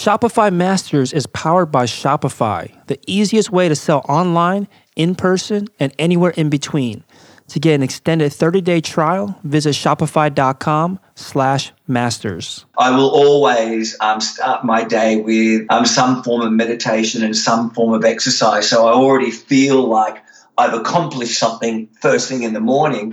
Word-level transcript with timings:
Shopify 0.00 0.50
Masters 0.50 1.12
is 1.12 1.26
powered 1.26 1.70
by 1.70 1.84
Shopify, 1.84 2.72
the 2.86 2.98
easiest 3.06 3.50
way 3.50 3.68
to 3.68 3.76
sell 3.76 3.98
online, 4.08 4.66
in 4.96 5.14
person, 5.14 5.68
and 5.78 5.92
anywhere 5.98 6.30
in 6.38 6.48
between. 6.48 7.04
To 7.48 7.60
get 7.60 7.74
an 7.74 7.82
extended 7.82 8.32
30-day 8.32 8.80
trial, 8.80 9.38
visit 9.44 9.74
shopify.com 9.74 11.00
slash 11.16 11.72
masters. 11.86 12.64
I 12.78 12.96
will 12.96 13.10
always 13.10 13.94
um, 14.00 14.22
start 14.22 14.64
my 14.64 14.84
day 14.84 15.20
with 15.20 15.66
um, 15.70 15.84
some 15.84 16.22
form 16.22 16.40
of 16.40 16.50
meditation 16.50 17.22
and 17.22 17.36
some 17.36 17.68
form 17.68 17.92
of 17.92 18.02
exercise. 18.02 18.70
So 18.70 18.86
I 18.86 18.92
already 18.92 19.30
feel 19.30 19.86
like 19.86 20.24
I've 20.56 20.72
accomplished 20.72 21.38
something 21.38 21.90
first 22.00 22.26
thing 22.26 22.42
in 22.42 22.54
the 22.54 22.60
morning. 22.60 23.12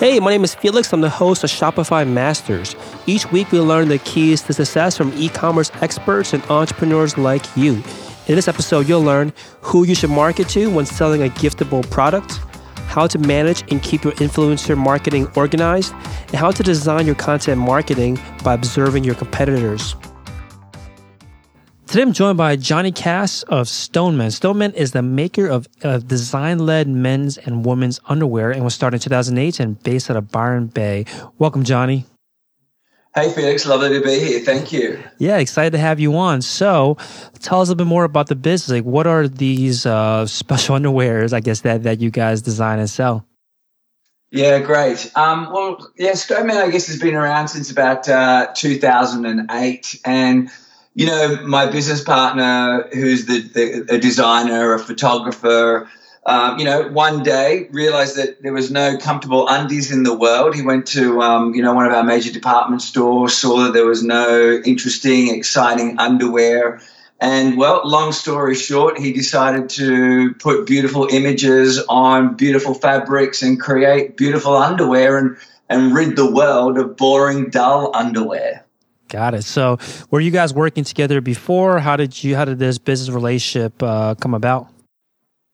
Hey, 0.00 0.18
my 0.18 0.30
name 0.30 0.44
is 0.44 0.54
Felix. 0.54 0.94
I'm 0.94 1.02
the 1.02 1.10
host 1.10 1.44
of 1.44 1.50
Shopify 1.50 2.08
Masters. 2.08 2.74
Each 3.04 3.30
week, 3.30 3.52
we 3.52 3.60
learn 3.60 3.88
the 3.88 3.98
keys 3.98 4.40
to 4.44 4.54
success 4.54 4.96
from 4.96 5.12
e 5.14 5.28
commerce 5.28 5.70
experts 5.82 6.32
and 6.32 6.42
entrepreneurs 6.44 7.18
like 7.18 7.44
you. 7.54 7.74
In 8.26 8.34
this 8.34 8.48
episode, 8.48 8.88
you'll 8.88 9.02
learn 9.02 9.30
who 9.60 9.84
you 9.84 9.94
should 9.94 10.08
market 10.08 10.48
to 10.56 10.70
when 10.70 10.86
selling 10.86 11.22
a 11.22 11.28
giftable 11.28 11.82
product, 11.90 12.38
how 12.86 13.06
to 13.08 13.18
manage 13.18 13.62
and 13.70 13.82
keep 13.82 14.02
your 14.02 14.14
influencer 14.14 14.74
marketing 14.74 15.30
organized, 15.36 15.92
and 16.28 16.36
how 16.36 16.50
to 16.50 16.62
design 16.62 17.04
your 17.04 17.14
content 17.14 17.60
marketing 17.60 18.18
by 18.42 18.54
observing 18.54 19.04
your 19.04 19.16
competitors. 19.16 19.96
Today 21.90 22.02
I'm 22.02 22.12
joined 22.12 22.38
by 22.38 22.54
Johnny 22.54 22.92
Cass 22.92 23.42
of 23.42 23.68
Stoneman. 23.68 24.30
Stoneman 24.30 24.72
is 24.74 24.92
the 24.92 25.02
maker 25.02 25.48
of, 25.48 25.66
of 25.82 26.06
design-led 26.06 26.86
men's 26.86 27.36
and 27.36 27.66
women's 27.66 27.98
underwear 28.06 28.52
and 28.52 28.62
was 28.62 28.74
started 28.74 28.98
in 28.98 29.00
2008 29.00 29.58
and 29.58 29.82
based 29.82 30.08
out 30.08 30.16
of 30.16 30.30
Byron 30.30 30.68
Bay. 30.68 31.04
Welcome, 31.38 31.64
Johnny. 31.64 32.04
Hey, 33.12 33.32
Felix. 33.32 33.66
Lovely 33.66 33.88
to 33.88 34.04
be 34.04 34.20
here. 34.20 34.38
Thank 34.38 34.72
you. 34.72 35.02
Yeah, 35.18 35.38
excited 35.38 35.72
to 35.72 35.78
have 35.78 35.98
you 35.98 36.14
on. 36.14 36.42
So, 36.42 36.96
tell 37.40 37.60
us 37.60 37.66
a 37.66 37.72
little 37.72 37.74
bit 37.74 37.88
more 37.88 38.04
about 38.04 38.28
the 38.28 38.36
business. 38.36 38.70
Like, 38.70 38.84
what 38.84 39.08
are 39.08 39.26
these 39.26 39.84
uh, 39.84 40.26
special 40.26 40.76
underwears, 40.78 41.32
I 41.32 41.40
guess, 41.40 41.62
that, 41.62 41.82
that 41.82 42.00
you 42.00 42.12
guys 42.12 42.40
design 42.40 42.78
and 42.78 42.88
sell? 42.88 43.26
Yeah, 44.30 44.60
great. 44.60 45.10
Um, 45.16 45.50
well, 45.52 45.90
yeah, 45.96 46.14
Stoneman, 46.14 46.56
I 46.56 46.70
guess, 46.70 46.86
has 46.86 47.00
been 47.00 47.16
around 47.16 47.48
since 47.48 47.68
about 47.68 48.08
uh, 48.08 48.52
2008. 48.54 50.00
And 50.04 50.50
you 51.00 51.06
know, 51.06 51.38
my 51.46 51.64
business 51.64 52.04
partner, 52.04 52.86
who's 52.92 53.24
the, 53.24 53.40
the 53.40 53.94
a 53.94 53.98
designer, 53.98 54.74
a 54.74 54.78
photographer, 54.78 55.88
um, 56.26 56.58
you 56.58 56.66
know, 56.66 56.88
one 56.88 57.22
day 57.22 57.68
realized 57.70 58.16
that 58.16 58.42
there 58.42 58.52
was 58.52 58.70
no 58.70 58.98
comfortable 58.98 59.48
undies 59.48 59.90
in 59.90 60.02
the 60.02 60.14
world. 60.14 60.54
He 60.54 60.60
went 60.60 60.84
to, 60.88 61.22
um, 61.22 61.54
you 61.54 61.62
know, 61.62 61.72
one 61.72 61.86
of 61.86 61.92
our 61.92 62.04
major 62.04 62.30
department 62.30 62.82
stores, 62.82 63.32
saw 63.32 63.64
that 63.64 63.72
there 63.72 63.86
was 63.86 64.02
no 64.02 64.60
interesting, 64.62 65.34
exciting 65.34 65.98
underwear. 65.98 66.82
And 67.18 67.56
well, 67.56 67.80
long 67.86 68.12
story 68.12 68.54
short, 68.54 68.98
he 68.98 69.14
decided 69.14 69.70
to 69.70 70.34
put 70.34 70.66
beautiful 70.66 71.08
images 71.10 71.82
on 71.88 72.36
beautiful 72.36 72.74
fabrics 72.74 73.40
and 73.40 73.58
create 73.58 74.18
beautiful 74.18 74.54
underwear 74.54 75.16
and, 75.16 75.38
and 75.70 75.94
rid 75.94 76.14
the 76.14 76.30
world 76.30 76.76
of 76.76 76.98
boring, 76.98 77.48
dull 77.48 77.90
underwear. 77.96 78.66
Got 79.10 79.34
it. 79.34 79.42
So, 79.42 79.78
were 80.10 80.20
you 80.20 80.30
guys 80.30 80.54
working 80.54 80.84
together 80.84 81.20
before? 81.20 81.80
How 81.80 81.96
did 81.96 82.22
you? 82.22 82.36
How 82.36 82.44
did 82.44 82.60
this 82.60 82.78
business 82.78 83.12
relationship 83.12 83.82
uh, 83.82 84.14
come 84.14 84.34
about? 84.34 84.68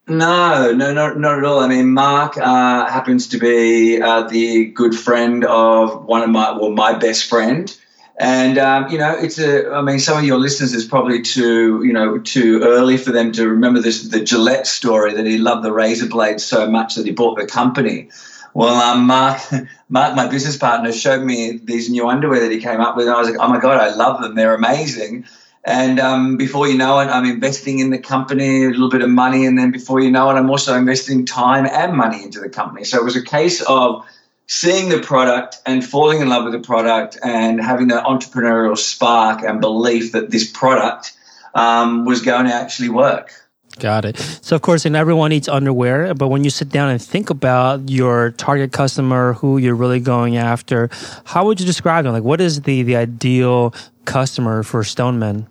No, 0.07 0.71
no, 0.73 0.93
not, 0.93 1.19
not 1.19 1.39
at 1.39 1.43
all. 1.43 1.59
I 1.59 1.67
mean, 1.67 1.91
Mark 1.93 2.37
uh, 2.37 2.85
happens 2.87 3.27
to 3.29 3.39
be 3.39 3.99
uh, 4.01 4.21
the 4.21 4.65
good 4.65 4.95
friend 4.95 5.43
of 5.43 6.05
one 6.05 6.21
of 6.21 6.29
my, 6.29 6.51
well, 6.51 6.69
my 6.71 6.93
best 6.93 7.27
friend. 7.27 7.75
And 8.19 8.59
um, 8.59 8.89
you 8.89 8.99
know, 8.99 9.15
it's 9.17 9.39
a. 9.39 9.71
I 9.71 9.81
mean, 9.81 9.99
some 9.99 10.19
of 10.19 10.23
your 10.23 10.37
listeners 10.37 10.73
is 10.73 10.85
probably 10.85 11.23
too, 11.23 11.83
you 11.83 11.93
know, 11.93 12.19
too 12.19 12.61
early 12.63 12.97
for 12.97 13.11
them 13.11 13.31
to 13.33 13.49
remember 13.49 13.79
this 13.79 14.07
the 14.07 14.23
Gillette 14.23 14.67
story 14.67 15.13
that 15.15 15.25
he 15.25 15.39
loved 15.39 15.63
the 15.63 15.73
razor 15.73 16.07
blades 16.07 16.45
so 16.45 16.69
much 16.69 16.95
that 16.95 17.05
he 17.05 17.11
bought 17.11 17.37
the 17.37 17.45
company. 17.47 18.09
Well, 18.57 18.73
um, 18.73 19.05
Mark, 19.05 19.39
Mark, 19.89 20.15
my 20.15 20.27
business 20.29 20.57
partner, 20.57 20.91
showed 20.91 21.23
me 21.23 21.59
these 21.63 21.91
new 21.91 22.09
underwear 22.09 22.39
that 22.39 22.51
he 22.51 22.59
came 22.59 22.81
up 22.81 22.97
with, 22.97 23.05
and 23.05 23.15
I 23.15 23.19
was 23.19 23.29
like, 23.29 23.37
"Oh 23.39 23.47
my 23.47 23.59
god, 23.59 23.79
I 23.79 23.93
love 23.93 24.19
them! 24.19 24.33
They're 24.33 24.55
amazing!" 24.55 25.25
And 25.63 25.99
um, 25.99 26.37
before 26.37 26.67
you 26.67 26.75
know 26.75 26.99
it, 27.01 27.05
I'm 27.05 27.25
investing 27.25 27.77
in 27.77 27.91
the 27.91 27.99
company 27.99 28.65
a 28.65 28.69
little 28.69 28.89
bit 28.89 29.03
of 29.03 29.11
money, 29.11 29.45
and 29.45 29.59
then 29.59 29.69
before 29.69 29.99
you 29.99 30.09
know 30.09 30.31
it, 30.31 30.33
I'm 30.33 30.49
also 30.49 30.75
investing 30.75 31.27
time 31.27 31.67
and 31.67 31.95
money 31.95 32.23
into 32.23 32.39
the 32.39 32.49
company. 32.49 32.83
So 32.83 32.97
it 32.97 33.03
was 33.03 33.15
a 33.15 33.21
case 33.21 33.61
of 33.61 34.07
seeing 34.47 34.89
the 34.89 35.01
product 35.01 35.57
and 35.67 35.85
falling 35.85 36.21
in 36.21 36.27
love 36.27 36.45
with 36.45 36.53
the 36.53 36.67
product, 36.67 37.15
and 37.21 37.61
having 37.61 37.89
that 37.89 38.05
entrepreneurial 38.05 38.75
spark 38.75 39.43
and 39.43 39.61
belief 39.61 40.13
that 40.13 40.31
this 40.31 40.49
product 40.49 41.15
um, 41.53 42.05
was 42.05 42.23
going 42.23 42.47
to 42.47 42.53
actually 42.55 42.89
work. 42.89 43.29
Got 43.79 44.05
it. 44.05 44.17
So, 44.41 44.55
of 44.55 44.61
course, 44.61 44.85
and 44.85 44.95
everyone 44.95 45.29
needs 45.29 45.47
underwear, 45.47 46.13
but 46.13 46.29
when 46.29 46.43
you 46.43 46.49
sit 46.49 46.69
down 46.69 46.89
and 46.89 47.01
think 47.01 47.29
about 47.29 47.89
your 47.89 48.31
target 48.31 48.71
customer, 48.71 49.33
who 49.33 49.57
you're 49.57 49.75
really 49.75 49.99
going 49.99 50.37
after, 50.37 50.89
how 51.25 51.45
would 51.45 51.59
you 51.59 51.65
describe 51.65 52.05
them? 52.05 52.13
Like, 52.13 52.23
what 52.23 52.41
is 52.41 52.61
the 52.61 52.83
the 52.83 52.95
ideal 52.95 53.73
customer 54.05 54.63
for 54.63 54.83
Stoneman? 54.83 55.47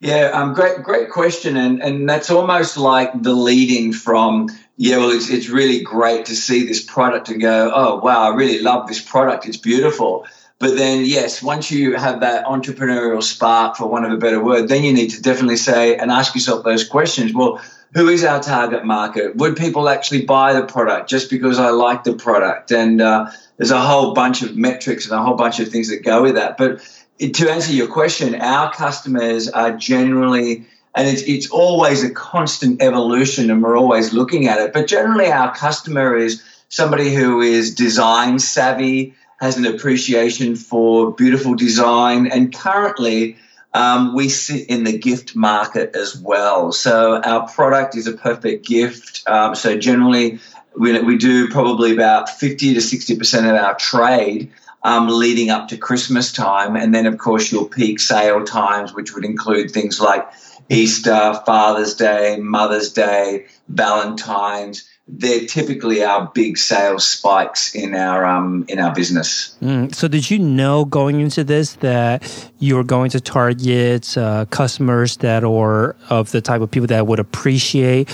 Yeah, 0.00 0.30
um, 0.34 0.52
great, 0.54 0.82
great 0.82 1.10
question, 1.10 1.56
and 1.56 1.82
and 1.82 2.08
that's 2.08 2.30
almost 2.30 2.76
like 2.76 3.22
the 3.22 3.32
leading 3.32 3.92
from 3.92 4.48
yeah. 4.76 4.98
Well, 4.98 5.10
it's 5.10 5.30
it's 5.30 5.48
really 5.48 5.82
great 5.82 6.26
to 6.26 6.36
see 6.36 6.66
this 6.66 6.82
product 6.82 7.28
and 7.28 7.40
go, 7.40 7.72
oh 7.74 8.00
wow, 8.00 8.30
I 8.30 8.34
really 8.34 8.60
love 8.60 8.86
this 8.86 9.00
product. 9.00 9.46
It's 9.46 9.56
beautiful. 9.56 10.26
But 10.60 10.76
then, 10.76 11.04
yes, 11.04 11.42
once 11.42 11.70
you 11.70 11.96
have 11.96 12.20
that 12.20 12.46
entrepreneurial 12.46 13.22
spark, 13.22 13.76
for 13.76 13.88
want 13.88 14.06
of 14.06 14.12
a 14.12 14.16
better 14.16 14.42
word, 14.42 14.68
then 14.68 14.84
you 14.84 14.92
need 14.92 15.10
to 15.10 15.22
definitely 15.22 15.56
say 15.56 15.96
and 15.96 16.10
ask 16.10 16.34
yourself 16.34 16.64
those 16.64 16.86
questions. 16.88 17.34
Well, 17.34 17.60
who 17.92 18.08
is 18.08 18.24
our 18.24 18.42
target 18.42 18.84
market? 18.84 19.36
Would 19.36 19.56
people 19.56 19.88
actually 19.88 20.24
buy 20.24 20.52
the 20.52 20.64
product 20.64 21.08
just 21.08 21.30
because 21.30 21.58
I 21.58 21.70
like 21.70 22.04
the 22.04 22.14
product? 22.14 22.70
And 22.70 23.00
uh, 23.00 23.30
there's 23.56 23.70
a 23.70 23.80
whole 23.80 24.14
bunch 24.14 24.42
of 24.42 24.56
metrics 24.56 25.04
and 25.06 25.18
a 25.18 25.22
whole 25.22 25.36
bunch 25.36 25.60
of 25.60 25.68
things 25.68 25.90
that 25.90 26.04
go 26.04 26.22
with 26.22 26.34
that. 26.34 26.56
But 26.56 26.80
to 27.20 27.50
answer 27.50 27.72
your 27.72 27.86
question, 27.86 28.34
our 28.40 28.72
customers 28.72 29.48
are 29.48 29.76
generally, 29.76 30.66
and 30.94 31.08
it's, 31.08 31.22
it's 31.22 31.50
always 31.50 32.02
a 32.02 32.10
constant 32.10 32.82
evolution 32.82 33.50
and 33.50 33.62
we're 33.62 33.78
always 33.78 34.12
looking 34.12 34.48
at 34.48 34.58
it, 34.58 34.72
but 34.72 34.88
generally 34.88 35.30
our 35.30 35.54
customer 35.54 36.16
is 36.16 36.42
somebody 36.68 37.14
who 37.14 37.40
is 37.40 37.74
design 37.74 38.40
savvy, 38.40 39.14
has 39.40 39.56
an 39.56 39.66
appreciation 39.66 40.56
for 40.56 41.12
beautiful 41.12 41.54
design, 41.54 42.26
and 42.26 42.54
currently 42.54 43.36
um, 43.74 44.14
we 44.14 44.28
sit 44.28 44.68
in 44.68 44.84
the 44.84 44.96
gift 44.96 45.34
market 45.34 45.96
as 45.96 46.16
well. 46.16 46.70
So 46.70 47.20
our 47.20 47.48
product 47.48 47.96
is 47.96 48.06
a 48.06 48.12
perfect 48.12 48.66
gift. 48.66 49.24
Um, 49.26 49.56
so 49.56 49.76
generally, 49.76 50.38
we, 50.76 51.00
we 51.00 51.18
do 51.18 51.48
probably 51.48 51.92
about 51.92 52.30
50 52.30 52.74
to 52.74 52.80
60% 52.80 53.38
of 53.50 53.56
our 53.56 53.74
trade 53.74 54.52
um, 54.84 55.08
leading 55.08 55.50
up 55.50 55.68
to 55.68 55.76
Christmas 55.76 56.30
time. 56.30 56.76
And 56.76 56.94
then, 56.94 57.06
of 57.06 57.18
course, 57.18 57.50
your 57.50 57.68
peak 57.68 57.98
sale 57.98 58.44
times, 58.44 58.94
which 58.94 59.14
would 59.14 59.24
include 59.24 59.72
things 59.72 60.00
like 60.00 60.30
Easter, 60.68 61.40
Father's 61.44 61.94
Day, 61.94 62.38
Mother's 62.40 62.92
Day, 62.92 63.46
Valentine's 63.68 64.88
they're 65.06 65.44
typically 65.44 66.02
our 66.02 66.30
big 66.34 66.56
sales 66.56 67.06
spikes 67.06 67.74
in 67.74 67.94
our 67.94 68.24
um, 68.24 68.64
in 68.68 68.78
our 68.78 68.94
business. 68.94 69.54
Mm. 69.60 69.94
So, 69.94 70.08
did 70.08 70.30
you 70.30 70.38
know 70.38 70.86
going 70.86 71.20
into 71.20 71.44
this 71.44 71.74
that 71.74 72.50
you 72.58 72.76
were 72.76 72.84
going 72.84 73.10
to 73.10 73.20
target 73.20 74.16
uh, 74.16 74.46
customers 74.46 75.18
that 75.18 75.44
are 75.44 75.94
of 76.08 76.32
the 76.32 76.40
type 76.40 76.62
of 76.62 76.70
people 76.70 76.86
that 76.86 77.06
would 77.06 77.18
appreciate 77.18 78.08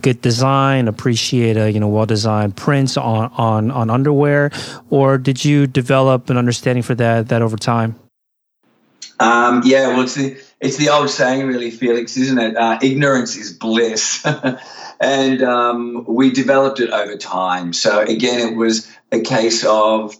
good 0.00 0.20
design, 0.20 0.88
appreciate 0.88 1.56
a 1.56 1.70
you 1.70 1.78
know 1.78 1.88
well 1.88 2.06
designed 2.06 2.56
prints 2.56 2.96
on 2.96 3.30
on 3.36 3.70
on 3.70 3.88
underwear, 3.88 4.50
or 4.90 5.18
did 5.18 5.44
you 5.44 5.68
develop 5.68 6.28
an 6.28 6.36
understanding 6.36 6.82
for 6.82 6.96
that 6.96 7.28
that 7.28 7.40
over 7.40 7.56
time? 7.56 7.94
Um, 9.20 9.62
yeah, 9.64 9.88
well, 9.88 10.02
it's 10.02 10.16
the 10.16 10.36
it's 10.62 10.76
the 10.76 10.90
old 10.90 11.10
saying, 11.10 11.44
really, 11.44 11.72
Felix, 11.72 12.16
isn't 12.16 12.38
it? 12.38 12.56
Uh, 12.56 12.78
ignorance 12.80 13.36
is 13.36 13.52
bliss. 13.52 14.24
and 15.00 15.42
um, 15.42 16.04
we 16.06 16.30
developed 16.30 16.78
it 16.78 16.90
over 16.90 17.16
time. 17.16 17.72
So 17.72 18.00
again, 18.00 18.52
it 18.52 18.56
was 18.56 18.88
a 19.10 19.20
case 19.20 19.64
of 19.64 20.14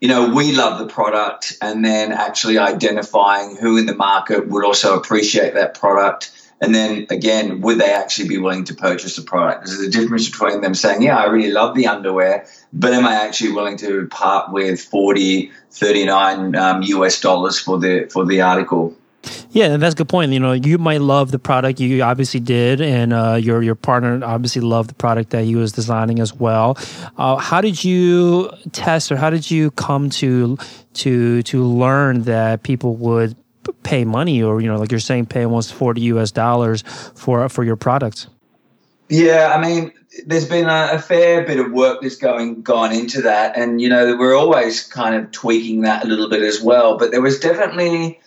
you 0.00 0.08
know 0.08 0.32
we 0.32 0.54
love 0.54 0.78
the 0.78 0.86
product, 0.86 1.58
and 1.60 1.84
then 1.84 2.12
actually 2.12 2.56
identifying 2.56 3.56
who 3.56 3.76
in 3.76 3.86
the 3.86 3.94
market 3.94 4.48
would 4.48 4.64
also 4.64 4.96
appreciate 4.96 5.54
that 5.54 5.74
product. 5.74 6.30
And 6.62 6.74
then 6.74 7.06
again, 7.10 7.60
would 7.62 7.78
they 7.78 7.90
actually 7.92 8.28
be 8.28 8.38
willing 8.38 8.64
to 8.64 8.74
purchase 8.74 9.16
the 9.16 9.22
product? 9.22 9.66
There's 9.66 9.80
a 9.80 9.90
difference 9.90 10.28
between 10.28 10.60
them 10.60 10.74
saying, 10.74 11.02
Yeah, 11.02 11.16
I 11.16 11.24
really 11.24 11.50
love 11.50 11.74
the 11.74 11.88
underwear, 11.88 12.46
but 12.72 12.92
am 12.92 13.06
I 13.06 13.14
actually 13.14 13.52
willing 13.52 13.78
to 13.78 14.06
part 14.06 14.52
with 14.52 14.80
40, 14.80 15.50
39 15.72 16.54
um, 16.54 16.82
US 16.82 17.20
dollars 17.20 17.58
for 17.58 17.78
the 17.78 18.08
for 18.12 18.24
the 18.24 18.42
article? 18.42 18.96
Yeah, 19.50 19.76
that's 19.76 19.94
a 19.94 19.96
good 19.96 20.08
point. 20.08 20.32
You 20.32 20.40
know, 20.40 20.52
you 20.52 20.78
might 20.78 21.00
love 21.00 21.30
the 21.30 21.38
product, 21.38 21.80
you 21.80 22.02
obviously 22.02 22.40
did, 22.40 22.80
and 22.80 23.12
uh, 23.12 23.34
your 23.34 23.62
your 23.62 23.74
partner 23.74 24.20
obviously 24.24 24.62
loved 24.62 24.90
the 24.90 24.94
product 24.94 25.30
that 25.30 25.44
he 25.44 25.56
was 25.56 25.72
designing 25.72 26.20
as 26.20 26.34
well. 26.34 26.76
Uh, 27.16 27.36
how 27.36 27.60
did 27.60 27.82
you 27.82 28.50
test, 28.72 29.10
or 29.10 29.16
how 29.16 29.30
did 29.30 29.50
you 29.50 29.70
come 29.72 30.10
to 30.10 30.56
to 30.94 31.42
to 31.42 31.64
learn 31.64 32.22
that 32.22 32.62
people 32.62 32.96
would 32.96 33.36
pay 33.82 34.04
money, 34.04 34.42
or 34.42 34.60
you 34.60 34.68
know, 34.68 34.78
like 34.78 34.90
you're 34.90 35.00
saying, 35.00 35.26
pay 35.26 35.44
almost 35.44 35.72
forty 35.72 36.02
U.S. 36.02 36.30
dollars 36.30 36.82
for 37.14 37.48
for 37.48 37.64
your 37.64 37.76
products? 37.76 38.28
Yeah, 39.08 39.52
I 39.52 39.60
mean, 39.60 39.92
there's 40.26 40.48
been 40.48 40.66
a, 40.66 40.90
a, 40.92 40.98
fair 41.00 41.44
bit 41.44 41.58
of 41.58 41.72
work 41.72 42.00
that's 42.00 42.16
going 42.16 42.62
gone 42.62 42.92
into 42.92 43.22
that, 43.22 43.56
and 43.56 43.80
you 43.80 43.88
know, 43.88 44.16
we're 44.16 44.36
always 44.36 44.86
kind 44.86 45.14
of 45.14 45.30
tweaking 45.32 45.82
that 45.82 46.04
a 46.04 46.06
little 46.06 46.28
bit 46.28 46.42
as 46.42 46.60
well. 46.60 46.96
But 46.96 47.10
there 47.10 47.20
was 47.20 47.38
definitely 47.40 48.20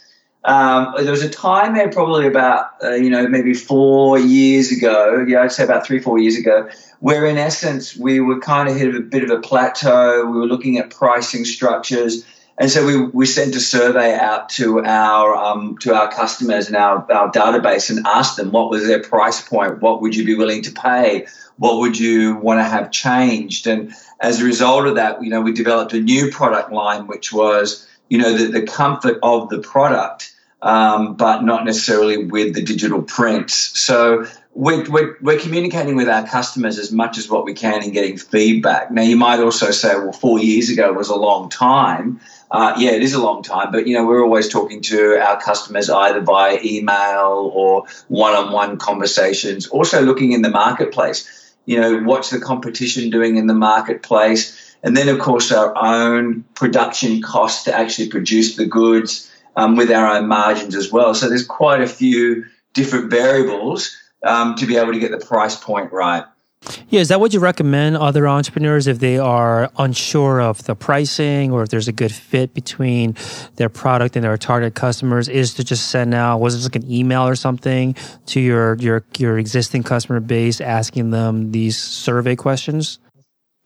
um, 0.46 0.94
there 0.98 1.12
was 1.12 1.24
a 1.24 1.30
time 1.30 1.74
there, 1.74 1.90
probably 1.90 2.28
about 2.28 2.72
uh, 2.84 2.92
you 2.92 3.10
know 3.10 3.28
maybe 3.28 3.54
four 3.54 4.20
years 4.20 4.72
ago. 4.72 5.24
Yeah, 5.26 5.42
I'd 5.42 5.52
say 5.54 5.64
about 5.64 5.86
three, 5.86 6.00
four 6.00 6.20
years 6.20 6.38
ago, 6.38 6.70
where 7.00 7.26
in 7.26 7.38
essence 7.38 7.96
we 7.96 8.20
were 8.20 8.40
kind 8.40 8.68
of 8.68 8.76
hit 8.76 8.94
a 8.94 9.00
bit 9.00 9.24
of 9.24 9.30
a 9.30 9.40
plateau. 9.40 10.26
We 10.26 10.40
were 10.40 10.46
looking 10.46 10.78
at 10.80 10.90
pricing 10.90 11.46
structures, 11.46 12.26
and 12.58 12.70
so 12.70 12.86
we, 12.86 13.06
we 13.06 13.26
sent 13.26 13.56
a 13.56 13.62
survey 13.62 14.18
out 14.18 14.50
to 14.50 14.84
our 14.84 15.34
um, 15.34 15.78
to 15.78 15.96
our 15.96 16.12
customers 16.12 16.68
and 16.68 16.76
our, 16.76 17.10
our 17.10 17.32
database 17.32 17.90
and 17.90 18.06
asked 18.06 18.36
them 18.36 18.52
what 18.52 18.70
was 18.70 18.86
their 18.86 19.02
price 19.02 19.48
point, 19.48 19.82
what 19.82 20.02
would 20.02 20.14
you 20.14 20.26
be 20.26 20.36
willing 20.36 20.64
to 20.64 20.72
pay, 20.74 21.26
what 21.56 21.78
would 21.78 21.98
you 21.98 22.36
want 22.36 22.60
to 22.60 22.66
have 22.66 22.92
changed, 22.92 23.66
and 23.66 23.94
as 24.20 24.42
a 24.42 24.44
result 24.44 24.88
of 24.88 24.96
that, 24.96 25.24
you 25.24 25.30
know, 25.30 25.40
we 25.40 25.54
developed 25.54 25.94
a 25.94 26.02
new 26.02 26.30
product 26.32 26.70
line, 26.70 27.08
which 27.08 27.32
was 27.32 27.88
you 28.10 28.18
know 28.18 28.38
the, 28.38 28.60
the 28.60 28.68
comfort 28.68 29.20
of 29.24 29.48
the 29.48 29.60
product 29.60 30.33
um, 30.64 31.16
but 31.16 31.44
not 31.44 31.66
necessarily 31.66 32.26
with 32.26 32.56
the 32.56 32.62
digital 32.64 33.02
prints. 33.02 33.54
So 33.80 34.26
we're, 34.56 34.90
we're, 34.90 35.18
we're, 35.20 35.40
communicating 35.40 35.98
with 35.98 36.08
our 36.08 36.26
customers 36.26 36.80
as 36.80 36.90
much 36.90 37.18
as 37.18 37.30
what 37.30 37.44
we 37.44 37.54
can 37.54 37.84
and 37.84 37.92
getting 37.92 38.18
feedback. 38.18 38.90
Now, 38.90 39.02
you 39.02 39.18
might 39.18 39.42
also 39.42 39.72
say, 39.72 39.94
well, 39.96 40.14
four 40.14 40.40
years 40.40 40.70
ago 40.70 40.94
was 40.94 41.10
a 41.10 41.16
long 41.16 41.50
time. 41.50 42.22
Uh, 42.50 42.76
yeah, 42.78 42.92
it 42.92 43.04
is 43.04 43.14
a 43.14 43.22
long 43.22 43.44
time, 43.44 43.72
but 43.72 43.88
you 43.88 43.96
know 43.96 44.06
we're 44.06 44.24
always 44.24 44.48
talking 44.48 44.80
to 44.80 45.20
our 45.20 45.42
customers 45.42 45.90
either 45.90 46.22
via 46.22 46.60
email 46.64 47.52
or 47.54 47.86
one-on-one 48.10 48.78
conversations. 48.78 49.68
Also 49.68 50.02
looking 50.02 50.32
in 50.32 50.44
the 50.44 50.52
marketplace. 50.52 51.56
You 51.66 51.82
know, 51.82 52.00
what's 52.04 52.30
the 52.30 52.40
competition 52.40 53.10
doing 53.10 53.38
in 53.38 53.48
the 53.48 53.54
marketplace? 53.54 54.76
And 54.84 54.96
then, 54.96 55.10
of 55.10 55.20
course, 55.20 55.52
our 55.52 55.74
own 55.76 56.44
production 56.54 57.22
costs 57.22 57.64
to 57.64 57.76
actually 57.76 58.10
produce 58.10 58.56
the 58.56 58.66
goods 58.66 59.32
um, 59.56 59.76
with 59.76 59.92
our 59.92 60.16
own 60.16 60.28
margins 60.28 60.76
as 60.76 60.92
well. 60.92 61.14
So 61.14 61.30
there's 61.30 61.46
quite 61.46 61.82
a 61.82 61.88
few 61.88 62.46
different 62.74 63.10
variables 63.10 63.96
um, 64.24 64.56
to 64.56 64.66
be 64.66 64.78
able 64.78 64.94
to 64.94 65.00
get 65.00 65.12
the 65.12 65.24
price 65.24 65.56
point 65.56 65.92
right. 65.92 66.26
Yeah, 66.90 67.02
is 67.02 67.10
that 67.10 67.20
what 67.20 67.34
you 67.34 67.40
recommend 67.40 67.98
other 67.98 68.28
entrepreneurs 68.28 68.88
if 68.88 69.00
they 69.00 69.18
are 69.18 69.70
unsure 69.78 70.40
of 70.40 70.64
the 70.64 70.76
pricing 70.76 71.52
or 71.52 71.64
if 71.64 71.70
there's 71.70 71.88
a 71.88 71.92
good 71.92 72.12
fit 72.12 72.54
between 72.54 73.16
their 73.56 73.70
product 73.70 74.16
and 74.16 74.24
their 74.24 74.38
target 74.38 74.74
customers? 74.74 75.28
Is 75.28 75.56
to 75.56 75.64
just 75.64 75.90
send 75.90 76.14
out 76.14 76.40
was 76.40 76.56
it 76.56 76.64
like 76.64 76.76
an 76.82 76.90
email 76.90 77.28
or 77.28 77.36
something 77.36 77.96
to 78.28 78.40
your 78.40 78.76
your 78.76 79.04
your 79.18 79.38
existing 79.38 79.84
customer 79.84 80.20
base 80.22 80.62
asking 80.62 81.10
them 81.10 81.52
these 81.52 81.78
survey 81.78 82.36
questions? 82.36 83.00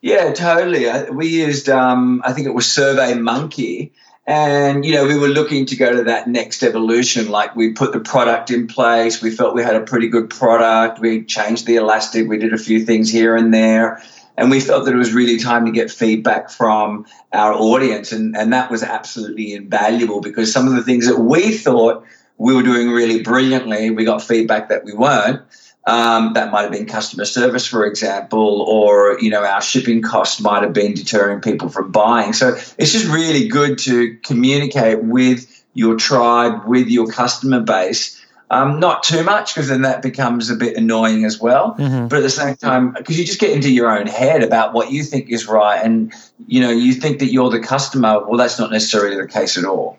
Yeah, 0.01 0.31
totally. 0.33 0.87
We 1.11 1.27
used 1.27 1.69
um, 1.69 2.21
I 2.25 2.33
think 2.33 2.47
it 2.47 2.53
was 2.53 2.71
Survey 2.71 3.13
Monkey, 3.13 3.93
and, 4.27 4.83
you 4.83 4.93
know, 4.93 5.07
we 5.07 5.17
were 5.17 5.29
looking 5.29 5.65
to 5.67 5.77
go 5.77 5.95
to 5.95 6.03
that 6.03 6.27
next 6.27 6.61
evolution. 6.61 7.29
Like 7.29 7.55
we 7.55 7.71
put 7.71 7.93
the 7.93 8.01
product 8.01 8.51
in 8.51 8.67
place. 8.67 9.21
We 9.21 9.31
felt 9.31 9.55
we 9.55 9.63
had 9.63 9.77
a 9.77 9.81
pretty 9.81 10.09
good 10.09 10.29
product. 10.29 10.99
We 10.99 11.23
changed 11.23 11.65
the 11.65 11.77
elastic. 11.77 12.27
We 12.27 12.37
did 12.37 12.53
a 12.53 12.57
few 12.57 12.85
things 12.85 13.09
here 13.09 13.37
and 13.37 13.53
there. 13.53 14.03
And 14.35 14.51
we 14.51 14.59
felt 14.59 14.83
that 14.83 14.93
it 14.93 14.97
was 14.97 15.13
really 15.13 15.39
time 15.39 15.65
to 15.65 15.71
get 15.71 15.89
feedback 15.89 16.49
from 16.49 17.05
our 17.31 17.53
audience. 17.53 18.11
And, 18.11 18.35
and 18.35 18.51
that 18.51 18.69
was 18.69 18.83
absolutely 18.83 19.53
invaluable 19.53 20.19
because 20.19 20.51
some 20.51 20.67
of 20.67 20.73
the 20.73 20.83
things 20.83 21.07
that 21.07 21.19
we 21.19 21.57
thought 21.57 22.03
we 22.37 22.53
were 22.53 22.63
doing 22.63 22.91
really 22.91 23.23
brilliantly, 23.23 23.91
we 23.91 24.03
got 24.03 24.21
feedback 24.21 24.67
that 24.69 24.83
we 24.83 24.93
weren't. 24.93 25.41
Um, 25.87 26.33
that 26.33 26.51
might 26.51 26.63
have 26.63 26.71
been 26.73 26.85
customer 26.85 27.23
service, 27.23 27.65
for 27.65 27.85
example, 27.85 28.61
or 28.61 29.17
you 29.21 29.29
know 29.29 29.45
our 29.45 29.61
shipping 29.61 30.01
costs 30.01 30.41
might 30.41 30.61
have 30.63 30.73
been 30.73 30.93
deterring 30.93 31.39
people 31.39 31.69
from 31.69 31.91
buying. 31.91 32.33
So 32.33 32.57
it's 32.77 32.91
just 32.91 33.07
really 33.07 33.47
good 33.47 33.77
to 33.79 34.17
communicate 34.17 35.01
with 35.01 35.47
your 35.73 35.95
tribe, 35.95 36.65
with 36.67 36.89
your 36.89 37.07
customer 37.07 37.61
base. 37.61 38.21
Um, 38.49 38.81
not 38.81 39.03
too 39.03 39.23
much 39.23 39.53
because 39.53 39.69
then 39.69 39.83
that 39.83 40.01
becomes 40.01 40.49
a 40.49 40.55
bit 40.55 40.75
annoying 40.75 41.23
as 41.23 41.39
well. 41.39 41.75
Mm-hmm. 41.75 42.07
But 42.07 42.17
at 42.17 42.23
the 42.23 42.29
same 42.29 42.55
time, 42.57 42.91
because 42.91 43.17
you 43.17 43.23
just 43.23 43.39
get 43.39 43.51
into 43.51 43.71
your 43.71 43.89
own 43.89 44.07
head 44.07 44.43
about 44.43 44.73
what 44.73 44.91
you 44.91 45.03
think 45.03 45.29
is 45.29 45.47
right, 45.47 45.79
and 45.81 46.13
you 46.47 46.59
know 46.59 46.69
you 46.69 46.93
think 46.95 47.19
that 47.19 47.27
you're 47.27 47.49
the 47.49 47.61
customer. 47.61 48.25
Well, 48.25 48.37
that's 48.37 48.59
not 48.59 48.71
necessarily 48.71 49.15
the 49.15 49.27
case 49.27 49.57
at 49.57 49.63
all. 49.63 49.97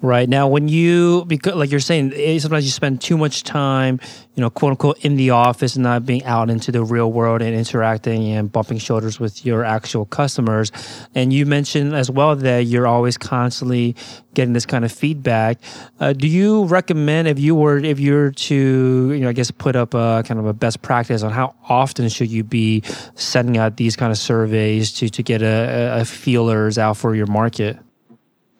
Right 0.00 0.28
now, 0.28 0.46
when 0.46 0.68
you 0.68 1.24
because 1.26 1.56
like 1.56 1.72
you're 1.72 1.80
saying, 1.80 2.12
eh, 2.14 2.38
sometimes 2.38 2.64
you 2.64 2.70
spend 2.70 3.00
too 3.00 3.16
much 3.16 3.42
time, 3.42 3.98
you 4.36 4.40
know, 4.40 4.48
quote 4.48 4.70
unquote, 4.70 5.04
in 5.04 5.16
the 5.16 5.30
office 5.30 5.74
and 5.74 5.82
not 5.82 6.06
being 6.06 6.22
out 6.22 6.50
into 6.50 6.70
the 6.70 6.84
real 6.84 7.10
world 7.10 7.42
and 7.42 7.52
interacting 7.52 8.28
and 8.28 8.52
bumping 8.52 8.78
shoulders 8.78 9.18
with 9.18 9.44
your 9.44 9.64
actual 9.64 10.04
customers. 10.04 10.70
And 11.16 11.32
you 11.32 11.46
mentioned 11.46 11.96
as 11.96 12.12
well 12.12 12.36
that 12.36 12.66
you're 12.66 12.86
always 12.86 13.18
constantly 13.18 13.96
getting 14.34 14.52
this 14.52 14.66
kind 14.66 14.84
of 14.84 14.92
feedback. 14.92 15.58
Uh, 15.98 16.12
do 16.12 16.28
you 16.28 16.66
recommend 16.66 17.26
if 17.26 17.40
you 17.40 17.56
were 17.56 17.78
if 17.78 17.98
you're 17.98 18.30
to 18.30 19.12
you 19.12 19.18
know 19.18 19.30
I 19.30 19.32
guess 19.32 19.50
put 19.50 19.74
up 19.74 19.94
a 19.94 20.22
kind 20.24 20.38
of 20.38 20.46
a 20.46 20.52
best 20.52 20.80
practice 20.80 21.24
on 21.24 21.32
how 21.32 21.56
often 21.68 22.08
should 22.08 22.30
you 22.30 22.44
be 22.44 22.84
sending 23.16 23.56
out 23.58 23.76
these 23.76 23.96
kind 23.96 24.12
of 24.12 24.18
surveys 24.18 24.92
to 24.92 25.08
to 25.08 25.24
get 25.24 25.42
a, 25.42 25.98
a 26.02 26.04
feelers 26.04 26.78
out 26.78 26.96
for 26.96 27.16
your 27.16 27.26
market? 27.26 27.80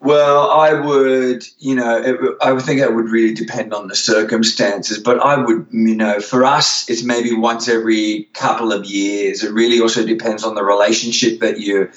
Well, 0.00 0.50
I 0.50 0.74
would, 0.74 1.44
you 1.58 1.74
know, 1.74 2.00
it, 2.00 2.36
I 2.40 2.52
would 2.52 2.62
think 2.62 2.80
it 2.80 2.94
would 2.94 3.10
really 3.10 3.34
depend 3.34 3.74
on 3.74 3.88
the 3.88 3.96
circumstances, 3.96 4.98
but 4.98 5.18
I 5.18 5.36
would, 5.36 5.66
you 5.72 5.96
know, 5.96 6.20
for 6.20 6.44
us, 6.44 6.88
it's 6.88 7.02
maybe 7.02 7.34
once 7.34 7.68
every 7.68 8.28
couple 8.32 8.72
of 8.72 8.84
years. 8.84 9.42
It 9.42 9.52
really 9.52 9.80
also 9.80 10.06
depends 10.06 10.44
on 10.44 10.54
the 10.54 10.62
relationship 10.62 11.40
that 11.40 11.58
you 11.58 11.90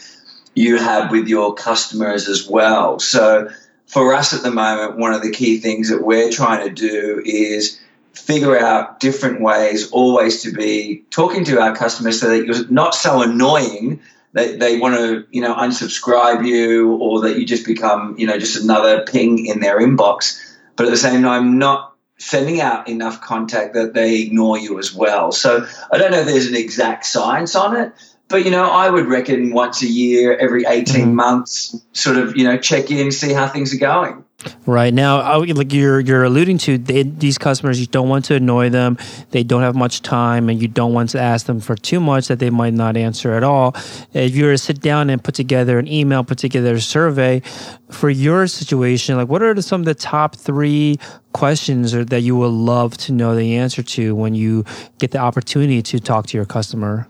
you 0.56 0.78
have 0.78 1.12
with 1.12 1.28
your 1.28 1.54
customers 1.54 2.28
as 2.28 2.48
well. 2.48 3.00
So, 3.00 3.50
for 3.86 4.14
us 4.14 4.34
at 4.34 4.42
the 4.42 4.52
moment, 4.52 4.98
one 4.98 5.14
of 5.14 5.22
the 5.22 5.32
key 5.32 5.60
things 5.60 5.90
that 5.90 6.04
we're 6.04 6.32
trying 6.32 6.68
to 6.68 6.74
do 6.74 7.22
is 7.24 7.80
figure 8.14 8.58
out 8.58 9.00
different 9.00 9.42
ways 9.42 9.92
always 9.92 10.42
to 10.42 10.52
be 10.52 11.04
talking 11.12 11.46
to 11.46 11.62
our 11.62 11.76
customers 11.76 12.20
so 12.20 12.30
that 12.30 12.46
you're 12.46 12.68
not 12.70 12.96
so 12.96 13.22
annoying 13.22 14.02
they, 14.34 14.56
they 14.56 14.80
want 14.80 14.96
to 14.96 15.26
you 15.32 15.42
know 15.42 15.54
unsubscribe 15.54 16.46
you 16.46 16.96
or 16.96 17.22
that 17.22 17.38
you 17.38 17.46
just 17.46 17.66
become 17.66 18.16
you 18.18 18.28
know 18.28 18.38
just 18.38 18.64
another 18.64 19.06
ping 19.06 19.46
in 19.46 19.60
their 19.60 19.80
inbox. 19.80 20.40
But 20.76 20.86
at 20.86 20.90
the 20.90 20.98
same 20.98 21.22
time 21.22 21.60
not 21.60 21.96
sending 22.18 22.62
out 22.62 22.88
enough 22.88 23.20
contact 23.20 23.74
that 23.74 23.94
they 23.94 24.22
ignore 24.22 24.58
you 24.58 24.80
as 24.80 24.94
well. 24.94 25.32
So 25.32 25.66
i 25.92 25.98
don't 25.98 26.12
know 26.12 26.20
if 26.20 26.28
there's 26.28 26.48
an 26.48 26.56
exact 26.56 27.06
science 27.06 27.56
on 27.56 27.76
it 27.76 27.94
but 28.32 28.46
you 28.46 28.52
know 28.52 28.70
i 28.70 28.90
would 28.90 29.06
reckon 29.06 29.52
once 29.52 29.82
a 29.82 29.88
year 29.88 30.36
every 30.38 30.66
18 30.66 31.02
mm-hmm. 31.02 31.16
months 31.16 31.80
sort 31.94 32.18
of 32.18 32.36
you 32.36 32.44
know 32.44 32.58
check 32.58 32.90
in 32.90 33.12
see 33.12 33.34
how 33.34 33.48
things 33.48 33.74
are 33.74 33.80
going 33.80 34.24
Right 34.66 34.94
now, 34.94 35.40
like 35.40 35.74
you're 35.74 36.00
you're 36.00 36.24
alluding 36.24 36.58
to, 36.60 36.78
they, 36.78 37.04
these 37.04 37.38
customers, 37.38 37.80
you 37.80 37.88
don't 37.88 38.10
want 38.10 38.26
to 38.26 38.36
annoy 38.36 38.70
them. 38.70 38.98
They 39.32 39.44
don't 39.44 39.62
have 39.62 39.76
much 39.76 40.02
time, 40.02 40.50
and 40.50 40.62
you 40.62 40.68
don't 40.68 40.94
want 40.94 41.12
to 41.12 41.22
ask 41.22 41.46
them 41.46 41.60
for 41.60 41.76
too 41.76 42.00
much 42.00 42.28
that 42.28 42.40
they 42.40 42.50
might 42.50 42.74
not 42.74 42.98
answer 42.98 43.34
at 43.34 43.44
all. 43.44 43.76
If 44.14 44.36
you 44.36 44.46
were 44.46 44.52
to 44.52 44.58
sit 44.58 44.82
down 44.82 45.10
and 45.10 45.24
put 45.24 45.36
together 45.36 45.78
an 45.78 45.88
email, 45.88 46.24
put 46.24 46.40
together 46.40 46.76
a 46.76 46.82
survey 46.82 47.42
for 47.90 48.10
your 48.10 48.48
situation, 48.48 49.18
like 49.18 49.28
what 49.28 49.44
are 49.44 49.60
some 49.62 49.82
of 49.82 49.86
the 49.86 49.96
top 49.96 50.36
three 50.36 51.00
questions 51.34 51.94
or, 51.94 52.04
that 52.06 52.22
you 52.22 52.36
would 52.36 52.48
love 52.48 52.98
to 52.98 53.12
know 53.12 53.36
the 53.36 53.58
answer 53.58 53.84
to 53.84 54.16
when 54.16 54.34
you 54.34 54.66
get 54.98 55.12
the 55.12 55.20
opportunity 55.20 55.82
to 55.82 56.00
talk 56.00 56.28
to 56.28 56.38
your 56.38 56.46
customer? 56.46 57.08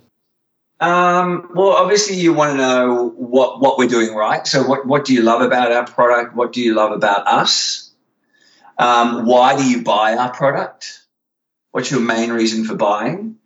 Um, 0.82 1.52
well, 1.54 1.70
obviously, 1.70 2.18
you 2.18 2.34
want 2.34 2.54
to 2.54 2.58
know 2.58 3.10
what, 3.16 3.62
what 3.62 3.78
we're 3.78 3.88
doing 3.88 4.16
right. 4.16 4.46
So, 4.48 4.64
what, 4.64 4.88
what 4.88 5.06
do 5.06 5.14
you 5.14 5.22
love 5.22 5.42
about 5.42 5.72
our 5.72 5.86
product? 5.86 6.36
What 6.36 6.52
do 6.54 6.62
you 6.62 6.74
love 6.74 6.92
about 6.92 7.28
us? 7.28 7.92
Um, 8.80 9.28
why 9.28 9.56
do 9.56 9.64
you 9.64 9.84
buy 9.84 10.16
our 10.16 10.34
product? 10.34 11.06
What's 11.70 11.92
your 11.92 12.02
main 12.02 12.32
reason 12.32 12.66
for 12.66 12.76
buying? 12.76 13.38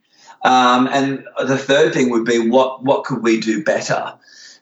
Um, 0.44 0.88
and 0.88 1.25
the 1.46 1.58
third 1.58 1.94
thing 1.94 2.12
would 2.12 2.24
be 2.24 2.48
what 2.50 2.84
what 2.84 3.04
could 3.04 3.22
we 3.22 3.42
do 3.42 3.63
better? 3.63 4.13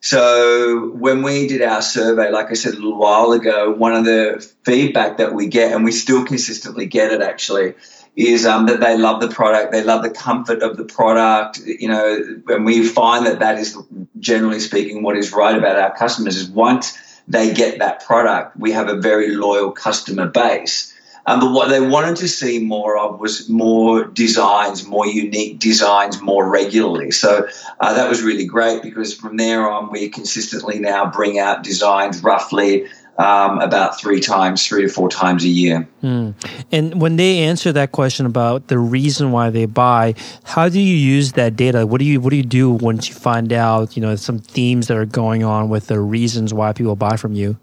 So 0.01 0.89
when 0.89 1.23
we 1.23 1.47
did 1.47 1.61
our 1.61 1.81
survey, 1.81 2.31
like 2.31 2.49
I 2.49 2.55
said 2.55 2.73
a 2.73 2.75
little 2.75 2.97
while 2.97 3.31
ago, 3.31 3.71
one 3.71 3.93
of 3.93 4.03
the 4.03 4.45
feedback 4.65 5.17
that 5.17 5.33
we 5.33 5.47
get, 5.47 5.71
and 5.71 5.85
we 5.85 5.91
still 5.91 6.25
consistently 6.25 6.87
get 6.87 7.13
it 7.13 7.21
actually, 7.21 7.75
is 8.15 8.45
um, 8.45 8.67
that 8.67 8.79
they 8.79 8.97
love 8.97 9.21
the 9.21 9.27
product, 9.27 9.71
they 9.71 9.83
love 9.83 10.03
the 10.03 10.09
comfort 10.09 10.61
of 10.61 10.77
the 10.77 10.85
product, 10.85 11.59
you 11.65 11.87
know, 11.87 12.41
and 12.47 12.65
we 12.65 12.87
find 12.87 13.25
that 13.25 13.39
that 13.39 13.57
is 13.57 13.77
generally 14.19 14.59
speaking 14.59 15.01
what 15.01 15.17
is 15.17 15.31
right 15.31 15.57
about 15.57 15.77
our 15.77 15.95
customers 15.95 16.37
is 16.37 16.49
once 16.49 16.97
they 17.27 17.53
get 17.53 17.79
that 17.79 18.05
product, 18.05 18.55
we 18.57 18.71
have 18.71 18.87
a 18.87 18.95
very 18.95 19.35
loyal 19.35 19.71
customer 19.71 20.27
base. 20.27 20.93
Um, 21.25 21.39
but 21.39 21.53
what 21.53 21.69
they 21.69 21.79
wanted 21.79 22.17
to 22.17 22.27
see 22.27 22.59
more 22.59 22.97
of 22.97 23.19
was 23.19 23.47
more 23.47 24.03
designs, 24.03 24.85
more 24.85 25.07
unique 25.07 25.57
designs, 25.57 26.21
more 26.21 26.47
regularly. 26.49 27.11
So 27.11 27.47
uh, 27.79 27.93
that 27.93 28.09
was 28.09 28.21
really 28.21 28.45
great 28.45 28.81
because 28.83 29.15
from 29.15 29.37
there 29.37 29.69
on, 29.69 29.89
we 29.89 30.09
consistently 30.09 30.79
now 30.79 31.09
bring 31.09 31.39
out 31.39 31.63
designs 31.63 32.21
roughly 32.21 32.87
um, 33.17 33.59
about 33.59 33.99
three 33.99 34.19
times, 34.19 34.65
three 34.65 34.83
to 34.83 34.89
four 34.89 35.09
times 35.09 35.43
a 35.43 35.47
year. 35.47 35.87
Mm. 36.01 36.33
And 36.71 37.01
when 37.01 37.15
they 37.15 37.39
answer 37.39 37.71
that 37.71 37.91
question 37.91 38.25
about 38.25 38.67
the 38.67 38.79
reason 38.79 39.31
why 39.31 39.49
they 39.49 39.65
buy, 39.65 40.15
how 40.43 40.69
do 40.69 40.79
you 40.79 40.95
use 40.95 41.33
that 41.33 41.55
data? 41.55 41.85
What 41.85 41.99
do 41.99 42.05
you 42.05 42.19
what 42.19 42.31
do 42.31 42.37
you 42.37 42.43
do 42.43 42.71
once 42.71 43.09
you 43.09 43.15
find 43.15 43.53
out, 43.53 43.95
you 43.95 44.01
know, 44.01 44.15
some 44.15 44.39
themes 44.39 44.87
that 44.87 44.97
are 44.97 45.05
going 45.05 45.43
on 45.43 45.69
with 45.69 45.87
the 45.87 45.99
reasons 45.99 46.53
why 46.53 46.73
people 46.73 46.95
buy 46.95 47.17
from 47.17 47.33
you? 47.33 47.57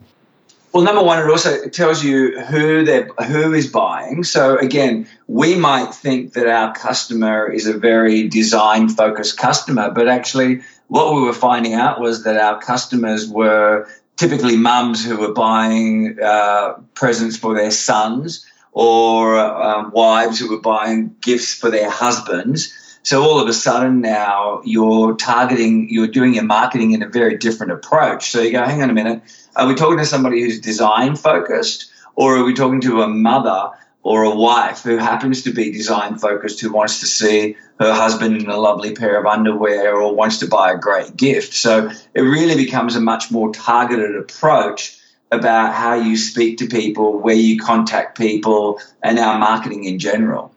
Well, 0.72 0.84
number 0.84 1.02
one, 1.02 1.18
it 1.18 1.28
also 1.28 1.68
tells 1.68 2.04
you 2.04 2.40
who 2.42 2.84
they 2.84 3.04
who 3.26 3.52
is 3.52 3.66
buying. 3.66 4.22
So 4.22 4.56
again, 4.56 5.08
we 5.26 5.56
might 5.56 5.92
think 5.92 6.34
that 6.34 6.46
our 6.46 6.72
customer 6.72 7.50
is 7.50 7.66
a 7.66 7.76
very 7.76 8.28
design 8.28 8.88
focused 8.88 9.36
customer, 9.36 9.90
but 9.90 10.06
actually, 10.06 10.60
what 10.86 11.12
we 11.14 11.22
were 11.22 11.32
finding 11.32 11.74
out 11.74 12.00
was 12.00 12.22
that 12.22 12.36
our 12.36 12.60
customers 12.60 13.28
were 13.28 13.88
typically 14.20 14.54
mums 14.54 15.02
who 15.02 15.16
were 15.16 15.32
buying 15.32 16.14
uh, 16.22 16.74
presents 16.92 17.38
for 17.38 17.54
their 17.54 17.70
sons 17.70 18.46
or 18.72 19.38
um, 19.38 19.90
wives 19.92 20.38
who 20.38 20.50
were 20.50 20.60
buying 20.60 21.16
gifts 21.22 21.54
for 21.54 21.70
their 21.70 21.88
husbands. 21.88 22.70
So 23.02 23.22
all 23.22 23.40
of 23.40 23.48
a 23.48 23.54
sudden 23.54 24.02
now 24.02 24.60
you're 24.62 25.16
targeting, 25.16 25.88
you're 25.88 26.06
doing 26.06 26.34
your 26.34 26.44
marketing 26.44 26.92
in 26.92 27.02
a 27.02 27.08
very 27.08 27.38
different 27.38 27.72
approach. 27.72 28.30
So 28.30 28.42
you 28.42 28.52
go, 28.52 28.62
hang 28.62 28.82
on 28.82 28.90
a 28.90 28.92
minute, 28.92 29.22
are 29.56 29.66
we 29.66 29.74
talking 29.74 29.96
to 29.96 30.04
somebody 30.04 30.42
who's 30.42 30.60
design 30.60 31.16
focused 31.16 31.90
or 32.14 32.36
are 32.36 32.44
we 32.44 32.52
talking 32.52 32.82
to 32.82 33.00
a 33.00 33.08
mother 33.08 33.70
or 34.02 34.24
a 34.24 34.34
wife 34.34 34.82
who 34.82 34.96
happens 34.96 35.42
to 35.42 35.52
be 35.52 35.70
design 35.70 36.18
focused 36.18 36.60
who 36.60 36.72
wants 36.72 37.00
to 37.00 37.06
see 37.06 37.56
her 37.78 37.92
husband 37.92 38.42
in 38.42 38.48
a 38.48 38.56
lovely 38.56 38.94
pair 38.94 39.18
of 39.18 39.26
underwear 39.26 39.96
or 39.96 40.14
wants 40.14 40.38
to 40.38 40.48
buy 40.48 40.72
a 40.72 40.78
great 40.78 41.16
gift. 41.16 41.54
So 41.54 41.90
it 42.14 42.20
really 42.20 42.56
becomes 42.56 42.96
a 42.96 43.00
much 43.00 43.30
more 43.30 43.52
targeted 43.52 44.16
approach 44.16 44.98
about 45.30 45.74
how 45.74 45.94
you 45.94 46.16
speak 46.16 46.58
to 46.58 46.66
people, 46.66 47.18
where 47.18 47.34
you 47.34 47.58
contact 47.58 48.18
people, 48.18 48.80
and 49.02 49.18
our 49.18 49.38
marketing 49.38 49.84
in 49.84 49.98
general. 49.98 50.54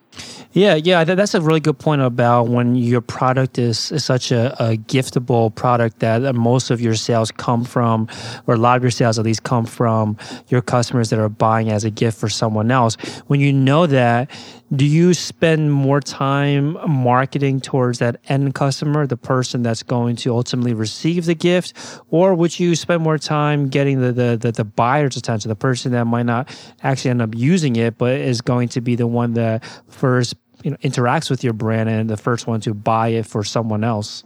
Yeah, 0.53 0.75
yeah, 0.75 1.03
that's 1.03 1.33
a 1.33 1.41
really 1.41 1.59
good 1.59 1.79
point 1.79 2.03
about 2.03 2.47
when 2.47 2.75
your 2.75 3.01
product 3.01 3.57
is, 3.57 3.91
is 3.91 4.05
such 4.05 4.31
a, 4.31 4.53
a, 4.63 4.77
giftable 4.77 5.53
product 5.55 5.99
that 6.01 6.35
most 6.35 6.69
of 6.69 6.79
your 6.79 6.93
sales 6.93 7.31
come 7.31 7.65
from, 7.65 8.07
or 8.45 8.53
a 8.53 8.57
lot 8.57 8.77
of 8.77 8.83
your 8.83 8.91
sales 8.91 9.17
at 9.17 9.25
least 9.25 9.41
come 9.41 9.65
from 9.65 10.15
your 10.49 10.61
customers 10.61 11.09
that 11.09 11.17
are 11.17 11.27
buying 11.27 11.71
as 11.71 11.85
a 11.85 11.89
gift 11.89 12.19
for 12.19 12.29
someone 12.29 12.69
else. 12.69 12.97
When 13.25 13.39
you 13.39 13.51
know 13.51 13.87
that, 13.87 14.29
do 14.75 14.85
you 14.85 15.15
spend 15.15 15.71
more 15.71 15.99
time 15.99 16.77
marketing 16.87 17.59
towards 17.59 17.99
that 17.99 18.17
end 18.27 18.53
customer, 18.53 19.07
the 19.07 19.17
person 19.17 19.63
that's 19.63 19.83
going 19.83 20.15
to 20.17 20.35
ultimately 20.35 20.73
receive 20.73 21.25
the 21.25 21.35
gift, 21.35 21.73
or 22.09 22.35
would 22.35 22.59
you 22.59 22.75
spend 22.75 23.01
more 23.01 23.17
time 23.17 23.69
getting 23.69 24.01
the 24.01 24.11
the, 24.11 24.37
the, 24.39 24.51
the 24.51 24.63
buyer's 24.63 25.17
attention, 25.17 25.49
the 25.49 25.55
person 25.55 25.91
that 25.93 26.05
might 26.05 26.25
not 26.25 26.49
actually 26.81 27.11
end 27.11 27.21
up 27.21 27.35
using 27.35 27.75
it, 27.75 27.97
but 27.97 28.13
is 28.13 28.41
going 28.41 28.67
to 28.69 28.81
be 28.81 28.95
the 28.95 29.07
one 29.07 29.33
that 29.33 29.63
first 29.87 30.35
you 30.63 30.71
know 30.71 30.77
interacts 30.77 31.29
with 31.29 31.43
your 31.43 31.53
brand 31.53 31.89
and 31.89 32.09
the 32.09 32.17
first 32.17 32.47
one 32.47 32.61
to 32.61 32.73
buy 32.73 33.09
it 33.09 33.25
for 33.25 33.43
someone 33.43 33.83
else? 33.83 34.23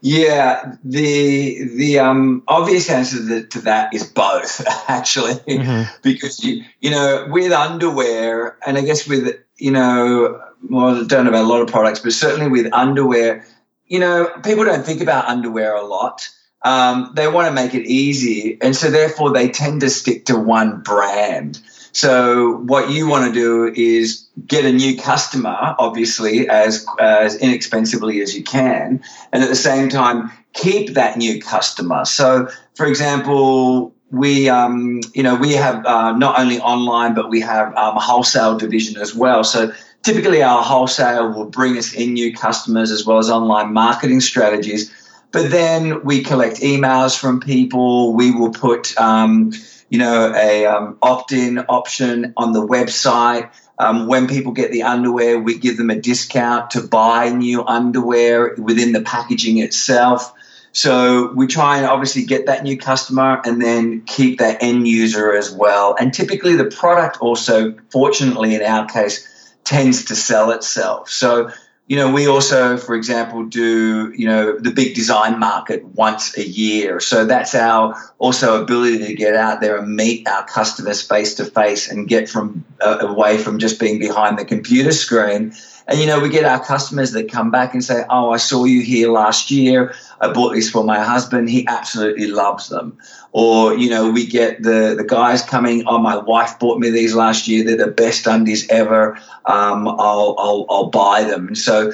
Yeah, 0.00 0.76
the 0.84 1.64
the 1.76 1.98
um, 1.98 2.42
obvious 2.46 2.88
answer 2.90 3.16
to, 3.26 3.46
to 3.46 3.60
that 3.62 3.94
is 3.94 4.04
both, 4.04 4.64
actually, 4.88 5.34
mm-hmm. 5.34 5.90
because 6.02 6.44
you 6.44 6.64
you 6.80 6.90
know 6.90 7.26
with 7.30 7.50
underwear, 7.52 8.56
and 8.66 8.76
I 8.76 8.82
guess 8.82 9.08
with 9.08 9.36
you 9.56 9.72
know, 9.72 10.40
well, 10.68 11.02
I 11.02 11.06
don't 11.06 11.24
know 11.24 11.30
about 11.30 11.44
a 11.44 11.48
lot 11.48 11.62
of 11.62 11.68
products, 11.68 12.00
but 12.00 12.12
certainly 12.12 12.48
with 12.48 12.72
underwear, 12.72 13.46
you 13.86 13.98
know, 13.98 14.30
people 14.44 14.64
don't 14.64 14.84
think 14.84 15.00
about 15.00 15.26
underwear 15.26 15.74
a 15.74 15.84
lot. 15.84 16.28
Um, 16.62 17.12
they 17.14 17.28
want 17.28 17.48
to 17.48 17.52
make 17.52 17.74
it 17.74 17.86
easy, 17.86 18.58
and 18.60 18.76
so 18.76 18.90
therefore 18.90 19.32
they 19.32 19.48
tend 19.48 19.80
to 19.80 19.90
stick 19.90 20.26
to 20.26 20.38
one 20.38 20.82
brand. 20.82 21.60
So 21.96 22.58
what 22.66 22.90
you 22.90 23.08
want 23.08 23.24
to 23.24 23.32
do 23.32 23.72
is 23.74 24.26
get 24.46 24.66
a 24.66 24.70
new 24.70 24.98
customer, 24.98 25.56
obviously, 25.78 26.46
as 26.46 26.84
as 27.00 27.36
inexpensively 27.36 28.20
as 28.20 28.36
you 28.36 28.44
can, 28.44 29.02
and 29.32 29.42
at 29.42 29.48
the 29.48 29.56
same 29.56 29.88
time 29.88 30.30
keep 30.52 30.92
that 30.92 31.16
new 31.16 31.40
customer. 31.40 32.04
So, 32.04 32.48
for 32.74 32.84
example, 32.84 33.94
we 34.10 34.46
um, 34.50 35.00
you 35.14 35.22
know 35.22 35.36
we 35.36 35.54
have 35.54 35.86
uh, 35.86 36.12
not 36.12 36.38
only 36.38 36.60
online 36.60 37.14
but 37.14 37.30
we 37.30 37.40
have 37.40 37.68
um, 37.68 37.96
a 37.96 38.00
wholesale 38.00 38.58
division 38.58 39.00
as 39.00 39.14
well. 39.14 39.42
So 39.42 39.72
typically 40.02 40.42
our 40.42 40.62
wholesale 40.62 41.32
will 41.32 41.48
bring 41.48 41.78
us 41.78 41.94
in 41.94 42.12
new 42.12 42.34
customers 42.34 42.90
as 42.90 43.06
well 43.06 43.16
as 43.16 43.30
online 43.30 43.72
marketing 43.72 44.20
strategies. 44.20 44.92
But 45.32 45.50
then 45.50 46.04
we 46.04 46.22
collect 46.22 46.60
emails 46.60 47.18
from 47.18 47.40
people. 47.40 48.12
We 48.12 48.32
will 48.32 48.52
put 48.52 48.94
um, 49.00 49.52
you 49.88 49.98
know, 49.98 50.32
a 50.34 50.66
um, 50.66 50.98
opt-in 51.02 51.58
option 51.58 52.32
on 52.36 52.52
the 52.52 52.66
website. 52.66 53.50
Um, 53.78 54.06
when 54.06 54.26
people 54.26 54.52
get 54.52 54.72
the 54.72 54.82
underwear, 54.82 55.38
we 55.38 55.58
give 55.58 55.76
them 55.76 55.90
a 55.90 55.96
discount 56.00 56.70
to 56.70 56.82
buy 56.82 57.28
new 57.28 57.64
underwear 57.64 58.54
within 58.56 58.92
the 58.92 59.02
packaging 59.02 59.58
itself. 59.58 60.32
So 60.72 61.32
we 61.32 61.46
try 61.46 61.78
and 61.78 61.86
obviously 61.86 62.24
get 62.24 62.46
that 62.46 62.62
new 62.62 62.76
customer 62.76 63.40
and 63.44 63.62
then 63.62 64.02
keep 64.02 64.40
that 64.40 64.62
end 64.62 64.86
user 64.86 65.34
as 65.34 65.50
well. 65.50 65.96
And 65.98 66.12
typically 66.12 66.56
the 66.56 66.66
product 66.66 67.18
also, 67.20 67.74
fortunately 67.90 68.54
in 68.54 68.62
our 68.62 68.86
case, 68.86 69.26
tends 69.64 70.06
to 70.06 70.16
sell 70.16 70.50
itself. 70.50 71.08
So 71.08 71.50
you 71.86 71.96
know, 71.96 72.10
we 72.12 72.26
also, 72.26 72.76
for 72.76 72.96
example, 72.96 73.44
do, 73.44 74.12
you 74.16 74.26
know, 74.26 74.58
the 74.58 74.72
big 74.72 74.96
design 74.96 75.38
market 75.38 75.84
once 75.84 76.36
a 76.36 76.44
year. 76.44 76.98
So 76.98 77.24
that's 77.24 77.54
our 77.54 77.94
also 78.18 78.60
ability 78.60 79.06
to 79.06 79.14
get 79.14 79.36
out 79.36 79.60
there 79.60 79.76
and 79.76 79.94
meet 79.94 80.26
our 80.26 80.44
customers 80.44 81.06
face 81.06 81.34
to 81.36 81.44
face 81.44 81.88
and 81.88 82.08
get 82.08 82.28
from 82.28 82.64
uh, 82.80 82.98
away 83.02 83.38
from 83.38 83.60
just 83.60 83.78
being 83.78 84.00
behind 84.00 84.36
the 84.36 84.44
computer 84.44 84.90
screen. 84.90 85.52
And, 85.88 86.00
you 86.00 86.06
know, 86.06 86.20
we 86.20 86.28
get 86.28 86.44
our 86.44 86.62
customers 86.62 87.12
that 87.12 87.30
come 87.30 87.50
back 87.50 87.72
and 87.72 87.84
say, 87.84 88.04
Oh, 88.10 88.30
I 88.30 88.38
saw 88.38 88.64
you 88.64 88.82
here 88.82 89.10
last 89.10 89.50
year. 89.50 89.94
I 90.20 90.32
bought 90.32 90.54
these 90.54 90.70
for 90.70 90.82
my 90.82 90.98
husband. 90.98 91.48
He 91.48 91.66
absolutely 91.68 92.26
loves 92.26 92.68
them. 92.68 92.98
Or, 93.32 93.76
you 93.76 93.88
know, 93.88 94.10
we 94.10 94.26
get 94.26 94.62
the, 94.62 94.94
the 94.96 95.04
guys 95.04 95.42
coming, 95.42 95.84
oh, 95.86 95.98
my 95.98 96.16
wife 96.16 96.58
bought 96.58 96.80
me 96.80 96.90
these 96.90 97.14
last 97.14 97.46
year. 97.46 97.64
They're 97.64 97.76
the 97.76 97.92
best 97.92 98.26
undies 98.26 98.68
ever. 98.68 99.14
Um, 99.44 99.86
I'll, 99.86 100.34
I'll, 100.38 100.66
I'll 100.68 100.90
buy 100.90 101.22
them. 101.24 101.48
And 101.48 101.58
so 101.58 101.92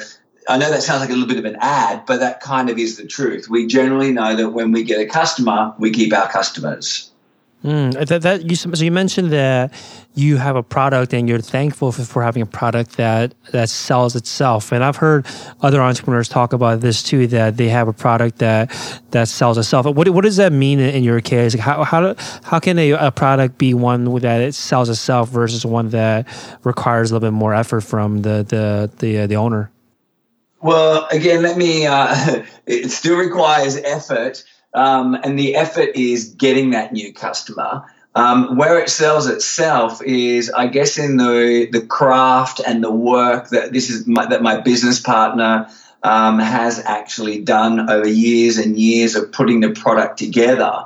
I 0.48 0.56
know 0.58 0.70
that 0.70 0.82
sounds 0.82 1.00
like 1.00 1.10
a 1.10 1.12
little 1.12 1.28
bit 1.28 1.38
of 1.38 1.44
an 1.44 1.58
ad, 1.60 2.04
but 2.06 2.20
that 2.20 2.40
kind 2.40 2.70
of 2.70 2.78
is 2.78 2.96
the 2.96 3.06
truth. 3.06 3.48
We 3.48 3.66
generally 3.66 4.12
know 4.12 4.34
that 4.34 4.50
when 4.50 4.72
we 4.72 4.82
get 4.84 5.00
a 5.00 5.06
customer, 5.06 5.74
we 5.78 5.90
keep 5.90 6.12
our 6.12 6.28
customers. 6.28 7.11
Mm, 7.64 8.08
that, 8.08 8.22
that 8.22 8.50
you, 8.50 8.56
so 8.56 8.70
you 8.84 8.90
mentioned 8.90 9.30
that 9.30 9.72
you 10.14 10.36
have 10.36 10.56
a 10.56 10.64
product 10.64 11.14
and 11.14 11.28
you're 11.28 11.38
thankful 11.38 11.92
for, 11.92 12.02
for, 12.02 12.22
having 12.22 12.42
a 12.42 12.46
product 12.46 12.96
that 12.96 13.34
that 13.52 13.68
sells 13.68 14.16
itself. 14.16 14.72
And 14.72 14.82
I've 14.82 14.96
heard 14.96 15.26
other 15.60 15.80
entrepreneurs 15.80 16.28
talk 16.28 16.52
about 16.52 16.80
this 16.80 17.04
too 17.04 17.28
that 17.28 17.56
they 17.56 17.68
have 17.68 17.86
a 17.86 17.92
product 17.92 18.38
that 18.38 18.72
that 19.12 19.28
sells 19.28 19.58
itself. 19.58 19.86
What 19.86 20.08
what 20.08 20.24
does 20.24 20.38
that 20.38 20.52
mean 20.52 20.80
in 20.80 21.04
your 21.04 21.20
case? 21.20 21.54
How 21.54 21.84
how 21.84 22.16
how 22.42 22.58
can 22.58 22.80
a, 22.80 22.92
a 22.92 23.12
product 23.12 23.58
be 23.58 23.74
one 23.74 24.12
that 24.20 24.40
it 24.40 24.56
sells 24.56 24.88
itself 24.88 25.28
versus 25.28 25.64
one 25.64 25.90
that 25.90 26.26
requires 26.64 27.12
a 27.12 27.14
little 27.14 27.28
bit 27.28 27.34
more 27.34 27.54
effort 27.54 27.82
from 27.82 28.22
the 28.22 28.42
the 28.42 28.90
the, 28.98 29.18
uh, 29.20 29.26
the 29.28 29.36
owner? 29.36 29.70
Well, 30.60 31.06
again, 31.12 31.42
let 31.42 31.56
me. 31.56 31.86
Uh, 31.86 32.44
it 32.66 32.90
still 32.90 33.16
requires 33.16 33.76
effort 33.76 34.42
um, 34.74 35.14
and 35.22 35.38
the 35.38 35.56
effort 35.56 35.90
is 35.94 36.30
getting 36.30 36.70
that 36.70 36.92
new 36.92 37.12
customer. 37.12 37.84
Um, 38.14 38.58
where 38.58 38.78
it 38.78 38.90
sells 38.90 39.26
itself 39.26 40.02
is, 40.02 40.50
I 40.50 40.66
guess, 40.66 40.98
in 40.98 41.16
the 41.16 41.66
the 41.72 41.80
craft 41.80 42.60
and 42.66 42.84
the 42.84 42.90
work 42.90 43.48
that 43.50 43.72
this 43.72 43.88
is 43.88 44.06
my, 44.06 44.26
that 44.26 44.42
my 44.42 44.60
business 44.60 45.00
partner 45.00 45.68
um, 46.02 46.38
has 46.38 46.78
actually 46.78 47.40
done 47.40 47.88
over 47.88 48.06
years 48.06 48.58
and 48.58 48.78
years 48.78 49.16
of 49.16 49.32
putting 49.32 49.60
the 49.60 49.70
product 49.70 50.18
together. 50.18 50.84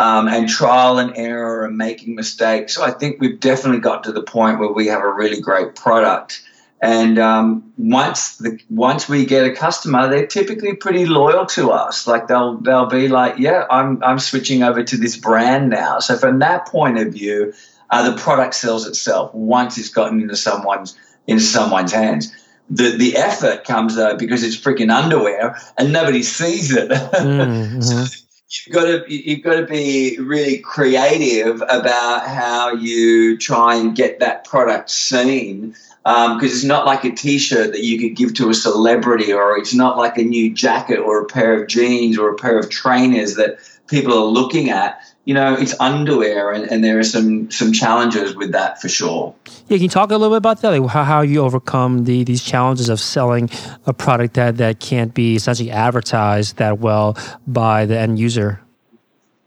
Um, 0.00 0.28
and 0.28 0.48
trial 0.48 0.98
and 0.98 1.12
error 1.16 1.64
and 1.64 1.76
making 1.76 2.14
mistakes. 2.14 2.76
So 2.76 2.84
I 2.84 2.92
think 2.92 3.20
we've 3.20 3.40
definitely 3.40 3.80
got 3.80 4.04
to 4.04 4.12
the 4.12 4.22
point 4.22 4.60
where 4.60 4.70
we 4.70 4.86
have 4.86 5.02
a 5.02 5.12
really 5.12 5.40
great 5.40 5.74
product. 5.74 6.40
And 6.80 7.18
um, 7.18 7.72
once 7.76 8.36
the 8.36 8.60
once 8.70 9.08
we 9.08 9.26
get 9.26 9.44
a 9.44 9.52
customer, 9.52 10.08
they're 10.08 10.28
typically 10.28 10.74
pretty 10.74 11.06
loyal 11.06 11.44
to 11.46 11.72
us. 11.72 12.06
Like 12.06 12.28
they'll 12.28 12.56
they'll 12.58 12.86
be 12.86 13.08
like, 13.08 13.38
yeah, 13.38 13.66
I'm 13.68 14.02
I'm 14.04 14.20
switching 14.20 14.62
over 14.62 14.84
to 14.84 14.96
this 14.96 15.16
brand 15.16 15.70
now. 15.70 15.98
So 15.98 16.16
from 16.16 16.38
that 16.38 16.68
point 16.68 16.98
of 16.98 17.12
view, 17.12 17.52
uh, 17.90 18.08
the 18.08 18.16
product 18.16 18.54
sells 18.54 18.86
itself 18.86 19.34
once 19.34 19.76
it's 19.76 19.88
gotten 19.88 20.20
into 20.20 20.36
someone's 20.36 20.96
into 21.26 21.42
someone's 21.42 21.92
hands. 21.92 22.32
The 22.70 22.90
the 22.90 23.16
effort 23.16 23.64
comes 23.64 23.96
though 23.96 24.16
because 24.16 24.44
it's 24.44 24.56
freaking 24.56 24.94
underwear 24.94 25.56
and 25.76 25.92
nobody 25.92 26.22
sees 26.22 26.74
it. 26.74 26.90
Mm-hmm. 27.18 27.80
so, 27.80 28.04
you've 28.50 28.74
got 28.74 28.84
to 28.84 29.04
you've 29.12 29.42
got 29.42 29.56
to 29.56 29.66
be 29.66 30.16
really 30.20 30.58
creative 30.58 31.60
about 31.62 32.26
how 32.26 32.72
you 32.72 33.36
try 33.36 33.74
and 33.74 33.96
get 33.96 34.20
that 34.20 34.44
product 34.44 34.90
seen 34.90 35.74
because 36.08 36.40
um, 36.40 36.56
it's 36.56 36.64
not 36.64 36.86
like 36.86 37.04
a 37.04 37.10
t-shirt 37.10 37.72
that 37.72 37.84
you 37.84 37.98
could 37.98 38.16
give 38.16 38.32
to 38.32 38.48
a 38.48 38.54
celebrity 38.54 39.30
or 39.30 39.58
it's 39.58 39.74
not 39.74 39.98
like 39.98 40.16
a 40.16 40.22
new 40.22 40.50
jacket 40.54 40.96
or 40.96 41.20
a 41.20 41.26
pair 41.26 41.60
of 41.60 41.68
jeans 41.68 42.16
or 42.16 42.30
a 42.30 42.34
pair 42.34 42.58
of 42.58 42.70
trainers 42.70 43.34
that 43.34 43.58
people 43.88 44.14
are 44.14 44.24
looking 44.24 44.70
at. 44.70 45.02
You 45.26 45.34
know 45.34 45.52
it's 45.52 45.78
underwear 45.78 46.52
and, 46.52 46.64
and 46.64 46.82
there 46.82 46.98
are 46.98 47.02
some 47.02 47.50
some 47.50 47.74
challenges 47.74 48.34
with 48.34 48.52
that 48.52 48.80
for 48.80 48.88
sure. 48.88 49.34
Yeah 49.66 49.76
can 49.76 49.82
you 49.82 49.90
talk 49.90 50.10
a 50.10 50.16
little 50.16 50.30
bit 50.30 50.38
about 50.38 50.62
that? 50.62 50.70
Like 50.70 50.90
how, 50.90 51.04
how 51.04 51.20
you 51.20 51.42
overcome 51.42 52.04
the 52.04 52.24
these 52.24 52.42
challenges 52.42 52.88
of 52.88 53.00
selling 53.00 53.50
a 53.84 53.92
product 53.92 54.32
that 54.34 54.56
that 54.56 54.80
can't 54.80 55.12
be 55.12 55.34
essentially 55.34 55.70
advertised 55.70 56.56
that 56.56 56.78
well 56.78 57.18
by 57.46 57.84
the 57.84 57.98
end 57.98 58.18
user? 58.18 58.62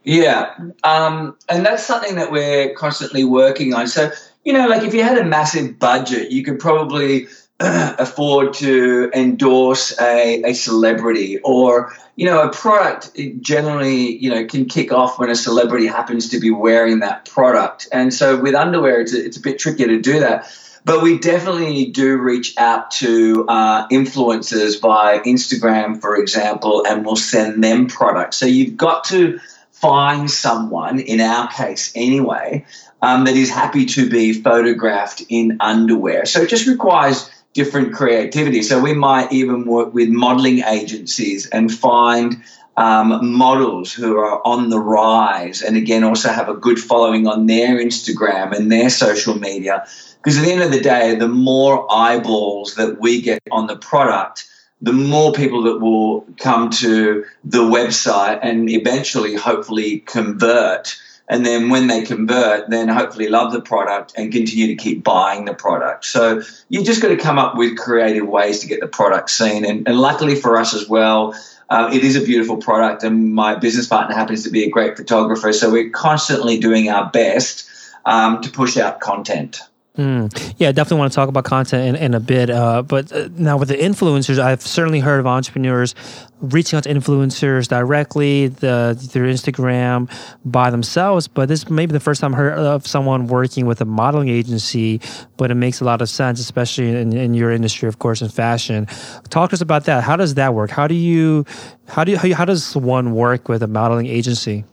Yeah 0.04 0.54
um, 0.84 1.36
and 1.50 1.66
that's 1.66 1.84
something 1.84 2.14
that 2.18 2.32
we're 2.32 2.76
constantly 2.76 3.24
working 3.24 3.74
on. 3.74 3.88
So 3.88 4.12
you 4.44 4.54
know 4.54 4.68
like 4.68 4.84
if 4.84 4.94
you 4.94 5.04
had 5.04 5.18
a 5.18 5.26
massive 5.26 5.78
budget 5.80 6.32
you 6.32 6.44
could 6.44 6.60
probably 6.60 7.28
afford 7.64 8.54
to 8.54 9.12
endorse 9.14 10.00
a, 10.02 10.42
a 10.44 10.54
celebrity 10.54 11.38
or 11.40 11.94
you 12.16 12.26
know 12.26 12.42
a 12.42 12.50
product 12.52 13.12
generally 13.40 14.18
you 14.18 14.32
know 14.32 14.46
can 14.46 14.66
kick 14.66 14.92
off 14.92 15.20
when 15.20 15.30
a 15.30 15.36
celebrity 15.36 15.86
happens 15.86 16.30
to 16.30 16.40
be 16.40 16.50
wearing 16.50 17.00
that 17.00 17.26
product. 17.30 17.88
And 17.92 18.12
so 18.14 18.40
with 18.40 18.56
underwear 18.56 19.02
it's 19.02 19.14
a, 19.14 19.24
it's 19.24 19.38
a 19.38 19.42
bit 19.42 19.60
trickier 19.60 19.88
to 19.88 20.02
do 20.02 20.22
that. 20.22 20.52
But 20.84 21.04
we 21.04 21.20
definitely 21.20 21.86
do 21.92 22.18
reach 22.18 22.58
out 22.58 22.90
to 22.92 23.46
uh, 23.48 23.88
influencers 23.90 24.82
via 24.82 25.20
instagram 25.22 26.02
for 26.02 26.16
example 26.16 26.84
and 26.88 27.06
we'll 27.06 27.16
send 27.16 27.64
them 27.64 27.86
products. 27.86 28.38
So 28.38 28.48
you've 28.48 28.76
got 28.76 29.04
to 29.06 29.40
find 29.82 30.30
someone 30.30 31.00
in 31.00 31.20
our 31.20 31.48
case 31.50 31.92
anyway 31.96 32.64
um, 33.02 33.26
that 33.26 33.36
is 33.36 33.50
happy 33.50 33.86
to 33.86 34.10
be 34.10 34.34
photographed 34.34 35.24
in 35.30 35.58
underwear 35.60 36.26
so 36.26 36.42
it 36.42 36.50
just 36.50 36.68
requires 36.68 37.30
different 37.54 37.94
creativity. 37.94 38.62
So 38.62 38.80
we 38.80 38.94
might 38.94 39.32
even 39.32 39.66
work 39.66 39.94
with 39.94 40.10
modeling 40.10 40.60
agencies 40.60 41.48
and 41.48 41.72
find 41.72 42.38
um, 42.78 43.34
models 43.36 43.94
who 43.94 44.18
are 44.18 44.46
on 44.48 44.70
the 44.70 44.80
rise 44.80 45.62
and 45.62 45.76
again 45.76 46.04
also 46.04 46.30
have 46.30 46.48
a 46.48 46.54
good 46.54 46.80
following 46.80 47.28
on 47.28 47.46
their 47.46 47.78
Instagram 47.78 48.56
and 48.56 48.72
their 48.72 48.90
social 48.90 49.38
media. 49.38 49.86
Because 50.16 50.38
at 50.38 50.46
the 50.46 50.52
end 50.52 50.62
of 50.62 50.72
the 50.72 50.80
day, 50.80 51.16
the 51.16 51.28
more 51.28 51.92
eyeballs 51.92 52.76
that 52.76 53.00
we 53.00 53.22
get 53.22 53.42
on 53.52 53.68
the 53.68 53.76
product, 53.76 54.48
the 54.82 54.94
more 54.94 55.32
people 55.34 55.64
that 55.64 55.80
will 55.80 56.26
come 56.38 56.70
to 56.70 57.26
the 57.44 57.60
website 57.60 58.40
and 58.42 58.70
eventually, 58.70 59.36
hopefully, 59.36 60.00
convert 60.00 60.98
and 61.32 61.46
then 61.46 61.70
when 61.70 61.88
they 61.88 62.02
convert, 62.02 62.70
then 62.70 62.90
hopefully 62.90 63.30
love 63.30 63.54
the 63.54 63.62
product 63.62 64.12
and 64.18 64.34
continue 64.34 64.68
to 64.68 64.76
keep 64.76 65.02
buying 65.02 65.46
the 65.46 65.54
product. 65.54 66.04
So 66.04 66.42
you 66.68 66.84
just 66.84 67.02
got 67.02 67.08
to 67.08 67.16
come 67.16 67.40
up 67.40 67.56
with 67.56 67.78
creative 67.78 68.28
ways 68.28 68.60
to 68.60 68.68
get 68.68 68.82
the 68.82 68.88
product 68.88 69.30
seen. 69.30 69.64
And, 69.64 69.88
and 69.88 69.98
luckily 69.98 70.36
for 70.36 70.58
us 70.58 70.74
as 70.74 70.90
well, 70.90 71.34
uh, 71.70 71.90
it 71.94 72.04
is 72.04 72.18
a 72.18 72.22
beautiful 72.22 72.58
product, 72.58 73.04
and 73.04 73.34
my 73.34 73.56
business 73.56 73.88
partner 73.88 74.14
happens 74.14 74.44
to 74.44 74.50
be 74.50 74.66
a 74.66 74.70
great 74.70 74.98
photographer. 74.98 75.54
So 75.54 75.72
we're 75.72 75.90
constantly 75.90 76.60
doing 76.60 76.90
our 76.90 77.10
best 77.10 77.70
um, 78.04 78.42
to 78.42 78.50
push 78.50 78.76
out 78.76 79.00
content. 79.00 79.62
Mm. 79.98 80.54
Yeah, 80.58 80.72
definitely 80.72 81.00
want 81.00 81.12
to 81.12 81.16
talk 81.16 81.28
about 81.28 81.44
content 81.44 81.98
in, 81.98 82.02
in 82.02 82.14
a 82.14 82.22
bit. 82.22 82.50
Uh, 82.50 82.82
but 82.82 83.12
uh, 83.12 83.28
now 83.36 83.58
with 83.58 83.68
the 83.68 83.76
influencers, 83.76 84.40
I've 84.40 84.62
certainly 84.62 85.02
heard 85.02 85.20
of 85.20 85.28
entrepreneurs 85.28 85.96
reaching 86.40 86.78
out 86.78 86.84
to 86.84 86.90
influencers 86.90 87.68
directly 87.68 88.48
the, 88.48 88.98
through 89.10 89.34
Instagram 89.34 90.10
by 90.46 90.70
themselves. 90.70 91.28
But 91.28 91.50
this 91.50 91.70
may 91.70 91.86
be 91.86 91.92
the 91.92 92.00
first 92.00 92.22
time 92.22 92.34
I 92.34 92.38
heard 92.38 92.54
of 92.58 92.88
someone 92.88 93.28
working 93.28 93.66
with 93.66 93.82
a 93.82 93.86
modeling 93.86 94.30
agency. 94.30 95.02
But 95.36 95.52
it 95.52 95.56
makes 95.56 95.82
a 95.82 95.84
lot 95.84 96.02
of 96.02 96.08
sense, 96.08 96.40
especially 96.40 96.96
in, 96.96 97.12
in 97.12 97.34
your 97.34 97.52
industry, 97.52 97.90
of 97.90 98.00
course, 98.00 98.22
in 98.22 98.30
fashion. 98.30 98.86
Talk 99.30 99.50
to 99.50 99.56
us 99.56 99.62
about 99.62 99.86
that. 99.86 100.06
How 100.06 100.16
does 100.16 100.36
that 100.36 100.54
work? 100.54 100.70
How 100.70 100.88
do 100.88 100.96
you, 100.96 101.46
how 101.90 102.06
do 102.06 102.14
you, 102.14 102.34
how 102.34 102.46
does 102.46 102.78
one 102.78 103.14
work 103.14 103.50
with 103.50 103.62
a 103.62 103.68
modeling 103.68 104.08
agency? 104.08 104.64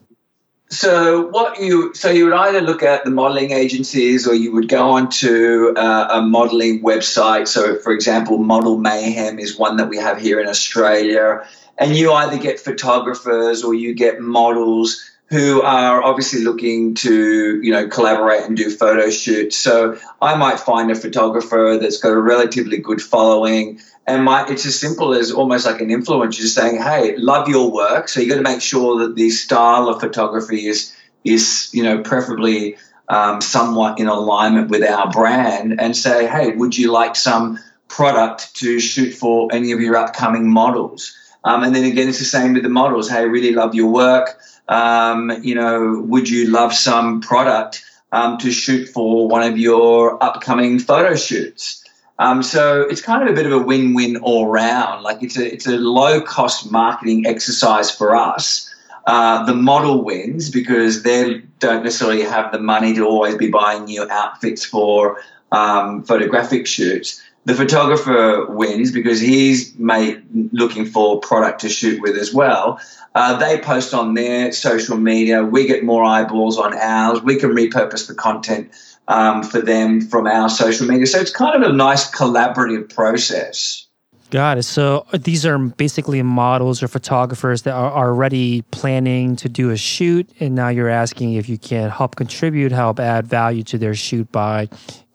So 0.71 1.27
what 1.29 1.59
you 1.59 1.95
so 1.95 2.11
you 2.11 2.27
would 2.27 2.35
either 2.35 2.61
look 2.61 2.83
at 2.83 3.05
the 3.05 3.11
modeling 3.11 3.53
agencies 3.53 4.27
or 4.27 4.35
you 4.35 4.53
would 4.53 4.69
go 4.69 4.91
onto 4.91 5.73
uh, 5.77 6.09
a 6.11 6.23
modeling 6.23 6.83
website. 6.83 7.49
So 7.49 7.77
for 7.77 7.93
example, 7.93 8.37
Model 8.39 8.77
Mayhem 8.79 9.39
is 9.39 9.59
one 9.59 9.77
that 9.79 9.89
we 9.89 9.97
have 9.97 10.21
here 10.21 10.41
in 10.41 10.47
Australia, 10.47 11.43
and 11.79 11.97
you 11.97 12.13
either 12.13 12.37
get 12.37 12.61
photographers 12.61 13.65
or 13.65 13.73
you 13.73 13.95
get 13.95 14.21
models 14.21 15.11
who 15.31 15.61
are 15.63 16.03
obviously 16.03 16.43
looking 16.43 16.95
to 16.95 17.61
you 17.63 17.71
know 17.71 17.87
collaborate 17.89 18.45
and 18.45 18.57
do 18.57 18.71
photo 18.71 19.11
shoots. 19.11 19.57
So 19.57 19.99
I 20.23 20.37
might 20.37 20.59
find 20.61 20.91
a 20.91 20.95
photographer 20.95 21.79
that's 21.81 21.99
got 21.99 22.13
a 22.13 22.21
relatively 22.21 22.79
good 22.79 23.03
following 23.03 23.81
and 24.09 24.27
it's 24.51 24.65
as 24.65 24.81
simple 24.81 25.13
as 25.13 25.31
almost 25.31 25.67
like 25.67 25.83
an 25.83 25.89
influencer 25.89 26.47
saying, 26.47 26.81
"Hey, 26.81 27.15
love 27.19 27.47
your 27.47 27.71
work." 27.71 28.09
So 28.09 28.21
you 28.21 28.29
got 28.29 28.37
to 28.37 28.43
make 28.43 28.63
sure 28.63 28.99
that 29.01 29.15
the 29.17 29.29
style 29.29 29.89
of 29.89 30.01
photography 30.01 30.67
is 30.67 30.95
is 31.25 31.69
you 31.75 31.83
know 31.83 31.99
preferably 31.99 32.77
um, 33.09 33.43
somewhat 33.43 34.01
in 34.01 34.09
alignment 34.09 34.71
with 34.71 34.83
our 34.83 35.11
brand, 35.11 35.79
and 35.79 35.95
say, 35.95 36.27
"Hey, 36.27 36.53
would 36.53 36.77
you 36.77 36.91
like 36.91 37.17
some 37.17 37.59
product 37.89 38.55
to 38.57 38.81
shoot 38.81 39.13
for 39.13 39.49
any 39.53 39.73
of 39.73 39.81
your 39.81 39.97
upcoming 39.97 40.51
models?" 40.51 41.15
Um, 41.45 41.63
and 41.63 41.75
then 41.75 41.85
again, 41.85 42.09
it's 42.09 42.19
the 42.19 42.25
same 42.25 42.55
with 42.55 42.63
the 42.63 42.69
models. 42.69 43.09
Hey, 43.09 43.27
really 43.27 43.53
love 43.53 43.75
your 43.75 43.91
work. 43.91 44.39
Um, 44.69 45.33
you 45.43 45.55
know, 45.55 46.03
would 46.07 46.29
you 46.29 46.49
love 46.51 46.75
some 46.75 47.21
product 47.21 47.85
um, 48.13 48.39
to 48.39 48.51
shoot 48.51 48.89
for 48.89 49.29
one 49.29 49.43
of 49.43 49.59
your 49.59 50.23
upcoming 50.23 50.79
photo 50.79 51.15
shoots? 51.15 51.85
Um, 52.19 52.43
so 52.43 52.83
it's 52.83 53.01
kind 53.01 53.23
of 53.23 53.29
a 53.29 53.35
bit 53.35 53.47
of 53.47 53.53
a 53.53 53.59
win-win 53.59 54.17
all 54.19 54.49
round. 54.49 55.05
Like 55.05 55.23
it's 55.23 55.39
a 55.39 55.53
it's 55.53 55.67
a 55.67 55.79
low 55.79 56.21
cost 56.21 56.71
marketing 56.71 57.27
exercise 57.27 57.91
for 57.91 58.17
us. 58.17 58.75
Uh, 59.07 59.45
the 59.45 59.55
model 59.55 60.05
wins 60.05 60.51
because 60.51 61.03
they 61.03 61.39
don't 61.61 61.83
necessarily 61.83 62.23
have 62.23 62.53
the 62.53 62.59
money 62.59 62.93
to 62.95 63.07
always 63.07 63.37
be 63.37 63.49
buying 63.49 63.85
new 63.85 64.07
outfits 64.11 64.65
for 64.65 65.23
um, 65.53 66.03
photographic 66.03 66.67
shoots. 66.67 67.23
The 67.45 67.55
photographer 67.55 68.47
wins 68.49 68.93
because 68.93 69.21
he's 69.21 69.75
made 69.79 70.23
looking 70.53 70.85
for 70.85 71.19
product 71.21 71.63
to 71.63 71.69
shoot 71.69 72.03
with 72.03 72.17
as 72.17 72.35
well. 72.35 72.79
Uh, 73.15 73.39
they 73.39 73.59
post 73.59 73.95
on 73.95 74.15
their 74.15 74.53
social 74.53 74.97
media. 74.97 75.43
We 75.43 75.67
get 75.67 75.83
more 75.83 76.05
eyeballs 76.05 76.59
on 76.59 76.75
ours. 76.75 77.23
We 77.23 77.37
can 77.37 77.51
repurpose 77.51 78.07
the 78.07 78.15
content 78.15 78.71
um, 79.09 79.43
for 79.43 79.61
them 79.61 80.01
from 80.03 80.27
our 80.27 80.49
social 80.49 80.87
media. 80.87 81.07
So 81.07 81.19
it's 81.19 81.31
kind 81.31 81.63
of 81.63 81.69
a 81.69 81.73
nice 81.73 82.11
collaborative 82.11 82.95
process. 82.95 83.87
Got 84.31 84.59
it. 84.59 84.65
So 84.65 85.07
uh, 85.13 85.19
these 85.19 85.47
are 85.47 85.59
basically 85.59 86.23
models 86.23 86.83
or 86.83 86.89
photographers 86.89 87.63
that 87.63 87.73
are 87.73 87.91
already 87.91 88.61
planning 88.71 89.37
to 89.37 89.49
do 89.49 89.71
a 89.71 89.77
shoot, 89.77 90.29
and 90.39 90.55
now 90.55 90.69
you're 90.69 90.91
asking 90.91 91.33
if 91.33 91.49
you 91.49 91.57
can 91.57 91.89
help 91.89 92.17
contribute, 92.17 92.71
help 92.71 93.01
add 93.01 93.27
value 93.27 93.63
to 93.65 93.79
their 93.79 93.95
shoot 93.95 94.31
by 94.31 94.69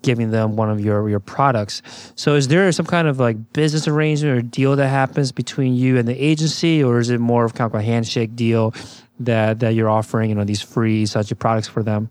giving 0.03 0.31
them 0.31 0.55
one 0.55 0.69
of 0.69 0.79
your 0.79 1.09
your 1.09 1.19
products. 1.19 1.81
So 2.15 2.35
is 2.35 2.47
there 2.47 2.71
some 2.71 2.85
kind 2.85 3.07
of 3.07 3.19
like 3.19 3.53
business 3.53 3.87
arrangement 3.87 4.37
or 4.37 4.41
deal 4.41 4.75
that 4.75 4.87
happens 4.87 5.31
between 5.31 5.73
you 5.73 5.97
and 5.97 6.07
the 6.07 6.15
agency, 6.15 6.83
or 6.83 6.99
is 6.99 7.09
it 7.09 7.19
more 7.19 7.45
of 7.45 7.55
kind 7.55 7.73
of 7.73 7.79
a 7.79 7.81
handshake 7.81 8.35
deal 8.35 8.73
that 9.19 9.59
that 9.61 9.73
you're 9.73 9.89
offering, 9.89 10.29
you 10.29 10.35
know, 10.35 10.43
these 10.43 10.61
free 10.61 11.05
such 11.05 11.37
products 11.39 11.67
for 11.67 11.81
them? 11.81 12.09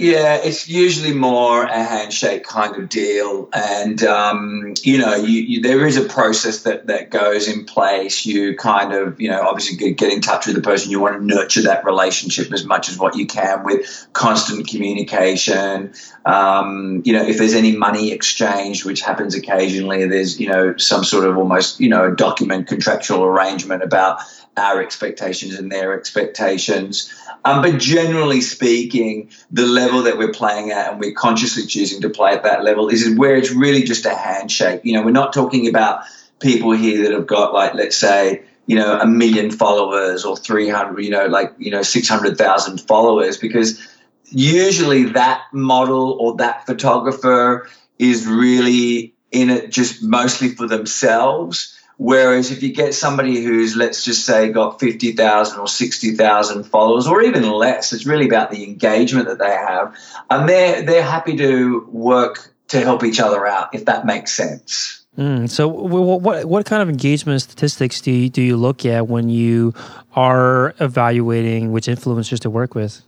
Yeah, 0.00 0.36
it's 0.36 0.68
usually 0.68 1.12
more 1.12 1.64
a 1.64 1.82
handshake 1.82 2.44
kind 2.44 2.76
of 2.76 2.88
deal, 2.88 3.48
and 3.52 4.00
um, 4.04 4.74
you 4.84 4.96
know, 4.96 5.16
you, 5.16 5.40
you, 5.40 5.60
there 5.60 5.84
is 5.84 5.96
a 5.96 6.04
process 6.04 6.62
that 6.62 6.86
that 6.86 7.10
goes 7.10 7.48
in 7.48 7.64
place. 7.64 8.24
You 8.24 8.56
kind 8.56 8.92
of, 8.92 9.20
you 9.20 9.28
know, 9.28 9.42
obviously 9.42 9.76
get, 9.76 9.98
get 9.98 10.12
in 10.12 10.20
touch 10.20 10.46
with 10.46 10.54
the 10.54 10.62
person. 10.62 10.92
You 10.92 11.00
want 11.00 11.18
to 11.18 11.26
nurture 11.26 11.62
that 11.62 11.84
relationship 11.84 12.52
as 12.52 12.64
much 12.64 12.88
as 12.88 12.96
what 12.96 13.16
you 13.16 13.26
can 13.26 13.64
with 13.64 14.06
constant 14.12 14.68
communication. 14.68 15.94
Um, 16.24 17.02
you 17.04 17.12
know, 17.12 17.26
if 17.26 17.38
there's 17.38 17.54
any 17.54 17.76
money 17.76 18.12
exchange, 18.12 18.84
which 18.84 19.00
happens 19.00 19.34
occasionally, 19.34 20.06
there's 20.06 20.38
you 20.38 20.48
know 20.48 20.76
some 20.76 21.02
sort 21.02 21.26
of 21.26 21.36
almost 21.36 21.80
you 21.80 21.88
know 21.88 22.14
document 22.14 22.68
contractual 22.68 23.24
arrangement 23.24 23.82
about 23.82 24.20
our 24.58 24.82
expectations 24.82 25.58
and 25.58 25.70
their 25.70 25.98
expectations. 25.98 27.12
Um, 27.44 27.62
but 27.62 27.78
generally 27.78 28.40
speaking, 28.40 29.30
the 29.50 29.66
level 29.66 30.02
that 30.02 30.18
we're 30.18 30.32
playing 30.32 30.70
at 30.70 30.90
and 30.90 31.00
we're 31.00 31.14
consciously 31.14 31.66
choosing 31.66 32.02
to 32.02 32.10
play 32.10 32.32
at 32.32 32.42
that 32.42 32.64
level 32.64 32.88
is 32.88 33.08
where 33.16 33.36
it's 33.36 33.50
really 33.50 33.84
just 33.84 34.04
a 34.04 34.14
handshake. 34.14 34.80
You 34.84 34.94
know, 34.94 35.02
we're 35.02 35.12
not 35.12 35.32
talking 35.32 35.68
about 35.68 36.02
people 36.40 36.72
here 36.72 37.04
that 37.04 37.12
have 37.12 37.26
got 37.26 37.54
like, 37.54 37.74
let's 37.74 37.96
say, 37.96 38.42
you 38.66 38.76
know, 38.76 38.98
a 38.98 39.06
million 39.06 39.50
followers 39.50 40.24
or 40.24 40.36
300, 40.36 41.00
you 41.02 41.10
know, 41.10 41.26
like, 41.26 41.54
you 41.58 41.70
know, 41.70 41.82
600,000 41.82 42.78
followers 42.82 43.38
because 43.38 43.80
usually 44.24 45.04
that 45.04 45.42
model 45.52 46.18
or 46.20 46.36
that 46.36 46.66
photographer 46.66 47.68
is 47.98 48.26
really 48.26 49.14
in 49.30 49.50
it 49.50 49.70
just 49.70 50.02
mostly 50.02 50.50
for 50.50 50.66
themselves 50.66 51.77
Whereas 51.98 52.52
if 52.52 52.62
you 52.62 52.72
get 52.72 52.94
somebody 52.94 53.42
who's, 53.42 53.74
let's 53.74 54.04
just 54.04 54.24
say, 54.24 54.50
got 54.50 54.78
50,000 54.78 55.58
or 55.58 55.66
60,000 55.66 56.64
followers 56.64 57.08
or 57.08 57.22
even 57.22 57.50
less, 57.50 57.92
it's 57.92 58.06
really 58.06 58.26
about 58.26 58.52
the 58.52 58.62
engagement 58.62 59.26
that 59.26 59.40
they 59.40 59.50
have. 59.50 59.96
And 60.30 60.48
they're, 60.48 60.82
they're 60.82 61.02
happy 61.02 61.36
to 61.38 61.84
work 61.90 62.54
to 62.68 62.80
help 62.80 63.02
each 63.02 63.18
other 63.18 63.44
out, 63.46 63.74
if 63.74 63.86
that 63.86 64.06
makes 64.06 64.32
sense. 64.32 65.04
Mm, 65.16 65.50
so, 65.50 65.66
what 65.66 66.44
what 66.44 66.64
kind 66.64 66.80
of 66.80 66.88
engagement 66.88 67.42
statistics 67.42 68.00
do 68.00 68.12
you, 68.12 68.28
do 68.30 68.40
you 68.40 68.56
look 68.56 68.86
at 68.86 69.08
when 69.08 69.28
you 69.28 69.74
are 70.14 70.76
evaluating 70.78 71.72
which 71.72 71.88
influencers 71.88 72.38
to 72.40 72.50
work 72.50 72.76
with? 72.76 73.02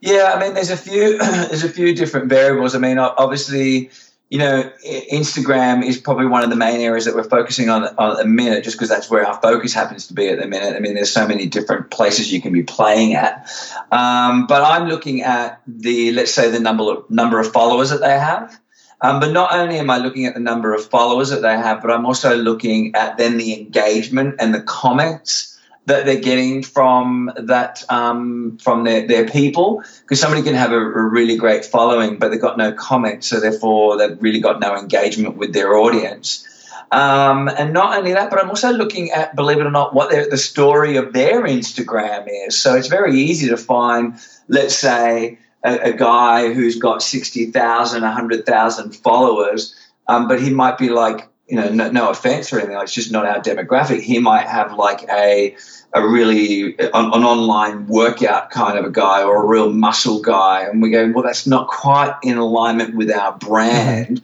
Yeah, 0.00 0.34
I 0.34 0.40
mean, 0.40 0.52
there's 0.52 0.70
a 0.70 0.76
few 0.76 1.16
there's 1.18 1.64
a 1.64 1.68
few 1.70 1.94
different 1.94 2.28
variables. 2.28 2.74
I 2.74 2.78
mean, 2.78 2.98
obviously, 2.98 3.90
you 4.30 4.38
know, 4.38 4.70
Instagram 5.10 5.82
is 5.82 5.96
probably 5.98 6.26
one 6.26 6.44
of 6.44 6.50
the 6.50 6.56
main 6.56 6.80
areas 6.80 7.06
that 7.06 7.14
we're 7.14 7.24
focusing 7.24 7.70
on, 7.70 7.84
on 7.96 8.10
at 8.12 8.16
the 8.18 8.26
minute, 8.26 8.62
just 8.62 8.76
because 8.76 8.90
that's 8.90 9.10
where 9.10 9.26
our 9.26 9.40
focus 9.40 9.72
happens 9.72 10.08
to 10.08 10.14
be 10.14 10.28
at 10.28 10.38
the 10.38 10.46
minute. 10.46 10.76
I 10.76 10.80
mean, 10.80 10.94
there's 10.94 11.12
so 11.12 11.26
many 11.26 11.46
different 11.46 11.90
places 11.90 12.30
you 12.30 12.42
can 12.42 12.52
be 12.52 12.62
playing 12.62 13.14
at. 13.14 13.50
Um, 13.90 14.46
but 14.46 14.62
I'm 14.62 14.88
looking 14.88 15.22
at 15.22 15.62
the, 15.66 16.12
let's 16.12 16.32
say, 16.32 16.50
the 16.50 16.60
number 16.60 16.84
of, 16.84 17.10
number 17.10 17.40
of 17.40 17.50
followers 17.52 17.88
that 17.88 18.00
they 18.00 18.18
have. 18.18 18.60
Um, 19.00 19.20
but 19.20 19.32
not 19.32 19.54
only 19.54 19.78
am 19.78 19.88
I 19.88 19.98
looking 19.98 20.26
at 20.26 20.34
the 20.34 20.40
number 20.40 20.74
of 20.74 20.84
followers 20.84 21.30
that 21.30 21.40
they 21.40 21.56
have, 21.56 21.80
but 21.80 21.90
I'm 21.90 22.04
also 22.04 22.36
looking 22.36 22.94
at 22.96 23.16
then 23.16 23.38
the 23.38 23.54
engagement 23.54 24.36
and 24.40 24.52
the 24.52 24.60
comments 24.60 25.57
that 25.88 26.04
they're 26.04 26.20
getting 26.20 26.62
from 26.62 27.32
that 27.36 27.82
um, 27.88 28.58
from 28.58 28.84
their, 28.84 29.06
their 29.06 29.26
people. 29.26 29.82
Because 30.02 30.20
somebody 30.20 30.42
can 30.42 30.54
have 30.54 30.72
a, 30.72 30.78
a, 30.78 31.02
really 31.02 31.36
great 31.36 31.64
following 31.64 32.18
but 32.18 32.30
they've 32.30 32.40
got 32.40 32.58
no 32.58 32.72
comments 32.72 33.26
so 33.26 33.40
therefore 33.40 33.96
they've 33.96 34.16
really 34.22 34.40
got 34.40 34.60
no 34.60 34.76
engagement 34.76 35.36
with 35.36 35.52
their 35.52 35.74
audience. 35.76 36.44
Um, 36.90 37.48
and 37.48 37.72
not 37.74 37.98
only 37.98 38.14
that 38.14 38.30
but 38.30 38.42
i'm 38.42 38.48
also 38.48 38.72
looking 38.72 39.10
at 39.10 39.36
believe 39.36 39.58
it 39.58 39.66
or 39.66 39.70
not 39.70 39.92
what 39.92 40.10
the 40.30 40.38
story 40.38 40.96
of 40.96 41.12
their 41.12 41.42
instagram 41.42 42.26
is. 42.46 42.58
So 42.58 42.76
it's 42.76 42.88
very 42.88 43.14
easy 43.20 43.48
to 43.48 43.58
find 43.58 44.14
let's 44.48 44.74
say 44.74 45.38
a, 45.64 45.90
a 45.90 45.92
guy 45.92 46.52
who's 46.52 46.78
got 46.78 47.02
60000 47.02 48.02
100000 48.02 48.96
followers 48.96 49.74
um, 50.06 50.28
but 50.28 50.40
he 50.40 50.50
might 50.50 50.78
be 50.78 50.88
like 50.88 51.28
you 51.48 51.56
know 51.56 51.68
no, 51.68 51.90
no 51.90 52.10
offense 52.10 52.52
or 52.52 52.58
anything 52.58 52.78
it's 52.80 52.92
just 52.92 53.10
not 53.10 53.26
our 53.26 53.40
demographic. 53.40 54.00
He 54.00 54.18
might 54.18 54.46
have 54.46 54.74
like 54.74 55.02
a 55.10 55.56
a 55.92 56.06
really 56.06 56.78
an, 56.78 56.90
an, 56.92 57.24
online 57.24 57.86
workout 57.86 58.50
kind 58.50 58.78
of 58.78 58.84
a 58.84 58.90
guy 58.90 59.22
or 59.22 59.42
a 59.42 59.46
real 59.46 59.72
muscle 59.72 60.20
guy, 60.20 60.62
and 60.62 60.82
we 60.82 60.90
go, 60.90 61.10
well, 61.12 61.24
that's 61.24 61.46
not 61.46 61.68
quite 61.68 62.14
in 62.22 62.36
alignment 62.36 62.94
with 62.94 63.10
our 63.10 63.32
brand. 63.32 64.22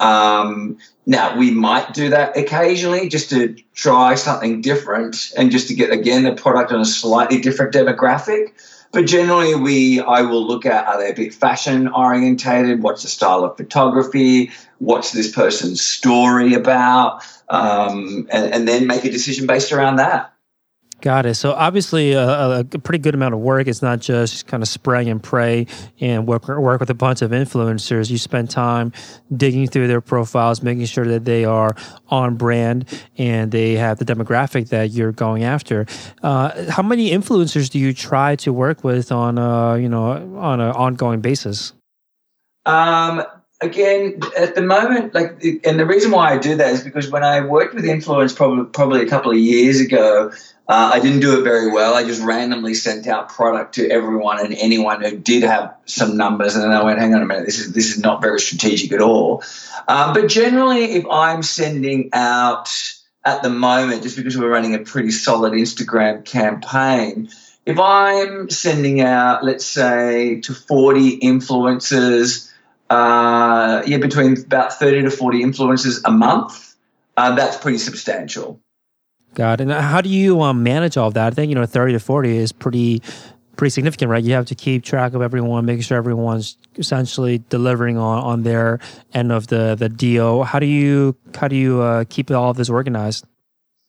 Um, 0.00 0.78
now 1.06 1.38
we 1.38 1.50
might 1.50 1.94
do 1.94 2.10
that 2.10 2.36
occasionally 2.36 3.08
just 3.08 3.30
to 3.30 3.56
try 3.74 4.16
something 4.16 4.60
different 4.60 5.32
and 5.36 5.50
just 5.50 5.68
to 5.68 5.74
get 5.74 5.92
again 5.92 6.24
the 6.24 6.34
product 6.34 6.72
on 6.72 6.80
a 6.80 6.84
slightly 6.84 7.40
different 7.40 7.72
demographic. 7.72 8.52
But 8.92 9.06
generally, 9.06 9.54
we 9.54 10.00
I 10.00 10.22
will 10.22 10.46
look 10.46 10.66
at 10.66 10.86
are 10.86 10.98
they 10.98 11.10
a 11.10 11.14
bit 11.14 11.34
fashion 11.34 11.88
orientated? 11.88 12.82
What's 12.82 13.02
the 13.02 13.08
style 13.08 13.44
of 13.44 13.56
photography? 13.56 14.50
What's 14.78 15.12
this 15.12 15.32
person's 15.32 15.80
story 15.80 16.54
about? 16.54 17.22
Um, 17.48 18.28
and, 18.30 18.52
and 18.52 18.68
then 18.68 18.86
make 18.86 19.04
a 19.04 19.10
decision 19.10 19.46
based 19.46 19.72
around 19.72 19.96
that. 19.96 20.33
Got 21.04 21.26
it. 21.26 21.34
So 21.34 21.52
obviously, 21.52 22.12
a, 22.12 22.60
a, 22.60 22.64
pretty 22.64 22.96
good 22.96 23.12
amount 23.12 23.34
of 23.34 23.40
work. 23.40 23.66
It's 23.66 23.82
not 23.82 24.00
just 24.00 24.46
kind 24.46 24.62
of 24.62 24.68
spray 24.70 25.06
and 25.06 25.22
pray 25.22 25.66
and 26.00 26.26
work 26.26 26.48
work 26.48 26.80
with 26.80 26.88
a 26.88 26.94
bunch 26.94 27.20
of 27.20 27.30
influencers. 27.30 28.10
You 28.10 28.16
spend 28.16 28.48
time 28.48 28.90
digging 29.36 29.66
through 29.66 29.88
their 29.88 30.00
profiles, 30.00 30.62
making 30.62 30.86
sure 30.86 31.04
that 31.04 31.26
they 31.26 31.44
are 31.44 31.76
on 32.08 32.36
brand 32.36 32.86
and 33.18 33.52
they 33.52 33.74
have 33.74 33.98
the 33.98 34.06
demographic 34.06 34.70
that 34.70 34.92
you're 34.92 35.12
going 35.12 35.44
after. 35.44 35.84
Uh, 36.22 36.70
how 36.70 36.82
many 36.82 37.10
influencers 37.10 37.68
do 37.68 37.78
you 37.78 37.92
try 37.92 38.34
to 38.36 38.50
work 38.50 38.82
with 38.82 39.12
on 39.12 39.36
a, 39.36 39.76
you 39.76 39.90
know 39.90 40.38
on 40.38 40.58
an 40.58 40.70
ongoing 40.70 41.20
basis? 41.20 41.74
Um, 42.64 43.22
again, 43.60 44.20
at 44.38 44.54
the 44.54 44.62
moment, 44.62 45.12
like, 45.14 45.44
and 45.64 45.78
the 45.78 45.84
reason 45.84 46.12
why 46.12 46.32
I 46.32 46.38
do 46.38 46.56
that 46.56 46.72
is 46.72 46.82
because 46.82 47.10
when 47.10 47.22
I 47.22 47.42
worked 47.42 47.74
with 47.74 47.84
influence 47.84 48.32
probably 48.32 48.64
probably 48.70 49.02
a 49.02 49.06
couple 49.06 49.32
of 49.32 49.36
years 49.36 49.80
ago, 49.80 50.32
uh, 50.66 50.92
I 50.94 51.00
didn't 51.00 51.20
do 51.20 51.38
it 51.38 51.44
very 51.44 51.70
well. 51.70 51.94
I 51.94 52.04
just 52.04 52.22
randomly 52.22 52.72
sent 52.72 53.06
out 53.06 53.28
product 53.28 53.74
to 53.74 53.88
everyone 53.90 54.40
and 54.40 54.54
anyone 54.54 55.02
who 55.02 55.16
did 55.16 55.42
have 55.42 55.74
some 55.84 56.16
numbers, 56.16 56.54
and 56.54 56.64
then 56.64 56.72
I 56.72 56.82
went, 56.82 56.98
"Hang 56.98 57.14
on 57.14 57.20
a 57.20 57.26
minute, 57.26 57.44
this 57.44 57.58
is 57.58 57.72
this 57.72 57.90
is 57.90 57.98
not 57.98 58.22
very 58.22 58.40
strategic 58.40 58.92
at 58.92 59.02
all." 59.02 59.42
Um, 59.88 60.14
but 60.14 60.28
generally, 60.28 60.84
if 60.92 61.04
I'm 61.10 61.42
sending 61.42 62.10
out 62.14 62.70
at 63.26 63.42
the 63.42 63.50
moment, 63.50 64.02
just 64.02 64.16
because 64.16 64.38
we're 64.38 64.50
running 64.50 64.74
a 64.74 64.78
pretty 64.78 65.10
solid 65.10 65.52
Instagram 65.52 66.24
campaign, 66.24 67.28
if 67.66 67.78
I'm 67.78 68.48
sending 68.48 69.02
out, 69.02 69.44
let's 69.44 69.66
say, 69.66 70.40
to 70.40 70.54
40 70.54 71.20
influencers, 71.20 72.50
uh, 72.88 73.82
yeah, 73.86 73.98
between 73.98 74.38
about 74.44 74.74
30 74.74 75.02
to 75.02 75.10
40 75.10 75.42
influencers 75.42 76.00
a 76.04 76.10
month, 76.10 76.74
uh, 77.16 77.34
that's 77.34 77.56
pretty 77.56 77.78
substantial. 77.78 78.60
It. 79.38 79.60
And 79.60 79.72
how 79.72 80.00
do 80.00 80.08
you 80.08 80.40
um, 80.42 80.62
manage 80.62 80.96
all 80.96 81.08
of 81.08 81.14
that? 81.14 81.26
I 81.26 81.30
think 81.30 81.48
you 81.48 81.54
know 81.54 81.66
thirty 81.66 81.92
to 81.92 82.00
forty 82.00 82.36
is 82.36 82.52
pretty 82.52 83.02
pretty 83.56 83.70
significant, 83.70 84.10
right? 84.10 84.22
You 84.22 84.34
have 84.34 84.46
to 84.46 84.54
keep 84.54 84.84
track 84.84 85.14
of 85.14 85.22
everyone, 85.22 85.64
making 85.64 85.82
sure 85.82 85.96
everyone's 85.96 86.56
essentially 86.76 87.38
delivering 87.48 87.96
on, 87.96 88.22
on 88.22 88.42
their 88.42 88.80
end 89.12 89.32
of 89.32 89.46
the 89.46 89.74
the 89.74 89.88
deal. 89.88 90.42
How 90.44 90.58
do 90.58 90.66
you 90.66 91.16
how 91.36 91.48
do 91.48 91.56
you 91.56 91.80
uh, 91.80 92.04
keep 92.08 92.30
all 92.30 92.50
of 92.50 92.56
this 92.56 92.70
organized? 92.70 93.26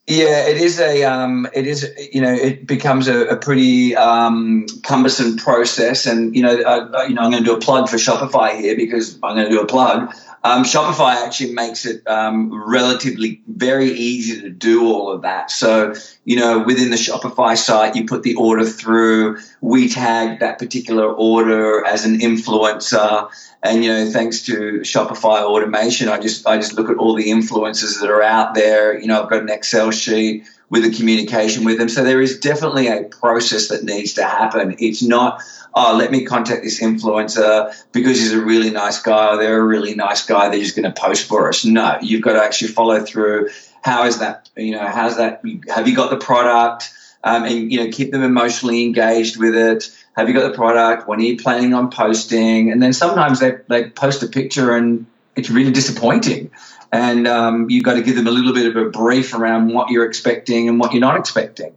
Yeah, 0.08 0.47
it 0.47 0.58
is 0.58 0.79
a 0.79 1.03
um, 1.03 1.47
it 1.51 1.65
is 1.65 1.89
you 2.13 2.21
know 2.21 2.31
it 2.31 2.67
becomes 2.67 3.08
a, 3.08 3.25
a 3.25 3.38
pretty 3.38 3.95
um, 3.95 4.67
cumbersome 4.84 5.38
process, 5.38 6.05
and 6.05 6.36
you 6.36 6.43
know 6.43 6.62
I, 6.62 7.08
you 7.08 7.15
know 7.15 7.23
I'm 7.23 7.31
going 7.31 7.43
to 7.43 7.49
do 7.49 7.55
a 7.55 7.60
plug 7.60 7.89
for 7.89 7.97
Shopify 7.97 8.60
here 8.60 8.75
because 8.75 9.15
I'm 9.23 9.36
going 9.36 9.45
to 9.45 9.51
do 9.51 9.62
a 9.62 9.65
plug. 9.65 10.13
Um, 10.45 10.63
Shopify 10.63 11.15
actually 11.15 11.53
makes 11.53 11.88
it 11.88 12.08
um, 12.08 12.53
relatively 12.69 13.41
very 13.47 13.89
easy 13.89 14.41
to 14.41 14.49
do 14.51 14.86
all 14.93 15.12
of 15.12 15.23
that. 15.23 15.49
So, 15.49 15.95
you 16.23 16.36
know, 16.36 16.62
within 16.62 16.91
the 16.91 16.97
Shopify 16.97 17.58
site, 17.58 17.95
you 17.95 18.05
put 18.05 18.21
the 18.21 18.36
order 18.36 18.63
through. 18.63 19.39
We 19.62 19.89
tag 19.89 20.41
that 20.41 20.60
particular 20.60 21.12
order 21.12 21.84
as 21.88 22.05
an 22.05 22.19
influencer, 22.19 23.27
and 23.63 23.84
you 23.84 23.91
know, 23.91 24.12
thanks 24.12 24.43
to 24.43 24.81
Shopify 24.81 25.41
automation, 25.41 26.10
I 26.10 26.19
just 26.19 26.45
I 26.45 26.58
just 26.58 26.73
look 26.73 26.91
at 26.91 26.97
all 26.97 27.15
the 27.15 27.25
influencers 27.25 27.99
that 28.01 28.12
are 28.12 28.21
out 28.21 28.53
there. 28.53 28.99
You 28.99 29.08
know, 29.08 29.23
I've 29.23 29.29
got 29.31 29.41
an 29.41 29.49
Excel 29.49 29.89
sheet 29.89 30.43
with 30.69 30.84
the 30.84 30.95
communication 30.95 31.63
with 31.63 31.78
them. 31.78 31.89
So 31.89 32.04
there 32.04 32.21
is 32.21 32.39
definitely 32.39 32.88
a 32.88 33.04
process 33.04 33.69
that 33.69 33.84
needs 33.84 34.13
to 34.13 34.23
happen. 34.23 34.75
It's 34.80 35.04
not 35.04 35.41
oh, 35.75 35.95
let 35.97 36.10
me 36.10 36.23
contact 36.23 36.63
this 36.63 36.82
influencer 36.82 37.75
because 37.91 38.17
he's 38.17 38.34
a 38.34 38.43
really 38.43 38.69
nice 38.69 39.01
guy 39.01 39.34
or 39.34 39.38
they're 39.38 39.60
a 39.60 39.65
really 39.65 39.93
nice 39.93 40.25
guy. 40.25 40.49
They're 40.49 40.62
just 40.62 40.75
going 40.75 40.91
to 40.91 40.99
post 40.99 41.28
for 41.28 41.49
us. 41.49 41.65
No, 41.65 41.97
you've 42.01 42.21
got 42.21 42.34
to 42.34 42.43
actually 42.43 42.69
follow 42.69 43.01
through. 43.01 43.49
How 43.84 44.06
is 44.06 44.19
that? 44.19 44.49
You 44.56 44.71
know, 44.71 44.88
how's 44.88 45.17
that? 45.17 45.41
Have 45.73 45.88
you 45.88 45.95
got 45.95 46.10
the 46.10 46.17
product? 46.17 46.91
Um, 47.23 47.43
and 47.43 47.71
you 47.71 47.84
know, 47.84 47.91
keep 47.91 48.12
them 48.12 48.23
emotionally 48.23 48.84
engaged 48.84 49.38
with 49.38 49.56
it. 49.56 49.91
Have 50.15 50.30
you 50.30 50.34
got 50.34 50.47
the 50.47 50.56
product? 50.56 51.08
When 51.08 51.19
are 51.19 51.23
you 51.23 51.38
planning 51.38 51.73
on 51.73 51.89
posting? 51.89 52.71
And 52.71 52.82
then 52.82 52.93
sometimes 52.93 53.39
they 53.39 53.58
they 53.67 53.89
post 53.89 54.23
a 54.23 54.28
picture 54.28 54.75
and 54.75 55.06
it's 55.35 55.49
really 55.49 55.71
disappointing. 55.71 56.51
And 56.91 57.27
um, 57.27 57.69
you've 57.69 57.83
got 57.83 57.95
to 57.95 58.01
give 58.01 58.15
them 58.15 58.27
a 58.27 58.31
little 58.31 58.53
bit 58.53 58.67
of 58.67 58.75
a 58.75 58.89
brief 58.89 59.33
around 59.33 59.73
what 59.73 59.89
you're 59.89 60.05
expecting 60.05 60.69
and 60.69 60.79
what 60.79 60.93
you're 60.93 61.01
not 61.01 61.17
expecting. 61.17 61.73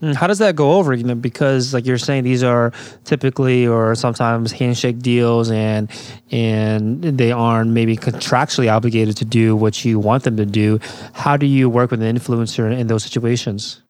Hmm, 0.00 0.12
how 0.12 0.28
does 0.28 0.38
that 0.38 0.54
go 0.54 0.74
over? 0.74 0.94
You 0.94 1.02
know, 1.02 1.16
because 1.16 1.74
like 1.74 1.84
you're 1.84 1.98
saying, 1.98 2.22
these 2.22 2.44
are 2.44 2.72
typically 3.04 3.66
or 3.66 3.96
sometimes 3.96 4.52
handshake 4.52 5.00
deals, 5.00 5.50
and 5.50 5.90
and 6.30 7.02
they 7.02 7.32
aren't 7.32 7.70
maybe 7.70 7.96
contractually 7.96 8.72
obligated 8.72 9.16
to 9.16 9.24
do 9.24 9.56
what 9.56 9.84
you 9.84 9.98
want 9.98 10.22
them 10.22 10.36
to 10.36 10.46
do. 10.46 10.78
How 11.14 11.36
do 11.36 11.46
you 11.46 11.68
work 11.68 11.90
with 11.90 12.00
an 12.00 12.16
influencer 12.16 12.70
in 12.70 12.86
those 12.86 13.02
situations? 13.02 13.82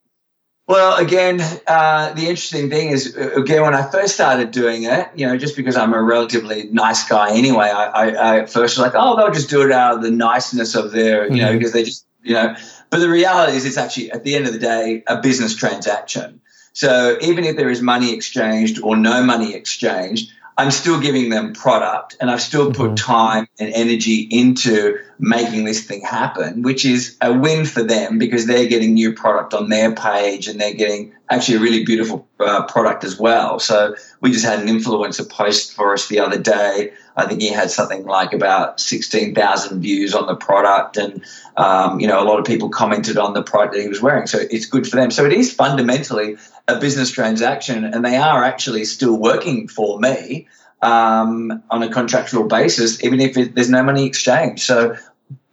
Well, 0.69 0.99
again, 0.99 1.41
uh, 1.67 2.13
the 2.13 2.29
interesting 2.29 2.69
thing 2.69 2.91
is, 2.91 3.17
again, 3.17 3.63
when 3.63 3.75
I 3.75 3.91
first 3.91 4.15
started 4.15 4.51
doing 4.51 4.83
it, 4.83 5.09
you 5.15 5.27
know, 5.27 5.39
just 5.39 5.57
because 5.57 5.79
I'm 5.79 5.95
a 5.95 6.03
relatively 6.03 6.69
nice 6.71 7.09
guy 7.09 7.35
anyway, 7.35 7.71
I, 7.71 7.87
I, 7.87 8.35
I 8.43 8.47
first 8.47 8.77
was 8.77 8.79
like, 8.79 8.93
oh, 8.95 9.17
they'll 9.17 9.33
just 9.33 9.49
do 9.49 9.63
it 9.63 9.73
out 9.73 9.95
of 9.95 10.03
the 10.03 10.11
niceness 10.11 10.75
of 10.75 10.93
their, 10.93 11.25
you 11.25 11.31
mm-hmm. 11.31 11.41
know, 11.41 11.53
because 11.55 11.73
they 11.73 11.85
just, 11.85 12.05
you 12.23 12.35
know, 12.35 12.55
but 12.91 12.99
the 12.99 13.09
reality 13.09 13.57
is, 13.57 13.65
it's 13.65 13.79
actually 13.79 14.13
at 14.13 14.25
the 14.25 14.35
end 14.35 14.47
of 14.47 14.53
the 14.53 14.59
day 14.59 15.03
a 15.07 15.19
business 15.23 15.57
transaction. 15.57 16.43
So 16.75 17.17
even 17.23 17.45
if 17.45 17.57
there 17.57 17.71
is 17.71 17.81
money 17.81 18.13
exchanged 18.13 18.79
or 18.83 18.95
no 18.95 19.23
money 19.23 19.55
exchanged, 19.55 20.31
I'm 20.59 20.71
still 20.71 21.01
giving 21.01 21.31
them 21.31 21.55
product 21.55 22.17
and 22.21 22.31
I've 22.31 22.43
still 22.43 22.73
put 22.73 22.91
mm-hmm. 22.91 22.95
time 22.95 23.49
and 23.59 23.73
energy 23.73 24.29
into 24.31 24.99
making 25.19 25.65
this 25.65 25.85
thing 25.85 26.01
happen, 26.01 26.63
which 26.63 26.85
is 26.85 27.17
a 27.21 27.33
win 27.33 27.65
for 27.65 27.83
them 27.83 28.19
because 28.19 28.47
they're 28.47 28.69
getting 28.69 28.95
new 28.95 29.13
product 29.13 29.53
on 29.53 29.69
their 29.69 29.93
page 29.95 30.47
and 30.47 30.61
they're 30.61 30.75
getting 30.75 31.13
actually 31.29 31.57
a 31.57 31.61
really 31.61 31.85
beautiful 31.85 32.27
uh, 32.41 32.65
product 32.67 33.05
as 33.05 33.19
well. 33.19 33.59
So 33.59 33.97
we 34.21 34.31
just 34.31 34.45
had 34.45 34.61
an 34.61 34.69
influencer 34.69 35.29
post 35.29 35.75
for 35.75 35.93
us 35.93 36.09
the 36.09 36.21
other 36.21 36.39
day. 36.39 36.93
I 37.17 37.27
think 37.27 37.43
he 37.43 37.49
had 37.49 37.71
something 37.71 38.05
like 38.05 38.33
about 38.33 38.79
16,000 38.79 39.81
views 39.81 40.15
on 40.15 40.27
the 40.27 40.37
product 40.37 40.97
and, 40.97 41.25
um, 41.57 41.99
you 41.99 42.07
know, 42.07 42.23
a 42.23 42.25
lot 42.25 42.39
of 42.39 42.45
people 42.45 42.69
commented 42.69 43.19
on 43.19 43.35
the 43.35 43.43
product 43.43 43.75
that 43.75 43.83
he 43.83 43.89
was 43.89 44.01
wearing. 44.01 44.29
So 44.29 44.39
it's 44.39 44.67
good 44.67 44.87
for 44.87 44.97
them. 44.97 45.11
So 45.11 45.27
it 45.27 45.33
is 45.33 45.53
fundamentally 45.53 46.37
a 46.69 46.79
business 46.79 47.11
transaction 47.11 47.85
and 47.85 48.05
they 48.05 48.17
are 48.17 48.45
actually 48.45 48.85
still 48.85 49.17
working 49.17 49.67
for 49.67 49.99
me 49.99 50.47
um, 50.83 51.62
on 51.71 51.83
a 51.83 51.88
contractual 51.91 52.45
basis, 52.45 53.03
even 53.05 53.21
if 53.21 53.37
it, 53.37 53.55
there's 53.55 53.71
no 53.71 53.83
money 53.83 54.07
exchange. 54.07 54.64
So 54.64 54.97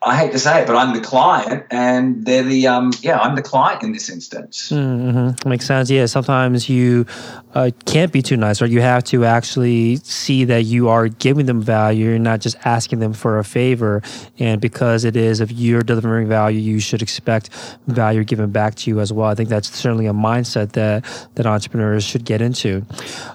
I 0.07 0.15
hate 0.15 0.33
to 0.33 0.39
say 0.39 0.61
it, 0.61 0.67
but 0.67 0.75
I'm 0.75 0.93
the 0.93 1.01
client, 1.01 1.65
and 1.71 2.23
they're 2.23 2.43
the 2.43 2.67
um, 2.67 2.91
yeah, 3.01 3.17
I'm 3.17 3.33
the 3.33 3.41
client 3.41 3.81
in 3.81 3.91
this 3.91 4.07
instance. 4.07 4.69
Mm-hmm. 4.71 5.49
Makes 5.49 5.65
sense. 5.65 5.89
Yeah, 5.89 6.05
sometimes 6.05 6.69
you 6.69 7.07
uh, 7.55 7.71
can't 7.85 8.11
be 8.11 8.21
too 8.21 8.37
nice, 8.37 8.61
or 8.61 8.67
you 8.67 8.81
have 8.81 9.03
to 9.05 9.25
actually 9.25 9.95
see 9.97 10.45
that 10.45 10.65
you 10.65 10.89
are 10.89 11.07
giving 11.07 11.47
them 11.47 11.59
value, 11.59 12.09
you're 12.09 12.19
not 12.19 12.39
just 12.39 12.55
asking 12.65 12.99
them 12.99 13.13
for 13.13 13.39
a 13.39 13.43
favor. 13.43 14.03
And 14.37 14.61
because 14.61 15.05
it 15.05 15.15
is, 15.15 15.41
if 15.41 15.51
you're 15.51 15.81
delivering 15.81 16.27
value, 16.27 16.59
you 16.59 16.79
should 16.79 17.01
expect 17.01 17.49
value 17.87 18.23
given 18.23 18.51
back 18.51 18.75
to 18.75 18.91
you 18.91 18.99
as 18.99 19.11
well. 19.11 19.27
I 19.27 19.33
think 19.33 19.49
that's 19.49 19.73
certainly 19.73 20.05
a 20.05 20.13
mindset 20.13 20.73
that 20.73 21.03
that 21.33 21.47
entrepreneurs 21.47 22.03
should 22.03 22.25
get 22.25 22.43
into. 22.43 22.85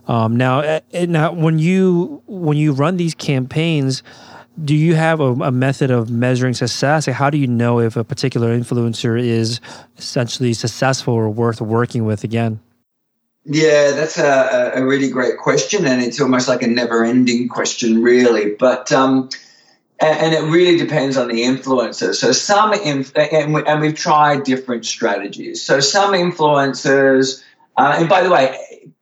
Um, 0.06 0.37
now, 0.37 0.61
eh, 0.61 0.80
eh, 0.92 1.06
now 1.06 1.33
when 1.33 1.59
you 1.59 2.22
when 2.28 2.56
you 2.56 2.72
run 2.72 2.96
these 2.96 3.16
campaigns 3.16 4.04
do 4.64 4.75
you 4.75 4.94
have 4.94 5.20
a, 5.20 5.33
a, 5.33 5.51
method 5.51 5.90
of 5.90 6.11
measuring 6.11 6.55
success? 6.55 7.07
Like 7.07 7.16
how 7.16 7.31
do 7.31 7.38
you 7.38 7.46
know 7.46 7.81
if 7.81 7.96
a 7.96 8.05
particular 8.05 8.57
influencer 8.57 9.20
is 9.20 9.61
essentially 9.96 10.53
successful 10.53 11.14
or 11.14 11.29
worth 11.29 11.61
working 11.61 12.05
with 12.05 12.25
again? 12.25 12.61
Yeah, 13.44 13.92
that's 13.92 14.18
a, 14.18 14.73
a 14.75 14.85
really 14.85 15.09
great 15.09 15.38
question, 15.38 15.87
and 15.87 16.03
it's 16.03 16.20
almost 16.20 16.46
like 16.46 16.62
a 16.62 16.66
never-ending 16.66 17.49
question, 17.49 18.03
really. 18.03 18.55
But 18.55 18.92
um, 18.92 19.31
and, 20.01 20.35
it 20.35 20.42
really 20.51 20.77
depends 20.77 21.16
on 21.16 21.29
the 21.29 21.42
influencer. 21.42 22.14
So 22.14 22.33
some, 22.33 22.73
inf- 22.73 23.16
and, 23.16 23.55
we, 23.55 23.64
and 23.64 23.81
we've 23.81 23.94
tried 23.94 24.44
different 24.44 24.87
strategies. 24.87 25.62
So 25.62 25.81
some 25.81 26.14
influencers, 26.14 27.42
uh, 27.77 27.96
and 27.99 28.09
by 28.09 28.23
the 28.23 28.31
way, 28.31 28.57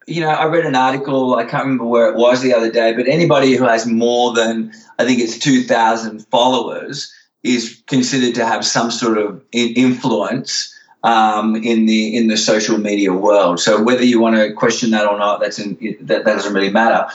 you 0.07 0.21
know, 0.23 0.29
I 0.29 0.47
read 0.47 0.64
an 0.64 0.75
article, 0.75 1.35
I 1.35 1.44
can't 1.44 1.64
remember 1.64 1.85
where 1.85 2.09
it 2.09 2.16
was 2.16 2.40
the 2.40 2.55
other 2.55 2.71
day, 2.71 2.94
but 2.94 3.07
anybody 3.07 3.55
who 3.55 3.64
has 3.64 3.87
more 3.87 4.33
than, 4.35 4.73
I 4.98 5.04
think 5.04 5.20
it's 5.20 5.38
2,000 5.38 6.26
followers 6.26 7.12
is 7.42 7.82
considered 7.87 8.34
to 8.34 8.44
have 8.44 8.64
some 8.64 8.90
sort 8.90 9.18
of 9.18 9.42
influence 9.52 10.74
um, 11.04 11.56
in 11.56 11.87
the 11.87 12.16
in 12.16 12.26
the 12.26 12.37
social 12.37 12.78
media 12.78 13.12
world. 13.12 13.61
So 13.61 13.82
whether 13.82 14.04
you 14.04 14.20
want 14.20 14.37
to 14.37 14.52
question 14.52 14.90
that 14.90 15.06
or 15.06 15.18
not, 15.18 15.40
that's 15.40 15.58
in, 15.58 15.78
that, 16.02 16.24
that 16.24 16.34
doesn't 16.34 16.52
really 16.52 16.70
matter. 16.70 17.06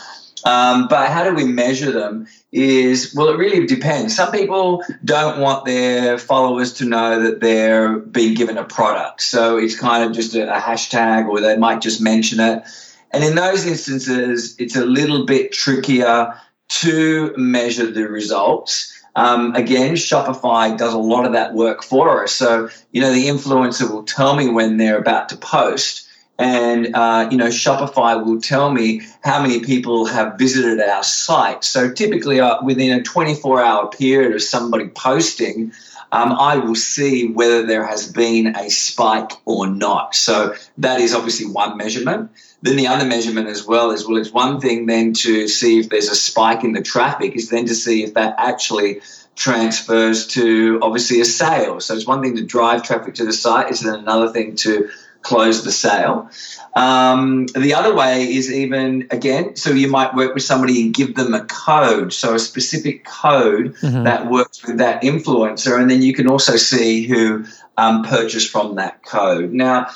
Um, 0.45 0.87
but 0.89 1.09
how 1.09 1.23
do 1.23 1.33
we 1.33 1.45
measure 1.45 1.91
them? 1.91 2.27
Is 2.51 3.13
well, 3.15 3.29
it 3.29 3.37
really 3.37 3.65
depends. 3.65 4.15
Some 4.15 4.31
people 4.31 4.83
don't 5.03 5.39
want 5.39 5.65
their 5.65 6.17
followers 6.17 6.73
to 6.73 6.85
know 6.85 7.21
that 7.23 7.39
they're 7.39 7.97
being 7.97 8.33
given 8.33 8.57
a 8.57 8.63
product, 8.63 9.21
so 9.21 9.57
it's 9.57 9.77
kind 9.77 10.03
of 10.03 10.13
just 10.13 10.35
a, 10.35 10.55
a 10.55 10.59
hashtag, 10.59 11.27
or 11.27 11.41
they 11.41 11.57
might 11.57 11.81
just 11.81 12.01
mention 12.01 12.39
it. 12.39 12.63
And 13.11 13.23
in 13.23 13.35
those 13.35 13.65
instances, 13.65 14.55
it's 14.59 14.75
a 14.75 14.85
little 14.85 15.25
bit 15.25 15.51
trickier 15.51 16.33
to 16.81 17.33
measure 17.37 17.89
the 17.89 18.07
results. 18.07 18.91
Um, 19.15 19.55
again, 19.55 19.93
Shopify 19.93 20.75
does 20.77 20.93
a 20.93 20.99
lot 20.99 21.25
of 21.25 21.33
that 21.33 21.53
work 21.53 21.83
for 21.83 22.23
us. 22.23 22.31
So, 22.31 22.69
you 22.91 23.01
know, 23.01 23.11
the 23.11 23.27
influencer 23.27 23.89
will 23.89 24.03
tell 24.03 24.35
me 24.35 24.49
when 24.49 24.77
they're 24.77 24.97
about 24.97 25.29
to 25.29 25.37
post, 25.37 26.07
and 26.39 26.95
uh, 26.95 27.27
you 27.31 27.37
know 27.37 27.47
shopify 27.47 28.23
will 28.23 28.41
tell 28.41 28.71
me 28.71 29.01
how 29.23 29.41
many 29.41 29.59
people 29.59 30.05
have 30.05 30.37
visited 30.37 30.79
our 30.79 31.03
site 31.03 31.63
so 31.63 31.91
typically 31.91 32.39
uh, 32.39 32.57
within 32.63 32.91
a 32.91 33.03
24 33.03 33.61
hour 33.61 33.89
period 33.89 34.33
of 34.33 34.41
somebody 34.41 34.87
posting 34.89 35.71
um, 36.13 36.31
i 36.33 36.57
will 36.57 36.75
see 36.75 37.27
whether 37.27 37.65
there 37.65 37.85
has 37.85 38.11
been 38.11 38.55
a 38.55 38.69
spike 38.69 39.31
or 39.45 39.67
not. 39.67 40.15
So 40.15 40.55
that 40.77 41.01
is 41.01 41.13
obviously 41.13 41.47
one 41.47 41.75
measurement. 41.75 42.31
Then 42.61 42.77
the 42.77 42.87
other 42.87 43.05
measurement 43.05 43.47
as 43.47 43.65
well 43.65 43.91
is 43.91 44.07
well 44.07 44.17
it's 44.17 44.31
one 44.31 44.61
thing 44.61 44.85
then 44.85 45.13
to 45.25 45.47
see 45.47 45.79
if 45.79 45.89
there's 45.89 46.09
a 46.09 46.15
spike 46.15 46.63
in 46.63 46.73
the 46.73 46.81
traffic 46.81 47.35
is 47.35 47.49
then 47.49 47.65
to 47.65 47.75
see 47.75 48.03
if 48.03 48.13
that 48.13 48.35
actually 48.37 49.01
transfers 49.35 50.27
to 50.27 50.79
obviously 50.83 51.19
a 51.19 51.25
sale. 51.25 51.79
So 51.79 51.95
it's 51.95 52.05
one 52.05 52.21
thing 52.21 52.35
to 52.35 52.45
drive 52.45 52.83
traffic 52.83 53.15
to 53.15 53.25
the 53.25 53.33
site. 53.33 53.71
It's 53.71 53.81
then 53.81 53.95
another 53.95 54.29
thing 54.29 54.55
to 54.57 54.89
close 55.23 55.63
the 55.63 55.71
sale. 55.71 56.29
Um, 56.75 57.47
the 57.47 57.73
other 57.73 57.95
way 57.95 58.33
is 58.33 58.51
even 58.51 59.07
again, 59.11 59.55
so 59.55 59.71
you 59.71 59.87
might 59.87 60.13
work 60.15 60.33
with 60.33 60.43
somebody 60.43 60.81
and 60.83 60.93
give 60.93 61.15
them 61.15 61.33
a 61.33 61.45
code, 61.45 62.13
so 62.13 62.35
a 62.35 62.39
specific 62.39 63.05
code 63.05 63.75
mm-hmm. 63.75 64.03
that 64.03 64.29
works 64.29 64.65
with 64.65 64.77
that 64.77 65.01
influencer, 65.01 65.79
and 65.79 65.89
then 65.89 66.01
you 66.01 66.13
can 66.13 66.27
also 66.27 66.57
see 66.57 67.03
who 67.07 67.45
um, 67.77 68.03
purchased 68.03 68.51
from 68.51 68.75
that 68.75 69.03
code. 69.03 69.53
Now, 69.53 69.89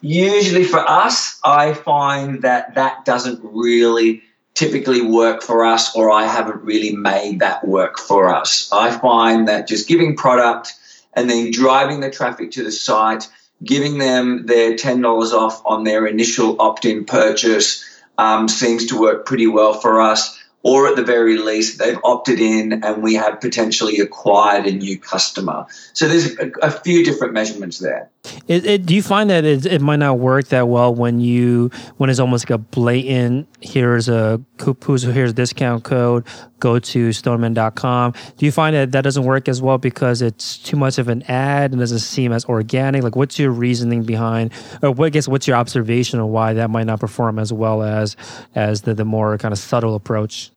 usually 0.00 0.64
for 0.64 0.80
us, 0.80 1.38
I 1.44 1.72
find 1.72 2.42
that 2.42 2.74
that 2.74 3.04
doesn't 3.04 3.40
really 3.42 4.22
typically 4.54 5.02
work 5.02 5.42
for 5.42 5.64
us, 5.64 5.96
or 5.96 6.10
I 6.10 6.26
haven't 6.26 6.62
really 6.62 6.94
made 6.94 7.40
that 7.40 7.66
work 7.66 7.98
for 7.98 8.32
us. 8.32 8.68
I 8.72 8.96
find 8.96 9.48
that 9.48 9.66
just 9.66 9.88
giving 9.88 10.16
product 10.16 10.72
and 11.14 11.28
then 11.30 11.50
driving 11.50 12.00
the 12.00 12.10
traffic 12.10 12.50
to 12.52 12.62
the 12.62 12.72
site 12.72 13.28
giving 13.64 13.98
them 13.98 14.46
their 14.46 14.74
$10 14.74 15.32
off 15.32 15.62
on 15.64 15.84
their 15.84 16.06
initial 16.06 16.60
opt 16.60 16.84
in 16.84 17.04
purchase 17.04 17.84
um, 18.18 18.48
seems 18.48 18.86
to 18.86 19.00
work 19.00 19.26
pretty 19.26 19.46
well 19.46 19.74
for 19.74 20.00
us. 20.00 20.40
Or 20.62 20.88
at 20.88 20.96
the 20.96 21.04
very 21.04 21.36
least, 21.36 21.78
they've 21.78 21.98
opted 22.04 22.40
in 22.40 22.84
and 22.84 23.02
we 23.02 23.14
have 23.14 23.40
potentially 23.40 23.98
acquired 24.00 24.66
a 24.66 24.72
new 24.72 24.98
customer. 24.98 25.66
So 25.92 26.08
there's 26.08 26.38
a, 26.38 26.50
a 26.62 26.70
few 26.70 27.04
different 27.04 27.34
measurements 27.34 27.78
there. 27.78 28.10
It, 28.48 28.64
it, 28.64 28.86
do 28.86 28.94
you 28.94 29.02
find 29.02 29.28
that 29.30 29.44
it, 29.44 29.66
it 29.66 29.80
might 29.82 29.96
not 29.96 30.18
work 30.18 30.48
that 30.48 30.68
well 30.68 30.94
when 30.94 31.20
you 31.20 31.70
when 31.98 32.08
it's 32.08 32.18
almost 32.18 32.44
like 32.44 32.50
a 32.50 32.58
blatant 32.58 33.48
here's 33.60 34.08
a 34.08 34.40
coupon 34.56 34.98
here's 35.12 35.30
a 35.30 35.34
discount 35.34 35.84
code 35.84 36.26
go 36.58 36.78
to 36.78 37.10
stoneman.com 37.10 38.14
do 38.38 38.46
you 38.46 38.52
find 38.52 38.74
that 38.74 38.92
that 38.92 39.02
doesn't 39.02 39.24
work 39.24 39.48
as 39.48 39.60
well 39.60 39.76
because 39.76 40.22
it's 40.22 40.56
too 40.58 40.76
much 40.76 40.98
of 40.98 41.08
an 41.08 41.22
ad 41.24 41.72
and 41.72 41.80
doesn't 41.80 41.98
seem 41.98 42.32
as 42.32 42.44
organic? 42.46 43.02
Like 43.02 43.16
what's 43.16 43.38
your 43.38 43.50
reasoning 43.50 44.04
behind 44.04 44.52
or 44.82 44.90
what 44.90 45.06
I 45.06 45.10
guess 45.10 45.28
what's 45.28 45.46
your 45.46 45.56
observation 45.56 46.18
of 46.18 46.28
why 46.28 46.54
that 46.54 46.70
might 46.70 46.86
not 46.86 47.00
perform 47.00 47.38
as 47.38 47.52
well 47.52 47.82
as 47.82 48.16
as 48.54 48.82
the, 48.82 48.94
the 48.94 49.04
more 49.04 49.36
kind 49.38 49.52
of 49.52 49.58
subtle 49.58 49.94
approach 49.94 50.50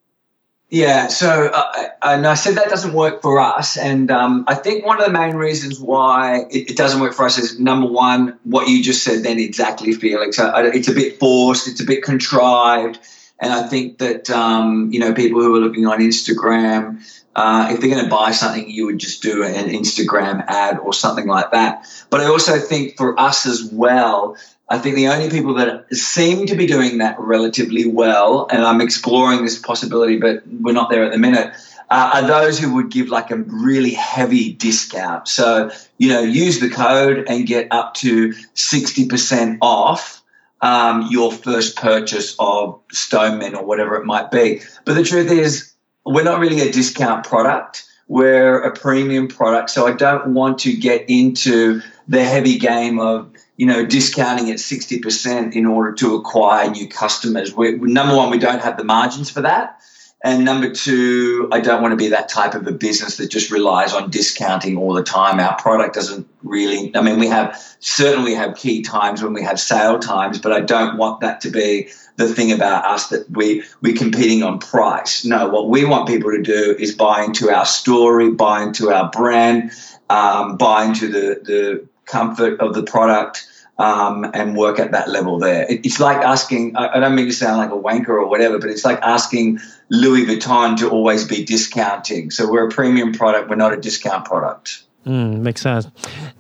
yeah, 0.70 1.08
so 1.08 1.50
uh, 1.54 1.88
and 2.04 2.28
I 2.28 2.34
said 2.34 2.56
that 2.56 2.68
doesn't 2.68 2.94
work 2.94 3.22
for 3.22 3.40
us, 3.40 3.78
and 3.78 4.12
um, 4.12 4.44
I 4.50 4.56
think 4.56 4.86
one 4.86 5.00
of 5.00 5.06
the 5.06 5.14
main 5.14 5.36
reasons 5.36 5.80
why 5.80 6.46
it, 6.52 6.72
it, 6.72 6.78
doesn't 6.78 7.00
work 7.00 7.14
for 7.14 7.26
us 7.26 7.38
is 7.38 7.58
number 7.58 7.88
one, 7.88 8.38
what 8.44 8.68
you 8.68 8.84
just 8.84 9.02
said 9.02 9.24
then 9.24 9.40
exactly, 9.40 9.94
Felix. 9.94 10.38
Uh, 10.38 10.52
it's 10.74 10.90
a 10.90 10.94
bit 10.94 11.20
forced, 11.20 11.70
it's 11.70 11.80
a 11.80 11.86
bit 11.86 12.04
contrived, 12.04 13.00
and 13.40 13.54
I 13.54 13.66
think 13.68 14.00
that 14.00 14.30
um, 14.30 14.92
you 14.92 15.00
know 15.00 15.14
people 15.14 15.42
who 15.42 15.56
are 15.56 15.60
looking 15.60 15.86
on 15.86 16.00
Instagram, 16.00 17.02
uh, 17.34 17.70
if 17.72 17.80
they're 17.80 17.90
going 17.90 18.04
to 18.04 18.10
buy 18.10 18.32
something, 18.32 18.70
you 18.70 18.88
would 18.88 18.98
just 18.98 19.22
do 19.22 19.44
an 19.44 19.70
Instagram 19.70 20.44
ad 20.48 20.80
or 20.80 20.94
something 20.94 21.28
like 21.28 21.52
that. 21.52 21.86
But 22.10 22.20
I 22.20 22.26
also 22.26 22.60
think 22.60 22.98
for 22.98 23.18
us 23.18 23.46
as 23.46 23.64
well, 23.72 24.36
I 24.70 24.80
think 24.80 24.96
the 24.96 25.08
only 25.08 25.30
people 25.30 25.56
that 25.56 25.94
seem 25.96 26.46
to 26.48 26.56
be 26.56 26.68
doing 26.68 26.98
that 26.98 27.18
relatively 27.20 27.88
well, 27.88 28.48
and 28.52 28.64
I'm 28.64 28.82
exploring 28.82 29.44
this 29.44 29.58
possibility, 29.58 30.18
but 30.18 30.44
we're 30.46 30.74
not 30.74 30.90
there 30.90 31.06
at 31.06 31.14
the 31.14 31.18
minute, 31.18 31.54
uh, 31.90 32.12
are 32.16 32.28
those 32.28 32.60
who 32.60 32.76
would 32.76 32.92
give 32.92 33.08
like 33.08 33.32
a 33.32 33.38
really 33.38 33.94
heavy 33.94 34.52
discount. 34.52 35.30
So, 35.30 35.72
you 35.98 36.10
know, 36.10 36.20
use 36.20 36.60
the 36.60 36.70
code 36.70 37.26
and 37.30 37.48
get 37.48 37.70
up 37.72 37.94
to 37.96 38.34
60% 38.34 39.60
off 39.62 40.22
um, 40.60 41.08
your 41.10 41.32
first 41.32 41.78
purchase 41.78 42.36
of 42.38 42.82
Stoneman 42.92 43.56
or 43.56 43.64
whatever 43.64 43.96
it 43.96 44.06
might 44.06 44.32
be. 44.32 44.62
But 44.84 44.96
the 44.96 45.04
truth 45.04 45.32
is, 45.32 45.74
we're 46.06 46.24
not 46.24 46.40
really 46.40 46.60
a 46.62 46.72
discount 46.72 47.26
product. 47.26 47.86
We're 48.10 48.62
a 48.62 48.74
premium 48.74 49.28
product. 49.28 49.70
So 49.70 49.88
I 49.88 49.94
don't 49.94 50.34
want 50.34 50.60
to 50.60 50.76
get 50.76 51.06
into 51.10 51.82
the 52.08 52.24
heavy 52.24 52.58
game 52.58 53.00
of 53.00 53.32
you 53.58 53.66
know, 53.66 53.86
discounting 53.86 54.52
at 54.52 54.58
60% 54.58 55.56
in 55.56 55.66
order 55.66 55.92
to 55.94 56.16
acquire 56.16 56.70
new 56.70 56.88
customers. 56.88 57.54
we 57.54 57.72
number 57.76 58.16
one, 58.16 58.30
we 58.30 58.38
don't 58.38 58.62
have 58.62 58.78
the 58.78 58.84
margins 58.84 59.32
for 59.32 59.42
that. 59.42 59.82
And 60.24 60.46
number 60.46 60.72
two, 60.72 61.48
I 61.52 61.60
don't 61.60 61.82
want 61.82 61.92
to 61.92 61.96
be 61.96 62.10
that 62.10 62.28
type 62.28 62.56
of 62.56 62.66
a 62.66 62.72
business 62.72 63.18
that 63.18 63.30
just 63.30 63.52
relies 63.52 63.94
on 63.94 64.10
discounting 64.10 64.76
all 64.78 64.94
the 64.94 65.04
time. 65.04 65.40
Our 65.40 65.56
product 65.58 65.94
doesn't 65.94 66.28
really, 66.42 66.96
I 66.96 67.02
mean, 67.02 67.20
we 67.20 67.28
have 67.28 67.56
certainly 67.80 68.34
have 68.34 68.56
key 68.56 68.82
times 68.82 69.22
when 69.22 69.34
we 69.34 69.44
have 69.44 69.60
sale 69.60 70.00
times, 70.00 70.40
but 70.40 70.52
I 70.54 70.62
don't 70.62 70.98
want 70.98 71.22
that 71.22 71.42
to 71.42 71.52
be 71.52 71.90
the 72.16 72.28
thing 72.28 72.52
about 72.52 72.86
us 72.86 73.10
that 73.10 73.30
we, 73.30 73.64
we're 73.82 73.96
competing 73.96 74.42
on 74.42 74.58
price. 74.58 75.24
No, 75.24 75.50
what 75.50 75.70
we 75.70 75.86
want 75.86 76.08
people 76.08 76.32
to 76.32 76.42
do 76.42 76.76
is 76.80 76.96
buy 76.96 77.24
into 77.24 77.52
our 77.52 77.66
story, 77.66 78.32
buy 78.32 78.64
into 78.64 78.92
our 78.92 79.12
brand, 79.12 79.72
um, 80.10 80.58
buy 80.58 80.86
into 80.86 81.10
the, 81.10 81.42
the 81.44 81.88
comfort 82.08 82.60
of 82.60 82.74
the 82.74 82.84
product 82.84 83.48
um, 83.78 84.26
and 84.34 84.58
work 84.58 84.80
at 84.80 84.92
that 84.92 85.10
level 85.10 85.38
there. 85.38 85.66
It, 85.70 85.86
it's 85.86 86.00
like 86.00 86.18
asking, 86.18 86.76
I, 86.76 86.96
I, 86.96 87.00
don't 87.00 87.16
mean 87.16 87.28
to 87.28 87.32
sound 87.32 87.58
like 87.58 87.70
a 87.70 87.82
wanker 87.82 88.10
or 88.10 88.28
whatever, 88.28 88.58
but 88.58 88.70
it's 88.70 88.84
like 88.84 89.00
asking 89.02 89.60
Louis 89.90 90.26
Vuitton 90.26 90.78
to 90.78 90.90
always 90.90 91.26
be 91.26 91.46
discounting. 91.46 92.32
So 92.32 92.50
we're 92.50 92.68
a 92.68 92.72
premium 92.72 93.14
product, 93.14 93.50
we're 93.50 93.56
not 93.56 93.74
a 93.74 93.78
discount 93.78 94.26
product. 94.26 94.84
Mm, 95.08 95.40
makes 95.40 95.62
sense. 95.62 95.88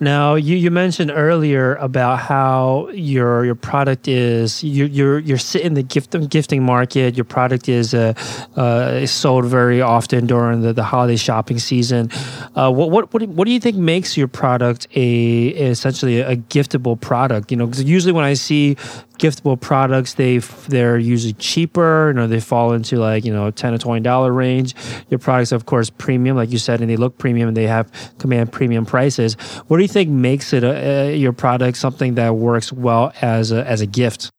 Now, 0.01 0.35
you, 0.35 0.57
you 0.57 0.71
mentioned 0.71 1.09
earlier 1.09 1.75
about 1.75 2.19
how 2.19 2.89
your 2.89 3.45
your 3.45 3.55
product 3.55 4.09
is 4.09 4.61
you, 4.61 4.85
you're 4.85 5.19
you're 5.19 5.37
sitting 5.37 5.67
in 5.67 5.73
the 5.75 5.83
gift 5.83 6.13
gifting 6.29 6.63
market. 6.63 7.15
Your 7.15 7.23
product 7.23 7.69
is 7.69 7.93
uh, 7.93 8.13
uh, 8.57 8.99
is 9.01 9.11
sold 9.11 9.45
very 9.45 9.81
often 9.81 10.27
during 10.27 10.63
the, 10.63 10.73
the 10.73 10.83
holiday 10.83 11.15
shopping 11.15 11.59
season. 11.59 12.09
Uh, 12.55 12.69
what, 12.69 12.91
what 12.91 13.13
what 13.13 13.23
what 13.29 13.45
do 13.45 13.51
you 13.51 13.59
think 13.61 13.77
makes 13.77 14.17
your 14.17 14.27
product 14.27 14.85
a 14.95 15.47
essentially 15.47 16.19
a 16.19 16.35
giftable 16.35 16.99
product? 16.99 17.51
You 17.51 17.57
know, 17.57 17.67
because 17.67 17.85
usually 17.85 18.11
when 18.11 18.25
I 18.25 18.33
see 18.33 18.75
giftable 19.17 19.59
products 19.59 20.13
they 20.13 20.37
they're 20.69 20.97
usually 20.97 21.33
cheaper 21.33 22.09
you 22.09 22.13
know 22.13 22.27
they 22.27 22.39
fall 22.39 22.73
into 22.73 22.97
like 22.97 23.25
you 23.25 23.33
know 23.33 23.51
10 23.51 23.73
to 23.73 23.77
20 23.77 24.01
dollar 24.01 24.31
range. 24.31 24.75
Your 25.09 25.19
products 25.19 25.51
of 25.51 25.65
course 25.65 25.89
premium 25.89 26.35
like 26.35 26.51
you 26.51 26.57
said 26.57 26.81
and 26.81 26.89
they 26.89 26.97
look 26.97 27.17
premium 27.17 27.47
and 27.47 27.57
they 27.57 27.67
have 27.67 27.91
command 28.17 28.51
premium 28.51 28.85
prices. 28.85 29.35
What 29.67 29.77
do 29.77 29.83
you 29.83 29.89
think 29.89 30.09
makes 30.09 30.53
it 30.53 30.63
a, 30.63 31.15
your 31.15 31.33
product 31.33 31.77
something 31.77 32.15
that 32.15 32.35
works 32.35 32.71
well 32.71 33.11
as 33.21 33.51
a, 33.51 33.65
as 33.65 33.81
a 33.81 33.87
gift? 33.87 34.31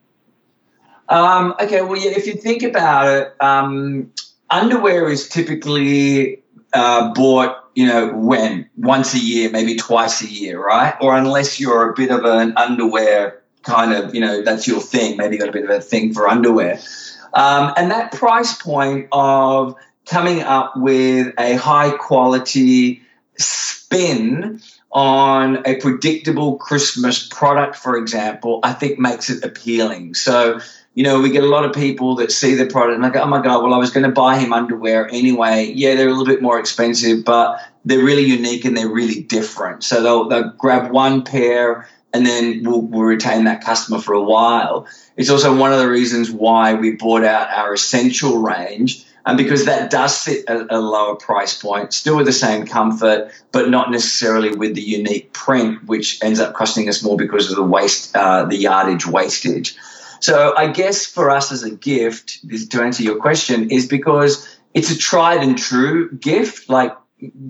Um, 1.08 1.54
okay 1.60 1.82
well 1.82 1.96
yeah, 1.96 2.12
if 2.12 2.26
you 2.26 2.34
think 2.34 2.62
about 2.62 3.08
it 3.08 3.34
um, 3.40 4.12
underwear 4.50 5.08
is 5.08 5.28
typically 5.28 6.42
uh, 6.72 7.12
bought 7.14 7.64
you 7.74 7.86
know 7.86 8.12
when 8.12 8.68
once 8.76 9.14
a 9.14 9.18
year 9.18 9.50
maybe 9.50 9.76
twice 9.76 10.22
a 10.22 10.28
year 10.28 10.62
right? 10.62 10.94
Or 11.00 11.16
unless 11.16 11.58
you're 11.58 11.90
a 11.90 11.94
bit 11.94 12.10
of 12.10 12.24
an 12.24 12.56
underwear 12.56 13.37
kind 13.62 13.92
of, 13.92 14.14
you 14.14 14.20
know, 14.20 14.42
that's 14.42 14.66
your 14.66 14.80
thing. 14.80 15.16
Maybe 15.16 15.36
you 15.36 15.40
got 15.40 15.48
a 15.48 15.52
bit 15.52 15.64
of 15.64 15.70
a 15.70 15.80
thing 15.80 16.12
for 16.12 16.28
underwear. 16.28 16.80
Um, 17.34 17.72
and 17.76 17.90
that 17.90 18.12
price 18.12 18.54
point 18.54 19.08
of 19.12 19.74
coming 20.06 20.42
up 20.42 20.72
with 20.76 21.34
a 21.38 21.54
high 21.54 21.90
quality 21.90 23.02
spin 23.36 24.60
on 24.90 25.62
a 25.66 25.76
predictable 25.76 26.56
Christmas 26.56 27.26
product, 27.28 27.76
for 27.76 27.96
example, 27.96 28.60
I 28.62 28.72
think 28.72 28.98
makes 28.98 29.28
it 29.28 29.44
appealing. 29.44 30.14
So, 30.14 30.60
you 30.94 31.04
know, 31.04 31.20
we 31.20 31.30
get 31.30 31.44
a 31.44 31.48
lot 31.48 31.64
of 31.64 31.74
people 31.74 32.16
that 32.16 32.32
see 32.32 32.54
the 32.54 32.66
product 32.66 32.94
and 32.94 33.04
they 33.04 33.10
go, 33.10 33.22
oh 33.22 33.26
my 33.26 33.42
God, 33.42 33.62
well, 33.62 33.74
I 33.74 33.78
was 33.78 33.90
going 33.90 34.04
to 34.04 34.12
buy 34.12 34.38
him 34.38 34.52
underwear 34.52 35.08
anyway. 35.12 35.70
Yeah, 35.74 35.94
they're 35.94 36.08
a 36.08 36.10
little 36.10 36.24
bit 36.24 36.40
more 36.40 36.58
expensive, 36.58 37.24
but 37.24 37.60
they're 37.84 38.02
really 38.02 38.24
unique 38.24 38.64
and 38.64 38.76
they're 38.76 38.88
really 38.88 39.22
different. 39.22 39.84
So 39.84 40.02
they'll, 40.02 40.28
they'll 40.28 40.50
grab 40.56 40.90
one 40.90 41.22
pair 41.22 41.86
and 42.18 42.26
then 42.26 42.64
we'll, 42.64 42.80
we'll 42.80 43.02
retain 43.02 43.44
that 43.44 43.62
customer 43.62 44.00
for 44.00 44.12
a 44.12 44.22
while. 44.22 44.88
It's 45.16 45.30
also 45.30 45.56
one 45.56 45.72
of 45.72 45.78
the 45.78 45.88
reasons 45.88 46.32
why 46.32 46.74
we 46.74 46.96
brought 46.96 47.22
out 47.22 47.48
our 47.50 47.72
essential 47.72 48.38
range, 48.38 49.04
and 49.24 49.38
because 49.38 49.66
that 49.66 49.88
does 49.88 50.16
sit 50.16 50.48
at 50.48 50.66
a 50.68 50.80
lower 50.80 51.14
price 51.14 51.56
point, 51.56 51.94
still 51.94 52.16
with 52.16 52.26
the 52.26 52.32
same 52.32 52.66
comfort, 52.66 53.30
but 53.52 53.70
not 53.70 53.92
necessarily 53.92 54.50
with 54.50 54.74
the 54.74 54.82
unique 54.82 55.32
print, 55.32 55.84
which 55.84 56.18
ends 56.24 56.40
up 56.40 56.54
costing 56.54 56.88
us 56.88 57.04
more 57.04 57.16
because 57.16 57.50
of 57.50 57.56
the 57.56 57.62
waste, 57.62 58.16
uh, 58.16 58.46
the 58.46 58.56
yardage 58.56 59.06
wastage. 59.06 59.76
So 60.18 60.56
I 60.56 60.66
guess 60.66 61.06
for 61.06 61.30
us 61.30 61.52
as 61.52 61.62
a 61.62 61.70
gift, 61.70 62.40
to 62.70 62.82
answer 62.82 63.04
your 63.04 63.20
question, 63.20 63.70
is 63.70 63.86
because 63.86 64.58
it's 64.74 64.90
a 64.90 64.98
tried 64.98 65.44
and 65.44 65.56
true 65.56 66.10
gift. 66.10 66.68
Like 66.68 66.96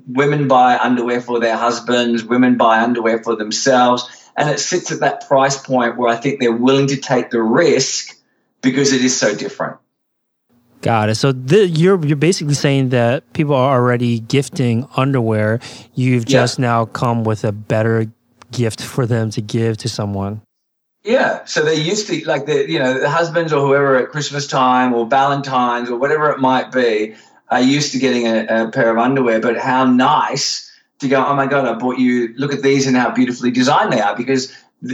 women 0.07 0.46
buy 0.46 0.76
underwear 0.76 1.22
for 1.22 1.40
their 1.40 1.57
husbands, 1.57 2.22
women 2.22 2.59
buy 2.59 2.81
underwear 2.83 3.22
for 3.22 3.35
themselves 3.35 4.11
and 4.38 4.48
it 4.48 4.61
sits 4.61 4.92
at 4.92 5.01
that 5.01 5.27
price 5.27 5.61
point 5.61 5.96
where 5.96 6.09
I 6.09 6.16
think 6.16 6.38
they're 6.40 6.53
willing 6.53 6.87
to 6.88 6.96
take 6.96 7.31
the 7.31 7.42
risk 7.42 8.16
because 8.62 8.92
it 8.92 9.05
is 9.05 9.18
so 9.18 9.35
different. 9.35 9.79
Got 10.81 11.09
it. 11.09 11.16
So 11.16 11.33
the, 11.33 11.66
you're 11.66 12.05
you're 12.07 12.16
basically 12.16 12.55
saying 12.55 12.90
that 12.90 13.33
people 13.33 13.55
are 13.55 13.77
already 13.77 14.20
gifting 14.20 14.88
underwear. 14.96 15.59
You've 15.94 16.24
just 16.24 16.59
yeah. 16.59 16.66
now 16.66 16.85
come 16.85 17.24
with 17.24 17.42
a 17.42 17.51
better 17.51 18.07
gift 18.53 18.81
for 18.81 19.05
them 19.05 19.31
to 19.31 19.40
give 19.40 19.77
to 19.79 19.88
someone. 19.88 20.40
Yeah. 21.03 21.44
So 21.44 21.64
they 21.64 21.74
used 21.74 22.07
to 22.07 22.24
like 22.24 22.46
the 22.46 22.70
you 22.70 22.79
know 22.79 23.01
the 23.01 23.11
husbands 23.11 23.53
or 23.53 23.61
whoever 23.66 23.96
at 23.96 24.11
Christmas 24.11 24.46
time 24.46 24.94
or 24.94 25.05
Valentine's 25.07 25.90
or 25.90 25.98
whatever 25.98 26.31
it 26.31 26.38
might 26.38 26.70
be 26.70 27.16
are 27.51 27.61
used 27.61 27.92
to 27.92 27.98
getting 27.98 28.29
a, 28.29 28.66
a 28.66 28.70
pair 28.70 28.90
of 28.90 28.98
underwear. 28.98 29.40
But 29.40 29.59
how 29.59 29.85
nice 29.85 30.67
to 31.00 31.08
go, 31.08 31.24
oh 31.24 31.34
my 31.34 31.46
God, 31.46 31.66
I 31.66 31.74
bought 31.74 31.98
you, 31.98 32.34
look 32.37 32.52
at 32.52 32.62
these 32.62 32.87
and 32.87 32.96
how 32.96 33.11
beautifully 33.11 33.50
designed 33.50 33.92
they 33.92 34.00
are. 34.00 34.16
Because 34.16 34.52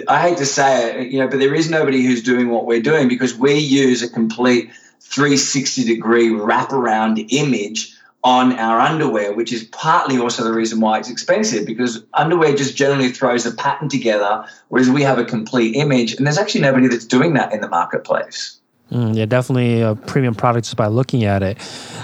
I 0.09 0.21
hate 0.21 0.39
to 0.39 0.47
say 0.47 1.01
it, 1.01 1.13
you 1.13 1.21
know, 1.21 1.29
but 1.29 1.39
there 1.39 1.55
is 1.55 1.71
nobody 1.71 2.03
who's 2.03 2.23
doing 2.23 2.51
what 2.51 2.67
we're 2.67 2.83
doing 2.83 3.09
because 3.09 3.35
we 3.35 3.55
use 3.55 4.03
a 4.03 4.09
complete 4.09 4.71
360 5.01 5.85
degree 5.85 6.31
wraparound 6.31 7.27
image 7.31 7.95
on 8.23 8.59
our 8.59 8.81
underwear, 8.81 9.35
which 9.35 9.53
is 9.53 9.65
partly 9.65 10.19
also 10.19 10.43
the 10.45 10.53
reason 10.53 10.81
why 10.81 10.99
it's 10.99 11.11
expensive 11.11 11.67
because 11.67 12.03
underwear 12.15 12.55
just 12.55 12.75
generally 12.75 13.11
throws 13.11 13.45
a 13.45 13.53
pattern 13.53 13.91
together, 13.91 14.47
whereas 14.69 14.89
we 14.89 15.03
have 15.03 15.19
a 15.19 15.25
complete 15.25 15.77
image. 15.77 16.15
And 16.15 16.27
there's 16.27 16.39
actually 16.39 16.63
nobody 16.63 16.89
that's 16.89 17.05
doing 17.05 17.35
that 17.35 17.53
in 17.53 17.61
the 17.61 17.69
marketplace. 17.69 18.59
Mm, 18.91 19.17
yeah, 19.17 19.25
definitely 19.25 19.81
a 19.81 19.95
premium 19.95 20.35
product 20.35 20.67
just 20.67 20.77
by 20.77 20.89
looking 20.89 21.25
at 21.25 21.43
it. 21.43 21.59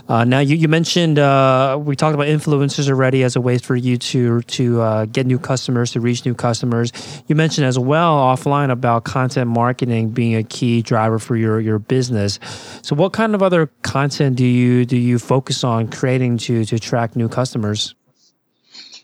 Uh, 0.08 0.24
now, 0.24 0.38
you, 0.40 0.56
you 0.56 0.66
mentioned 0.66 1.18
uh, 1.18 1.78
we 1.80 1.94
talked 1.94 2.14
about 2.14 2.26
influencers 2.26 2.88
already 2.88 3.22
as 3.22 3.36
a 3.36 3.40
way 3.40 3.58
for 3.58 3.76
you 3.76 3.98
to 3.98 4.40
to 4.42 4.80
uh, 4.80 5.04
get 5.04 5.26
new 5.26 5.38
customers, 5.38 5.92
to 5.92 6.00
reach 6.00 6.24
new 6.24 6.34
customers. 6.34 6.90
You 7.28 7.36
mentioned 7.36 7.66
as 7.66 7.78
well 7.78 8.16
offline 8.16 8.70
about 8.70 9.04
content 9.04 9.48
marketing 9.50 10.10
being 10.10 10.34
a 10.34 10.42
key 10.42 10.80
driver 10.80 11.18
for 11.18 11.36
your 11.36 11.60
your 11.60 11.78
business. 11.78 12.40
So, 12.82 12.96
what 12.96 13.12
kind 13.12 13.34
of 13.34 13.42
other 13.42 13.66
content 13.82 14.36
do 14.36 14.46
you 14.46 14.86
do 14.86 14.96
you 14.96 15.18
focus 15.18 15.62
on 15.62 15.88
creating 15.88 16.38
to 16.38 16.64
to 16.64 16.76
attract 16.76 17.14
new 17.14 17.28
customers? 17.28 17.94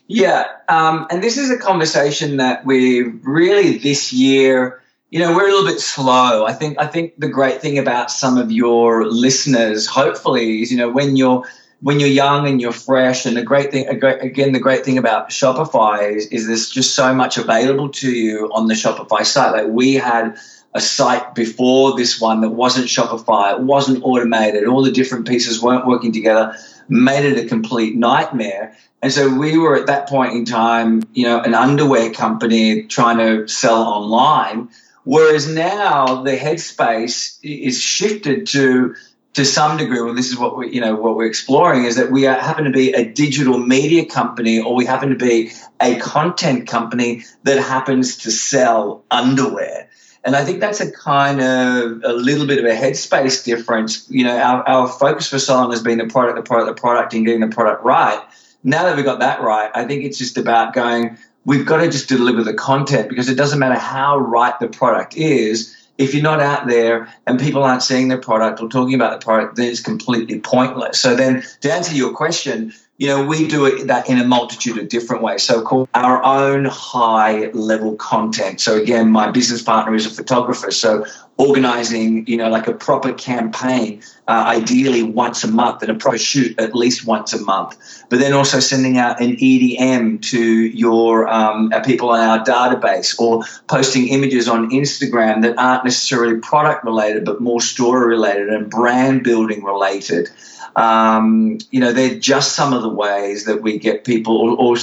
Yeah, 0.07 0.45
um, 0.67 1.05
and 1.11 1.21
this 1.21 1.37
is 1.37 1.51
a 1.51 1.57
conversation 1.57 2.37
that 2.37 2.65
we 2.65 3.01
really 3.01 3.77
this 3.77 4.11
year 4.11 4.81
you 5.09 5.19
know 5.19 5.35
we're 5.35 5.47
a 5.47 5.51
little 5.51 5.65
bit 5.65 5.79
slow. 5.79 6.45
I 6.45 6.53
think 6.53 6.79
i 6.79 6.85
think 6.85 7.13
the 7.17 7.29
great 7.29 7.61
thing 7.61 7.77
about 7.77 8.11
some 8.11 8.37
of 8.37 8.51
your 8.51 9.07
listeners 9.09 9.87
hopefully 9.87 10.61
is 10.61 10.71
you 10.71 10.77
know 10.77 10.89
when 10.89 11.15
you're 11.15 11.43
when 11.81 11.99
you're 11.99 12.09
young 12.09 12.47
and 12.47 12.59
you're 12.59 12.71
fresh 12.71 13.25
and 13.25 13.37
the 13.37 13.43
great 13.43 13.71
thing 13.71 13.87
again 13.87 14.51
the 14.51 14.59
great 14.59 14.83
thing 14.83 14.97
about 14.97 15.29
shopify 15.29 16.11
is, 16.11 16.27
is 16.27 16.47
there's 16.47 16.69
just 16.69 16.95
so 16.95 17.13
much 17.13 17.37
available 17.37 17.89
to 17.89 18.11
you 18.11 18.49
on 18.51 18.67
the 18.67 18.73
shopify 18.73 19.25
site. 19.25 19.53
Like 19.53 19.67
we 19.67 19.93
had 19.93 20.37
a 20.73 20.81
site 20.81 21.33
before 21.33 21.95
this 21.95 22.19
one 22.19 22.41
that 22.41 22.49
wasn't 22.49 22.87
shopify. 22.87 23.53
It 23.53 23.61
wasn't 23.61 24.03
automated. 24.03 24.67
All 24.67 24.83
the 24.83 24.91
different 24.91 25.27
pieces 25.27 25.61
weren't 25.61 25.87
working 25.87 26.11
together. 26.11 26.55
Made 26.89 27.25
it 27.25 27.43
a 27.43 27.47
complete 27.47 27.95
nightmare. 27.95 28.75
And 29.01 29.11
so 29.11 29.33
we 29.33 29.57
were 29.57 29.75
at 29.75 29.87
that 29.87 30.09
point 30.09 30.33
in 30.33 30.45
time 30.45 31.03
you 31.13 31.25
know 31.25 31.39
an 31.39 31.53
underwear 31.53 32.11
company 32.11 32.83
trying 32.83 33.17
to 33.19 33.47
sell 33.47 33.83
online 33.83 34.69
Whereas 35.07 35.47
now 35.47 36.23
the 36.23 36.35
headspace 36.35 37.39
is 37.41 37.81
shifted 37.81 38.45
to 38.47 38.93
to 39.35 39.45
some 39.45 39.77
degree. 39.77 40.01
Well, 40.01 40.13
this 40.13 40.29
is 40.29 40.37
what 40.37 40.57
we 40.57 40.69
you 40.69 40.81
know 40.81 40.95
what 40.95 41.15
we're 41.15 41.27
exploring 41.27 41.85
is 41.85 41.95
that 41.95 42.11
we 42.11 42.27
are, 42.27 42.37
happen 42.37 42.65
to 42.65 42.71
be 42.71 42.91
a 42.91 43.05
digital 43.05 43.57
media 43.57 44.05
company, 44.05 44.59
or 44.59 44.75
we 44.75 44.85
happen 44.85 45.07
to 45.07 45.15
be 45.15 45.51
a 45.79 45.97
content 45.97 46.67
company 46.67 47.23
that 47.43 47.57
happens 47.57 48.17
to 48.17 48.31
sell 48.31 49.05
underwear. 49.09 49.87
And 50.25 50.35
I 50.35 50.43
think 50.43 50.59
that's 50.59 50.81
a 50.81 50.91
kind 50.91 51.39
of 51.39 52.03
a 52.03 52.11
little 52.11 52.45
bit 52.45 52.59
of 52.59 52.65
a 52.65 52.75
headspace 52.75 53.45
difference. 53.45 54.09
You 54.09 54.25
know, 54.25 54.37
our, 54.37 54.67
our 54.67 54.87
focus 54.89 55.29
for 55.29 55.39
so 55.39 55.55
long 55.55 55.71
has 55.71 55.81
been 55.81 55.99
the 55.99 56.07
product, 56.07 56.35
the 56.35 56.43
product, 56.43 56.75
the 56.75 56.81
product, 56.81 57.13
and 57.13 57.25
getting 57.25 57.39
the 57.39 57.55
product 57.55 57.81
right. 57.85 58.21
Now 58.61 58.83
that 58.83 58.97
we've 58.97 59.05
got 59.05 59.21
that 59.21 59.41
right, 59.41 59.71
I 59.73 59.85
think 59.85 60.03
it's 60.03 60.17
just 60.17 60.37
about 60.37 60.73
going, 60.73 61.17
we've 61.47 61.65
got 61.65 61.77
to 61.77 61.89
just 61.89 62.09
deliver 62.09 62.43
the 62.43 62.53
content 62.53 63.07
because 63.07 63.29
it 63.29 63.35
doesn't 63.35 63.57
matter 63.57 63.79
how 63.79 64.17
right 64.17 64.59
the 64.59 64.67
product 64.67 65.15
is. 65.15 65.73
If 65.97 66.13
you're 66.13 66.21
not 66.21 66.41
out 66.41 66.67
there 66.67 67.11
and 67.25 67.39
people 67.39 67.63
aren't 67.63 67.81
seeing 67.81 68.09
the 68.09 68.17
product 68.17 68.61
or 68.61 68.69
talking 68.69 68.93
about 68.93 69.19
the 69.19 69.23
product, 69.23 69.55
then 69.55 69.69
it's 69.69 69.79
completely 69.79 70.39
pointless. 70.41 70.99
So 70.99 71.15
then, 71.15 71.43
to 71.61 71.73
answer 71.73 71.95
your 71.95 72.13
question, 72.13 72.73
you 72.97 73.07
know, 73.07 73.23
we 73.25 73.47
do 73.47 73.65
it 73.65 73.87
that 73.87 74.09
in 74.09 74.17
a 74.17 74.25
multitude 74.25 74.77
of 74.79 74.89
different 74.89 75.21
ways. 75.21 75.43
So, 75.43 75.61
called 75.61 75.87
our 75.93 76.23
own 76.23 76.65
high 76.65 77.47
level 77.51 77.95
content. 77.95 78.59
So, 78.59 78.75
again, 78.75 79.11
my 79.11 79.29
business 79.29 79.61
partner 79.61 79.93
is 79.93 80.07
a 80.07 80.09
photographer. 80.09 80.71
So, 80.71 81.05
organizing, 81.37 82.25
you 82.25 82.37
know, 82.37 82.49
like 82.49 82.67
a 82.67 82.73
proper 82.73 83.13
campaign, 83.13 84.01
uh, 84.27 84.45
ideally 84.47 85.03
once 85.03 85.43
a 85.43 85.47
month, 85.47 85.83
and 85.83 85.91
a 85.91 85.95
proper 85.95 86.17
shoot 86.17 86.59
at 86.59 86.75
least 86.75 87.05
once 87.05 87.33
a 87.33 87.39
month. 87.39 87.77
But 88.09 88.17
then 88.17 88.33
also 88.33 88.59
sending 88.59 88.97
out 88.97 89.21
an 89.21 89.35
EDM 89.35 90.23
to 90.31 90.41
your 90.41 91.27
um, 91.27 91.71
uh, 91.71 91.81
people 91.81 92.15
in 92.15 92.21
our 92.21 92.43
database, 92.43 93.19
or 93.19 93.43
posting 93.67 94.07
images 94.07 94.47
on 94.47 94.71
Instagram 94.71 95.43
that 95.43 95.55
aren't 95.59 95.83
necessarily 95.83 96.39
product 96.39 96.83
related, 96.83 97.25
but 97.25 97.41
more 97.41 97.61
story 97.61 98.07
related 98.07 98.49
and 98.49 98.71
brand 98.71 99.23
building 99.23 99.63
related. 99.63 100.31
Um, 100.77 101.57
you 101.71 101.79
know, 101.79 101.91
they're 101.91 102.19
just 102.19 102.55
some 102.55 102.71
of 102.71 102.83
the 102.83 102.89
ways 102.89 103.45
that 103.45 103.63
we 103.63 103.79
get 103.79 104.05
people, 104.05 104.37
or, 104.37 104.55
or 104.57 104.77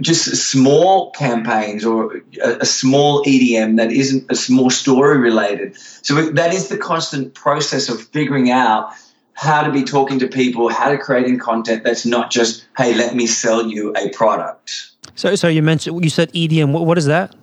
just 0.00 0.50
small 0.50 1.10
campaigns 1.12 1.84
or 1.84 2.22
a, 2.42 2.58
a, 2.60 2.64
small 2.66 3.22
EDM 3.24 3.76
that 3.76 3.92
isn't 3.92 4.30
a 4.30 4.34
small 4.34 4.70
story 4.70 5.18
related. 5.18 5.76
So 5.76 6.30
that 6.30 6.54
is 6.54 6.68
the 6.68 6.78
constant 6.78 7.34
process 7.34 7.88
of 7.88 8.00
figuring 8.00 8.50
out 8.50 8.92
how 9.34 9.62
to 9.62 9.70
be 9.70 9.84
talking 9.84 10.18
to 10.20 10.28
people, 10.28 10.70
how 10.70 10.90
to 10.90 10.98
creating 10.98 11.38
content 11.38 11.84
that's 11.84 12.06
not 12.06 12.30
just, 12.30 12.66
hey, 12.76 12.94
let 12.94 13.14
me 13.14 13.26
sell 13.26 13.66
you 13.66 13.94
a 13.94 14.08
product. 14.10 14.90
So, 15.14 15.34
so 15.34 15.48
you 15.48 15.62
mentioned 15.62 16.02
you 16.02 16.10
said 16.10 16.32
EDM. 16.32 16.72
What, 16.72 16.86
what 16.86 16.98
is 16.98 17.06
that? 17.06 17.34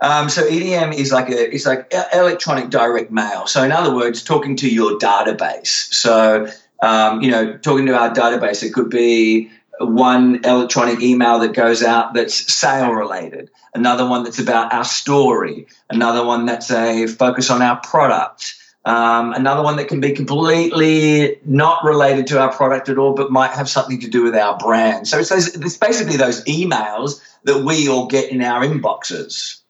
Um, 0.00 0.28
so 0.28 0.42
EDM 0.42 0.94
is 0.94 1.12
like 1.12 1.28
a 1.30 1.54
it's 1.54 1.64
like 1.64 1.92
electronic 2.12 2.70
direct 2.70 3.12
mail. 3.12 3.46
So 3.46 3.62
in 3.62 3.70
other 3.70 3.94
words, 3.94 4.22
talking 4.22 4.56
to 4.56 4.68
your 4.68 4.98
database. 4.98 5.92
So 5.92 6.48
um, 6.82 7.22
you 7.22 7.30
know, 7.30 7.56
talking 7.56 7.86
to 7.86 7.96
our 7.96 8.10
database, 8.10 8.62
it 8.62 8.74
could 8.74 8.90
be 8.90 9.50
one 9.78 10.44
electronic 10.44 11.00
email 11.00 11.38
that 11.38 11.54
goes 11.54 11.82
out 11.82 12.14
that's 12.14 12.52
sale 12.52 12.90
related, 12.92 13.50
another 13.74 14.06
one 14.06 14.24
that's 14.24 14.38
about 14.38 14.72
our 14.72 14.84
story, 14.84 15.66
another 15.88 16.24
one 16.24 16.44
that's 16.44 16.70
a 16.70 17.06
focus 17.06 17.50
on 17.50 17.62
our 17.62 17.80
product. 17.80 18.54
Um, 18.84 19.32
another 19.32 19.62
one 19.62 19.76
that 19.76 19.86
can 19.86 20.00
be 20.00 20.12
completely 20.12 21.38
not 21.44 21.84
related 21.84 22.26
to 22.28 22.40
our 22.40 22.52
product 22.52 22.88
at 22.88 22.98
all, 22.98 23.14
but 23.14 23.30
might 23.30 23.52
have 23.52 23.68
something 23.68 24.00
to 24.00 24.08
do 24.08 24.24
with 24.24 24.34
our 24.34 24.58
brand. 24.58 25.06
So 25.06 25.20
it's, 25.20 25.28
those, 25.28 25.54
it's 25.54 25.76
basically 25.76 26.16
those 26.16 26.44
emails 26.46 27.20
that 27.44 27.64
we 27.64 27.88
all 27.88 28.08
get 28.08 28.30
in 28.30 28.42
our 28.42 28.62
inboxes. 28.62 29.61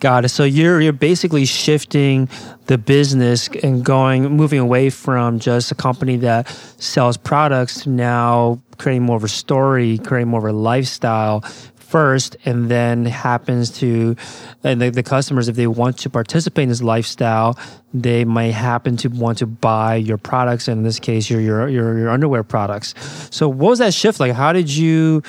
Got 0.00 0.24
it. 0.24 0.28
So 0.28 0.44
you're 0.44 0.80
you're 0.80 0.92
basically 0.92 1.44
shifting 1.44 2.28
the 2.66 2.78
business 2.78 3.48
and 3.64 3.84
going 3.84 4.30
moving 4.30 4.60
away 4.60 4.90
from 4.90 5.40
just 5.40 5.72
a 5.72 5.74
company 5.74 6.16
that 6.18 6.48
sells 6.78 7.16
products 7.16 7.82
to 7.82 7.90
now 7.90 8.62
creating 8.78 9.02
more 9.02 9.16
of 9.16 9.24
a 9.24 9.28
story, 9.28 9.98
creating 9.98 10.28
more 10.28 10.46
of 10.46 10.54
a 10.54 10.56
lifestyle 10.56 11.40
first, 11.74 12.36
and 12.44 12.70
then 12.70 13.06
happens 13.06 13.70
to 13.78 14.14
and 14.62 14.80
the, 14.80 14.90
the 14.90 15.02
customers 15.02 15.48
if 15.48 15.56
they 15.56 15.66
want 15.66 15.98
to 15.98 16.10
participate 16.10 16.64
in 16.64 16.68
this 16.68 16.82
lifestyle, 16.82 17.58
they 17.92 18.24
might 18.24 18.52
happen 18.52 18.96
to 18.98 19.08
want 19.08 19.38
to 19.38 19.46
buy 19.46 19.96
your 19.96 20.18
products. 20.18 20.68
And 20.68 20.78
in 20.78 20.84
this 20.84 21.00
case, 21.00 21.28
your 21.28 21.40
your 21.40 21.68
your, 21.68 21.98
your 21.98 22.10
underwear 22.10 22.44
products. 22.44 22.94
So 23.32 23.48
what 23.48 23.70
was 23.70 23.78
that 23.80 23.94
shift 23.94 24.20
like? 24.20 24.32
How 24.32 24.52
did 24.52 24.70
you 24.70 25.24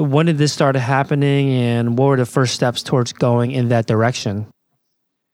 when 0.00 0.26
did 0.26 0.38
this 0.38 0.52
start 0.52 0.76
happening 0.76 1.50
and 1.50 1.98
what 1.98 2.06
were 2.06 2.16
the 2.16 2.26
first 2.26 2.54
steps 2.54 2.82
towards 2.82 3.12
going 3.12 3.50
in 3.50 3.68
that 3.68 3.86
direction? 3.86 4.46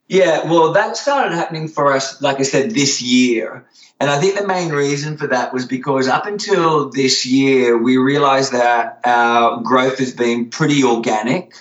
Yeah, 0.09 0.45
well, 0.45 0.73
that 0.73 0.97
started 0.97 1.35
happening 1.35 1.69
for 1.69 1.93
us, 1.93 2.21
like 2.21 2.41
I 2.41 2.43
said, 2.43 2.73
this 2.73 3.01
year. 3.01 3.67
And 3.99 4.11
I 4.11 4.21
think 4.21 4.39
the 4.39 4.47
main 4.47 4.71
reason 4.71 5.17
for 5.17 5.29
that 5.29 5.53
was 5.53 5.67
because 5.67 6.09
up 6.09 6.27
until 6.27 6.91
this 6.91 7.27
year, 7.27 7.79
we 7.79 7.97
realized 7.97 8.53
that 8.53 9.01
our 9.05 9.63
growth 9.63 9.99
has 9.99 10.15
been 10.15 10.51
pretty 10.51 10.85
organic. 10.85 11.55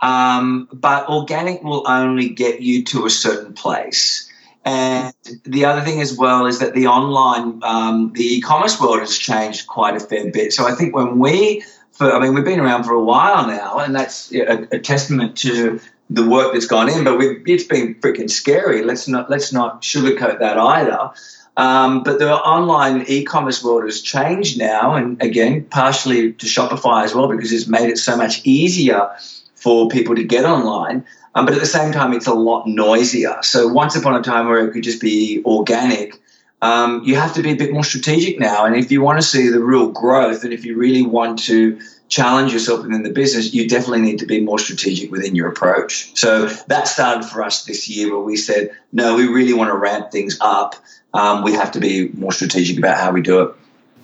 Um, 0.00 0.68
but 0.72 1.08
organic 1.08 1.62
will 1.62 1.84
only 1.86 2.30
get 2.30 2.60
you 2.60 2.84
to 2.86 3.06
a 3.06 3.10
certain 3.10 3.54
place. 3.54 4.30
And 4.64 5.14
the 5.44 5.64
other 5.66 5.80
thing 5.80 6.00
as 6.00 6.16
well 6.16 6.46
is 6.46 6.58
that 6.58 6.74
the 6.74 6.88
online, 6.88 7.60
um, 7.62 8.12
the 8.14 8.36
e-commerce 8.36 8.80
world 8.80 9.00
has 9.00 9.16
changed 9.16 9.66
quite 9.66 9.96
a 9.96 10.00
fair 10.00 10.30
bit. 10.30 10.52
So 10.52 10.66
I 10.66 10.74
think 10.74 10.94
when 10.94 11.18
we 11.18 11.64
for, 12.00 12.10
I 12.10 12.18
mean, 12.18 12.32
we've 12.32 12.46
been 12.46 12.60
around 12.60 12.84
for 12.84 12.94
a 12.94 13.04
while 13.04 13.46
now, 13.46 13.78
and 13.78 13.94
that's 13.94 14.32
a, 14.32 14.66
a 14.74 14.78
testament 14.78 15.36
to 15.38 15.78
the 16.08 16.26
work 16.26 16.54
that's 16.54 16.66
gone 16.66 16.88
in. 16.88 17.04
But 17.04 17.20
it's 17.20 17.64
been 17.64 17.94
freaking 17.96 18.30
scary. 18.30 18.82
Let's 18.82 19.06
not 19.06 19.28
let's 19.28 19.52
not 19.52 19.82
sugarcoat 19.82 20.38
that 20.38 20.56
either. 20.58 21.10
Um, 21.58 22.02
but 22.02 22.18
the 22.18 22.32
online 22.32 23.04
e-commerce 23.06 23.62
world 23.62 23.84
has 23.84 24.00
changed 24.00 24.58
now, 24.58 24.94
and 24.94 25.22
again, 25.22 25.64
partially 25.64 26.32
to 26.32 26.46
Shopify 26.46 27.04
as 27.04 27.14
well, 27.14 27.28
because 27.28 27.52
it's 27.52 27.66
made 27.66 27.90
it 27.90 27.98
so 27.98 28.16
much 28.16 28.40
easier 28.46 29.10
for 29.56 29.88
people 29.88 30.14
to 30.16 30.24
get 30.24 30.46
online. 30.46 31.04
Um, 31.34 31.44
but 31.44 31.52
at 31.52 31.60
the 31.60 31.66
same 31.66 31.92
time, 31.92 32.14
it's 32.14 32.26
a 32.26 32.32
lot 32.32 32.66
noisier. 32.66 33.36
So 33.42 33.68
once 33.68 33.94
upon 33.94 34.14
a 34.14 34.22
time 34.22 34.48
where 34.48 34.66
it 34.66 34.72
could 34.72 34.84
just 34.84 35.02
be 35.02 35.42
organic, 35.44 36.18
um, 36.62 37.02
you 37.04 37.16
have 37.16 37.34
to 37.34 37.42
be 37.42 37.52
a 37.52 37.56
bit 37.56 37.72
more 37.72 37.84
strategic 37.84 38.38
now. 38.38 38.64
And 38.64 38.76
if 38.76 38.92
you 38.92 39.00
want 39.00 39.20
to 39.20 39.26
see 39.26 39.48
the 39.48 39.62
real 39.62 39.88
growth 39.88 40.44
and 40.44 40.52
if 40.52 40.64
you 40.64 40.76
really 40.76 41.02
want 41.02 41.38
to 41.44 41.80
challenge 42.08 42.52
yourself 42.52 42.82
within 42.82 43.02
the 43.02 43.10
business, 43.10 43.54
you 43.54 43.68
definitely 43.68 44.02
need 44.02 44.18
to 44.18 44.26
be 44.26 44.40
more 44.40 44.58
strategic 44.58 45.10
within 45.10 45.34
your 45.34 45.48
approach. 45.48 46.16
So 46.18 46.46
that 46.66 46.88
started 46.88 47.24
for 47.24 47.42
us 47.42 47.64
this 47.64 47.88
year 47.88 48.12
where 48.12 48.24
we 48.24 48.36
said, 48.36 48.70
no, 48.92 49.16
we 49.16 49.28
really 49.28 49.54
want 49.54 49.70
to 49.70 49.76
ramp 49.76 50.10
things 50.10 50.36
up. 50.40 50.74
Um, 51.14 51.44
we 51.44 51.54
have 51.54 51.72
to 51.72 51.80
be 51.80 52.08
more 52.08 52.32
strategic 52.32 52.78
about 52.78 52.98
how 52.98 53.12
we 53.12 53.22
do 53.22 53.42
it. 53.42 53.54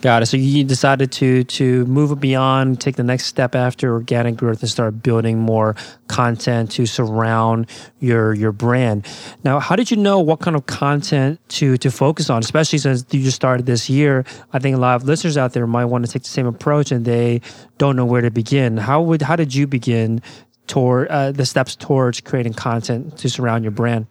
Got 0.03 0.23
it. 0.23 0.27
So 0.27 0.37
you 0.37 0.63
decided 0.63 1.11
to 1.13 1.45
to 1.45 1.87
move 1.87 2.21
beyond, 2.21 2.81
take 2.81 2.97
the 2.97 3.03
next 3.03 3.27
step 3.27 3.55
after 3.55 3.93
organic 3.93 4.37
growth, 4.37 4.61
and 4.61 4.71
start 4.71 5.03
building 5.03 5.39
more 5.39 5.75
content 6.07 6.71
to 6.73 6.85
surround 6.85 7.67
your 7.99 8.35
your 8.35 8.53
brand. 8.53 9.07
Now, 9.43 9.59
how 9.59 9.75
did 9.75 9.91
you 9.91 9.97
know 9.97 10.21
what 10.21 10.41
kind 10.41 10.55
of 10.55 10.67
content 10.67 11.41
to 11.49 11.79
to 11.79 11.91
focus 11.91 12.29
on? 12.29 12.41
Especially 12.41 12.79
since 12.79 13.07
you 13.11 13.23
just 13.23 13.37
started 13.37 13.65
this 13.65 13.89
year, 13.89 14.25
I 14.53 14.59
think 14.59 14.77
a 14.77 14.81
lot 14.81 14.97
of 14.97 15.05
listeners 15.05 15.39
out 15.39 15.55
there 15.55 15.67
might 15.67 15.87
want 15.87 16.05
to 16.05 16.13
take 16.13 16.25
the 16.25 16.29
same 16.29 16.47
approach, 16.47 16.93
and 16.93 17.05
they 17.07 17.41
don't 17.79 17.97
know 17.97 18.07
where 18.07 18.23
to 18.23 18.31
begin. 18.31 18.77
How 18.77 19.01
would 19.01 19.23
how 19.23 19.35
did 19.35 19.55
you 19.55 19.67
begin 19.67 20.21
toward 20.67 21.09
uh, 21.09 21.33
the 21.33 21.47
steps 21.47 21.75
towards 21.75 22.21
creating 22.21 22.53
content 22.53 23.17
to 23.19 23.31
surround 23.31 23.65
your 23.65 23.71
brand? 23.71 24.07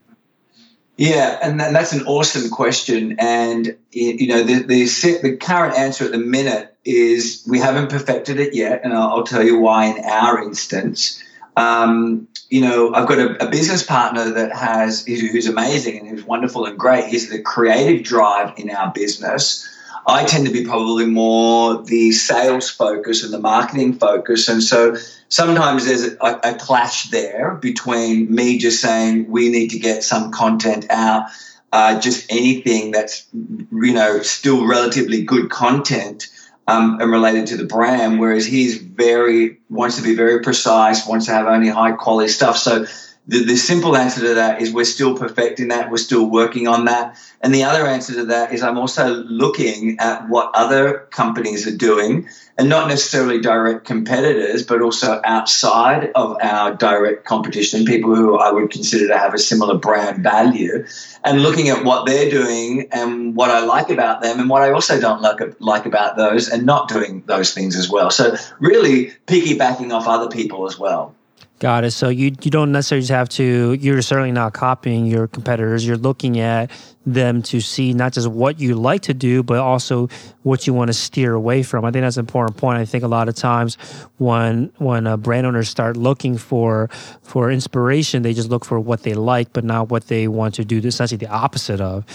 Yeah, 0.98 1.38
and 1.42 1.60
that's 1.60 1.92
an 1.92 2.06
awesome 2.06 2.50
question. 2.50 3.18
And 3.20 3.76
you 3.92 4.28
know, 4.28 4.44
the, 4.44 4.64
the 4.64 5.20
the 5.22 5.38
current 5.38 5.78
answer 5.78 6.06
at 6.06 6.12
the 6.12 6.18
minute 6.18 6.74
is 6.86 7.46
we 7.50 7.60
haven't 7.60 7.90
perfected 7.90 8.40
it 8.40 8.54
yet, 8.54 8.82
and 8.84 8.94
I'll, 8.94 9.24
tell 9.24 9.44
you 9.44 9.60
why. 9.60 9.88
In 9.88 10.06
our 10.06 10.42
instance, 10.42 11.22
um, 11.58 12.30
you 12.50 12.62
know, 12.62 12.94
I've 12.94 13.10
got 13.10 13.20
a, 13.20 13.46
a, 13.46 13.50
business 13.50 13.84
partner 13.84 14.32
that 14.32 14.56
has 14.56 15.06
who's 15.06 15.48
amazing 15.48 16.00
and 16.00 16.08
who's 16.08 16.24
wonderful 16.24 16.66
and 16.66 16.80
great. 16.80 17.06
He's 17.06 17.30
the 17.30 17.42
creative 17.42 18.06
drive 18.06 18.54
in 18.58 18.70
our 18.70 18.94
business. 18.94 19.68
I 20.08 20.24
tend 20.24 20.46
to 20.46 20.54
be 20.54 20.64
probably 20.64 21.08
more 21.08 21.82
the 21.82 22.12
sales 22.14 22.70
focus 22.70 23.24
and 23.24 23.34
the 23.34 23.40
marketing 23.40 23.96
focus, 23.96 24.48
and 24.48 24.64
so 24.64 24.96
sometimes 25.30 25.86
there's 25.86 26.14
a, 26.14 26.40
a, 26.44 26.56
clash 26.56 27.10
there 27.10 27.56
between 27.56 28.34
me 28.34 28.58
just 28.58 28.82
saying 28.82 29.30
we 29.30 29.50
need 29.50 29.70
to 29.70 29.80
get 29.80 30.04
some 30.04 30.32
content 30.32 30.88
out, 30.90 31.28
uh, 31.72 32.00
just 32.00 32.32
anything 32.32 32.92
that's 32.92 33.28
you 33.34 33.94
know 33.94 34.22
still 34.22 34.68
relatively 34.68 35.24
good 35.24 35.50
content 35.50 36.28
um, 36.68 37.00
and 37.00 37.12
related 37.12 37.48
to 37.48 37.58
the 37.58 37.66
brand, 37.66 38.20
whereas 38.20 38.46
he's 38.46 38.78
very 38.78 39.60
wants 39.70 39.98
to 39.98 40.04
be 40.04 40.16
very 40.16 40.42
precise, 40.42 41.08
wants 41.08 41.26
to 41.28 41.32
have 41.32 41.48
only 41.48 41.70
high 41.70 41.92
quality 41.92 42.30
stuff. 42.30 42.58
So 42.58 42.86
the, 43.28 43.44
the 43.44 43.56
simple 43.56 43.98
answer 43.98 44.22
to 44.22 44.34
that 44.36 44.62
is 44.62 44.72
we're 44.72 44.84
still 44.84 45.18
perfecting 45.18 45.70
that, 45.70 45.90
we're 45.90 45.98
still 45.98 46.30
working 46.30 46.68
on 46.68 46.86
that. 46.86 47.18
And 47.42 47.54
the 47.54 47.64
other 47.64 47.88
answer 47.88 48.14
to 48.14 48.26
that 48.26 48.54
is 48.54 48.62
I'm 48.62 48.78
also 48.78 49.16
looking 49.16 49.98
at 50.00 50.30
what 50.30 50.52
other 50.54 51.08
companies 51.12 51.68
are 51.68 51.76
doing 51.76 52.30
and 52.58 52.70
not 52.70 52.88
necessarily 52.88 53.42
direct 53.42 53.84
competitors, 53.84 54.64
but 54.64 54.82
also 54.82 55.22
outside 55.24 56.12
of 56.14 56.38
our 56.42 56.76
direct 56.76 57.26
competition, 57.26 57.84
people 57.84 58.16
who 58.16 58.38
I 58.38 58.52
would 58.52 58.70
consider 58.70 59.08
to 59.08 59.18
have 59.18 59.34
a 59.34 59.40
similar 59.40 59.78
brand 59.78 60.24
value, 60.24 60.86
and 61.24 61.42
looking 61.42 61.70
at 61.70 61.84
what 61.84 62.06
they're 62.06 62.30
doing 62.30 62.88
and 62.92 63.36
what 63.36 63.50
I 63.50 63.66
like 63.66 63.90
about 63.90 64.22
them 64.22 64.40
and 64.40 64.50
what 64.50 64.62
I 64.62 64.72
also 64.72 65.02
don't 65.02 65.22
like, 65.22 65.40
like 65.60 65.86
about 65.86 66.16
those 66.16 66.48
and 66.48 66.66
not 66.66 66.88
doing 66.88 67.24
those 67.26 67.54
things 67.54 67.76
as 67.76 67.90
well. 67.90 68.10
So, 68.10 68.38
really 68.60 69.14
piggybacking 69.28 69.92
off 69.92 70.08
other 70.08 70.30
people 70.30 70.68
as 70.68 70.80
well. 70.80 71.16
Got 71.60 71.86
it. 71.86 71.92
So 71.92 72.10
you 72.10 72.36
you 72.42 72.52
don't 72.52 72.74
necessarily 72.74 73.08
have 73.08 73.30
to. 73.30 73.74
You're 73.74 74.02
certainly 74.02 74.34
not 74.34 74.54
copying 74.54 75.06
your 75.06 75.28
competitors. 75.28 75.88
You're 75.88 75.96
looking 75.96 76.38
at 76.40 76.70
them 77.06 77.42
to 77.44 77.62
see 77.62 77.94
not 77.94 78.12
just 78.12 78.28
what 78.28 78.60
you 78.60 78.76
like 78.76 79.04
to 79.04 79.14
do, 79.14 79.42
but 79.42 79.60
also 79.60 80.10
what 80.44 80.68
you 80.68 80.74
want 80.74 80.90
to 80.90 80.94
steer 80.94 81.34
away 81.34 81.64
from. 81.64 81.86
I 81.86 81.92
think 81.92 82.04
that's 82.04 82.18
an 82.18 82.22
important 82.22 82.58
point. 82.58 82.80
I 82.80 82.86
think 82.86 83.06
a 83.06 83.08
lot 83.08 83.30
of 83.30 83.36
times 83.36 83.78
when 84.18 84.70
when 84.80 85.08
uh, 85.08 85.16
brand 85.16 85.48
owners 85.48 85.70
start 85.70 85.96
looking 85.96 86.38
for 86.38 86.90
for 87.22 87.50
inspiration, 87.50 88.24
they 88.24 88.34
just 88.34 88.50
look 88.50 88.66
for 88.66 88.78
what 88.78 89.04
they 89.04 89.14
like, 89.14 89.54
but 89.54 89.64
not 89.64 89.88
what 89.90 90.08
they 90.08 90.28
want 90.28 90.56
to 90.56 90.66
do. 90.66 90.80
Essentially, 90.80 91.18
the 91.18 91.30
opposite 91.30 91.80
of. 91.80 92.06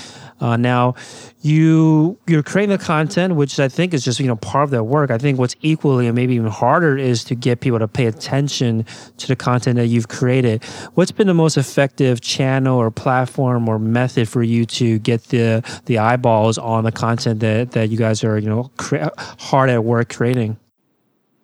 Uh, 0.41 0.57
now, 0.57 0.95
you 1.43 2.19
you're 2.27 2.43
creating 2.43 2.77
the 2.77 2.83
content, 2.83 3.35
which 3.35 3.61
I 3.61 3.69
think 3.69 3.95
is 3.95 4.05
just 4.05 4.21
you 4.21 4.27
know 4.27 4.37
part 4.37 4.65
of 4.65 4.71
their 4.71 4.85
work. 4.85 5.11
I 5.11 5.19
think 5.19 5.39
what's 5.39 5.57
equally 5.61 6.07
and 6.07 6.15
maybe 6.15 6.35
even 6.35 6.51
harder 6.51 6.97
is 6.97 7.25
to 7.25 7.35
get 7.35 7.61
people 7.61 7.79
to 7.79 7.89
pay 7.89 8.07
attention 8.07 8.87
to 9.19 9.27
the 9.27 9.37
content 9.37 9.77
that 9.77 9.87
you've 9.87 10.09
created. 10.09 10.65
What's 10.95 11.13
been 11.13 11.27
the 11.27 11.35
most 11.35 11.57
effective 11.57 12.21
channel 12.21 12.79
or 12.79 12.91
platform 12.91 13.69
or 13.69 13.79
method 13.79 14.29
for 14.29 14.43
you 14.43 14.65
to 14.67 14.99
get 14.99 15.25
the 15.25 15.63
the 15.87 15.99
eyeballs 15.99 16.59
on 16.59 16.85
the 16.85 16.93
content 16.93 17.41
that 17.41 17.73
that 17.73 17.91
you 17.91 17.99
guys 17.99 18.25
are 18.25 18.39
you 18.39 18.49
know 18.49 18.71
cre- 18.77 19.09
hard 19.17 19.71
at 19.71 19.85
work 19.85 20.13
creating? 20.13 20.57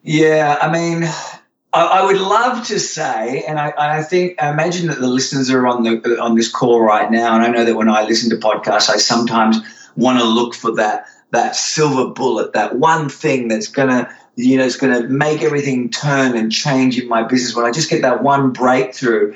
Yeah, 0.03 0.59
I 0.63 0.71
mean, 0.71 1.09
I, 1.77 2.05
would 2.05 2.19
love 2.19 2.67
to 2.69 2.79
say, 2.79 3.45
and 3.47 3.59
I, 3.59 3.73
I, 3.77 4.03
think 4.03 4.43
I 4.43 4.51
imagine 4.51 4.87
that 4.89 5.01
the 5.01 5.09
listeners 5.09 5.51
are 5.51 5.67
on 5.67 5.83
the 5.83 6.19
on 6.21 6.35
this 6.35 6.51
call 6.51 6.81
right 6.81 7.11
now, 7.11 7.35
and 7.35 7.45
I 7.45 7.49
know 7.49 7.65
that 7.65 7.77
when 7.77 7.89
I 7.89 8.05
listen 8.05 8.31
to 8.31 8.37
podcasts, 8.37 8.89
I 8.89 8.97
sometimes 8.97 9.59
want 9.97 10.19
to 10.19 10.25
look 10.25 10.55
for 10.55 10.75
that 10.77 11.07
that 11.33 11.57
silver 11.57 12.11
bullet, 12.11 12.53
that 12.53 12.77
one 12.77 13.09
thing 13.09 13.49
that's 13.49 13.69
gonna 13.69 14.15
you 14.37 14.57
know 14.57 14.65
it's 14.65 14.77
gonna 14.77 15.09
make 15.09 15.43
everything 15.43 15.91
turn 15.91 16.37
and 16.37 16.53
change 16.53 16.99
in 16.99 17.09
my 17.09 17.23
business. 17.23 17.55
When 17.55 17.67
I 17.67 17.71
just 17.71 17.91
get 17.91 18.03
that 18.03 18.23
one 18.23 18.53
breakthrough, 18.53 19.35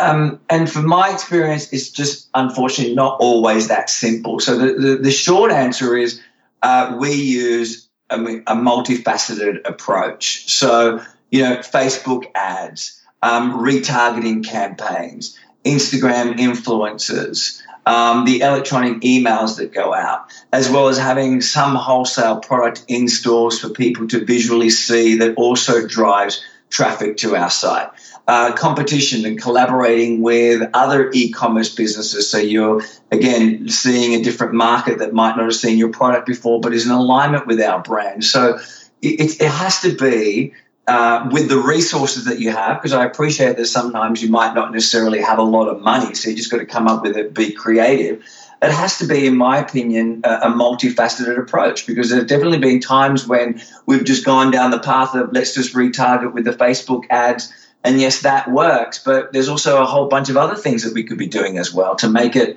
um, 0.00 0.40
and 0.48 0.70
from 0.70 0.86
my 0.86 1.12
experience, 1.12 1.72
it's 1.72 1.90
just 1.90 2.28
unfortunately 2.34 2.94
not 2.94 3.18
always 3.20 3.68
that 3.68 3.90
simple. 3.90 4.40
So 4.40 4.56
the, 4.56 4.72
the, 4.74 4.96
the 4.96 5.10
short 5.10 5.52
answer 5.52 5.96
is 5.96 6.20
uh, 6.62 6.96
we 6.98 7.12
use 7.12 7.88
a, 8.08 8.16
a, 8.16 8.54
multifaceted 8.54 9.68
approach. 9.68 10.50
So, 10.50 11.02
you 11.32 11.42
know, 11.42 11.56
Facebook 11.56 12.26
ads, 12.36 13.02
um, 13.22 13.58
retargeting 13.58 14.44
campaigns, 14.44 15.36
Instagram 15.64 16.34
influencers, 16.34 17.60
um, 17.86 18.24
the 18.24 18.42
electronic 18.42 19.00
emails 19.00 19.56
that 19.56 19.72
go 19.72 19.92
out, 19.92 20.32
as 20.52 20.70
well 20.70 20.86
as 20.86 20.98
having 20.98 21.40
some 21.40 21.74
wholesale 21.74 22.38
product 22.38 22.84
in 22.86 23.08
stores 23.08 23.58
for 23.58 23.70
people 23.70 24.06
to 24.08 24.24
visually 24.24 24.70
see 24.70 25.18
that 25.18 25.34
also 25.34 25.88
drives 25.88 26.44
traffic 26.70 27.16
to 27.18 27.34
our 27.34 27.50
site 27.50 27.88
uh, 28.28 28.52
competition 28.52 29.26
and 29.26 29.40
collaborating 29.40 30.22
with 30.22 30.68
other 30.74 31.10
e-commerce 31.12 31.74
businesses. 31.74 32.30
So 32.30 32.38
you're 32.38 32.82
again 33.10 33.68
seeing 33.68 34.14
a 34.14 34.22
different 34.22 34.54
market 34.54 34.98
that 34.98 35.12
might 35.12 35.36
not 35.36 35.44
have 35.44 35.54
seen 35.54 35.76
your 35.76 35.90
product 35.90 36.26
before, 36.26 36.60
but 36.60 36.72
is 36.72 36.86
in 36.86 36.92
alignment 36.92 37.46
with 37.46 37.60
our 37.60 37.82
brand. 37.82 38.24
So 38.24 38.58
it, 39.00 39.40
it 39.40 39.50
has 39.50 39.80
to 39.80 39.96
be 39.96 40.54
uh, 40.86 41.28
with 41.30 41.48
the 41.48 41.58
resources 41.58 42.24
that 42.24 42.40
you 42.40 42.50
have, 42.50 42.78
because 42.78 42.92
I 42.92 43.04
appreciate 43.04 43.56
that 43.56 43.66
sometimes 43.66 44.22
you 44.22 44.30
might 44.30 44.54
not 44.54 44.72
necessarily 44.72 45.20
have 45.20 45.38
a 45.38 45.42
lot 45.42 45.68
of 45.68 45.80
money, 45.80 46.14
so 46.14 46.30
you 46.30 46.36
just 46.36 46.50
got 46.50 46.58
to 46.58 46.66
come 46.66 46.88
up 46.88 47.02
with 47.02 47.16
it, 47.16 47.34
be 47.34 47.52
creative. 47.52 48.24
It 48.60 48.70
has 48.70 48.98
to 48.98 49.06
be, 49.06 49.26
in 49.26 49.36
my 49.36 49.58
opinion, 49.58 50.20
a, 50.24 50.34
a 50.34 50.48
multifaceted 50.48 51.38
approach 51.38 51.86
because 51.86 52.10
there 52.10 52.18
have 52.18 52.28
definitely 52.28 52.58
been 52.58 52.80
times 52.80 53.26
when 53.26 53.60
we've 53.86 54.04
just 54.04 54.24
gone 54.24 54.50
down 54.50 54.70
the 54.70 54.78
path 54.78 55.14
of 55.14 55.32
let's 55.32 55.54
just 55.54 55.74
retarget 55.74 56.32
with 56.32 56.44
the 56.44 56.52
Facebook 56.52 57.02
ads 57.10 57.52
and 57.84 58.00
yes, 58.00 58.22
that 58.22 58.50
works, 58.50 59.02
but 59.02 59.32
there's 59.32 59.48
also 59.48 59.82
a 59.82 59.86
whole 59.86 60.08
bunch 60.08 60.28
of 60.28 60.36
other 60.36 60.54
things 60.54 60.84
that 60.84 60.94
we 60.94 61.02
could 61.02 61.18
be 61.18 61.26
doing 61.26 61.58
as 61.58 61.74
well 61.74 61.96
to 61.96 62.08
make 62.08 62.36
it 62.36 62.56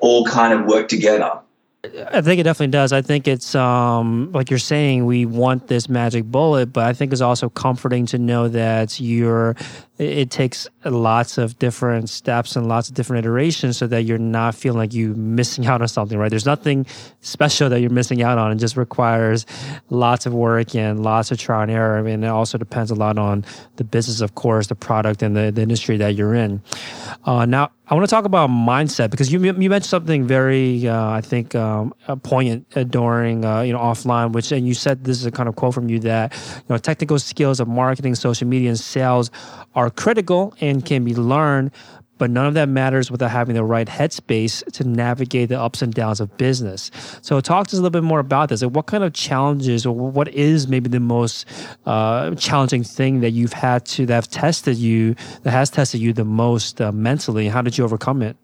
all 0.00 0.26
kind 0.26 0.52
of 0.52 0.66
work 0.66 0.88
together. 0.88 1.40
I 2.12 2.20
think 2.20 2.40
it 2.40 2.44
definitely 2.44 2.72
does. 2.72 2.92
I 2.92 3.02
think 3.02 3.28
it's 3.28 3.54
um, 3.54 4.30
like 4.32 4.50
you're 4.50 4.58
saying, 4.58 5.06
we 5.06 5.26
want 5.26 5.68
this 5.68 5.88
magic 5.88 6.24
bullet, 6.24 6.72
but 6.72 6.86
I 6.86 6.92
think 6.92 7.12
it's 7.12 7.20
also 7.20 7.48
comforting 7.48 8.06
to 8.06 8.18
know 8.18 8.48
that 8.48 9.00
you're 9.00 9.56
it 9.98 10.30
takes 10.30 10.68
lots 10.84 11.38
of 11.38 11.58
different 11.58 12.10
steps 12.10 12.54
and 12.54 12.68
lots 12.68 12.88
of 12.90 12.94
different 12.94 13.24
iterations 13.24 13.78
so 13.78 13.86
that 13.86 14.02
you're 14.02 14.18
not 14.18 14.54
feeling 14.54 14.78
like 14.78 14.92
you're 14.92 15.14
missing 15.14 15.66
out 15.66 15.80
on 15.80 15.88
something, 15.88 16.18
right? 16.18 16.28
There's 16.28 16.44
nothing 16.44 16.84
special 17.22 17.70
that 17.70 17.80
you're 17.80 17.90
missing 17.90 18.22
out 18.22 18.36
on. 18.36 18.52
It 18.52 18.56
just 18.56 18.76
requires 18.76 19.46
lots 19.88 20.26
of 20.26 20.34
work 20.34 20.74
and 20.74 21.02
lots 21.02 21.30
of 21.30 21.38
trial 21.38 21.62
and 21.62 21.70
error. 21.70 21.98
I 21.98 22.02
mean, 22.02 22.22
it 22.24 22.28
also 22.28 22.58
depends 22.58 22.90
a 22.90 22.94
lot 22.94 23.16
on 23.16 23.44
the 23.76 23.84
business, 23.84 24.20
of 24.20 24.34
course, 24.34 24.66
the 24.66 24.74
product 24.74 25.22
and 25.22 25.34
the, 25.34 25.50
the 25.50 25.62
industry 25.62 25.96
that 25.96 26.14
you're 26.14 26.34
in. 26.34 26.62
Uh, 27.24 27.44
now, 27.44 27.70
I 27.88 27.94
want 27.94 28.06
to 28.06 28.10
talk 28.10 28.24
about 28.24 28.50
mindset 28.50 29.10
because 29.10 29.32
you 29.32 29.40
you 29.40 29.70
mentioned 29.70 29.84
something 29.84 30.26
very, 30.26 30.88
uh, 30.88 31.10
I 31.10 31.20
think, 31.20 31.54
um, 31.54 31.94
poignant 32.22 32.66
uh, 32.76 32.84
during 32.84 33.44
uh, 33.44 33.62
you 33.62 33.72
know 33.72 33.78
offline, 33.78 34.32
which 34.32 34.52
and 34.52 34.66
you 34.66 34.74
said 34.74 35.04
this 35.04 35.18
is 35.18 35.26
a 35.26 35.30
kind 35.30 35.48
of 35.48 35.56
quote 35.56 35.74
from 35.74 35.88
you 35.88 35.98
that 36.00 36.32
you 36.56 36.64
know 36.68 36.78
technical 36.78 37.18
skills 37.18 37.60
of 37.60 37.68
marketing, 37.68 38.14
social 38.14 38.46
media, 38.46 38.68
and 38.68 38.78
sales 38.78 39.30
are 39.74 39.90
critical 39.90 40.54
and 40.60 40.84
can 40.84 41.04
be 41.04 41.14
learned, 41.14 41.70
but 42.18 42.30
none 42.30 42.46
of 42.46 42.54
that 42.54 42.68
matters 42.68 43.10
without 43.10 43.30
having 43.30 43.54
the 43.54 43.64
right 43.64 43.86
headspace 43.86 44.64
to 44.72 44.84
navigate 44.84 45.48
the 45.48 45.60
ups 45.60 45.82
and 45.82 45.92
downs 45.92 46.20
of 46.20 46.36
business. 46.36 46.90
So, 47.22 47.40
talk 47.40 47.66
to 47.68 47.70
us 47.70 47.78
a 47.78 47.82
little 47.82 47.90
bit 47.90 48.04
more 48.04 48.20
about 48.20 48.48
this. 48.48 48.62
Like 48.62 48.74
what 48.74 48.86
kind 48.86 49.04
of 49.04 49.12
challenges, 49.12 49.86
or 49.86 49.94
what 49.94 50.28
is 50.28 50.68
maybe 50.68 50.88
the 50.88 51.00
most 51.00 51.46
uh, 51.84 52.34
challenging 52.34 52.84
thing 52.84 53.20
that 53.20 53.30
you've 53.30 53.52
had 53.52 53.84
to 53.86 54.06
that 54.06 54.14
have 54.14 54.28
tested 54.28 54.76
you, 54.76 55.14
that 55.42 55.50
has 55.50 55.70
tested 55.70 56.00
you 56.00 56.12
the 56.12 56.24
most 56.24 56.80
uh, 56.80 56.92
mentally? 56.92 57.48
How 57.48 57.62
did 57.62 57.76
you 57.78 57.84
overcome 57.84 58.22
it? 58.22 58.36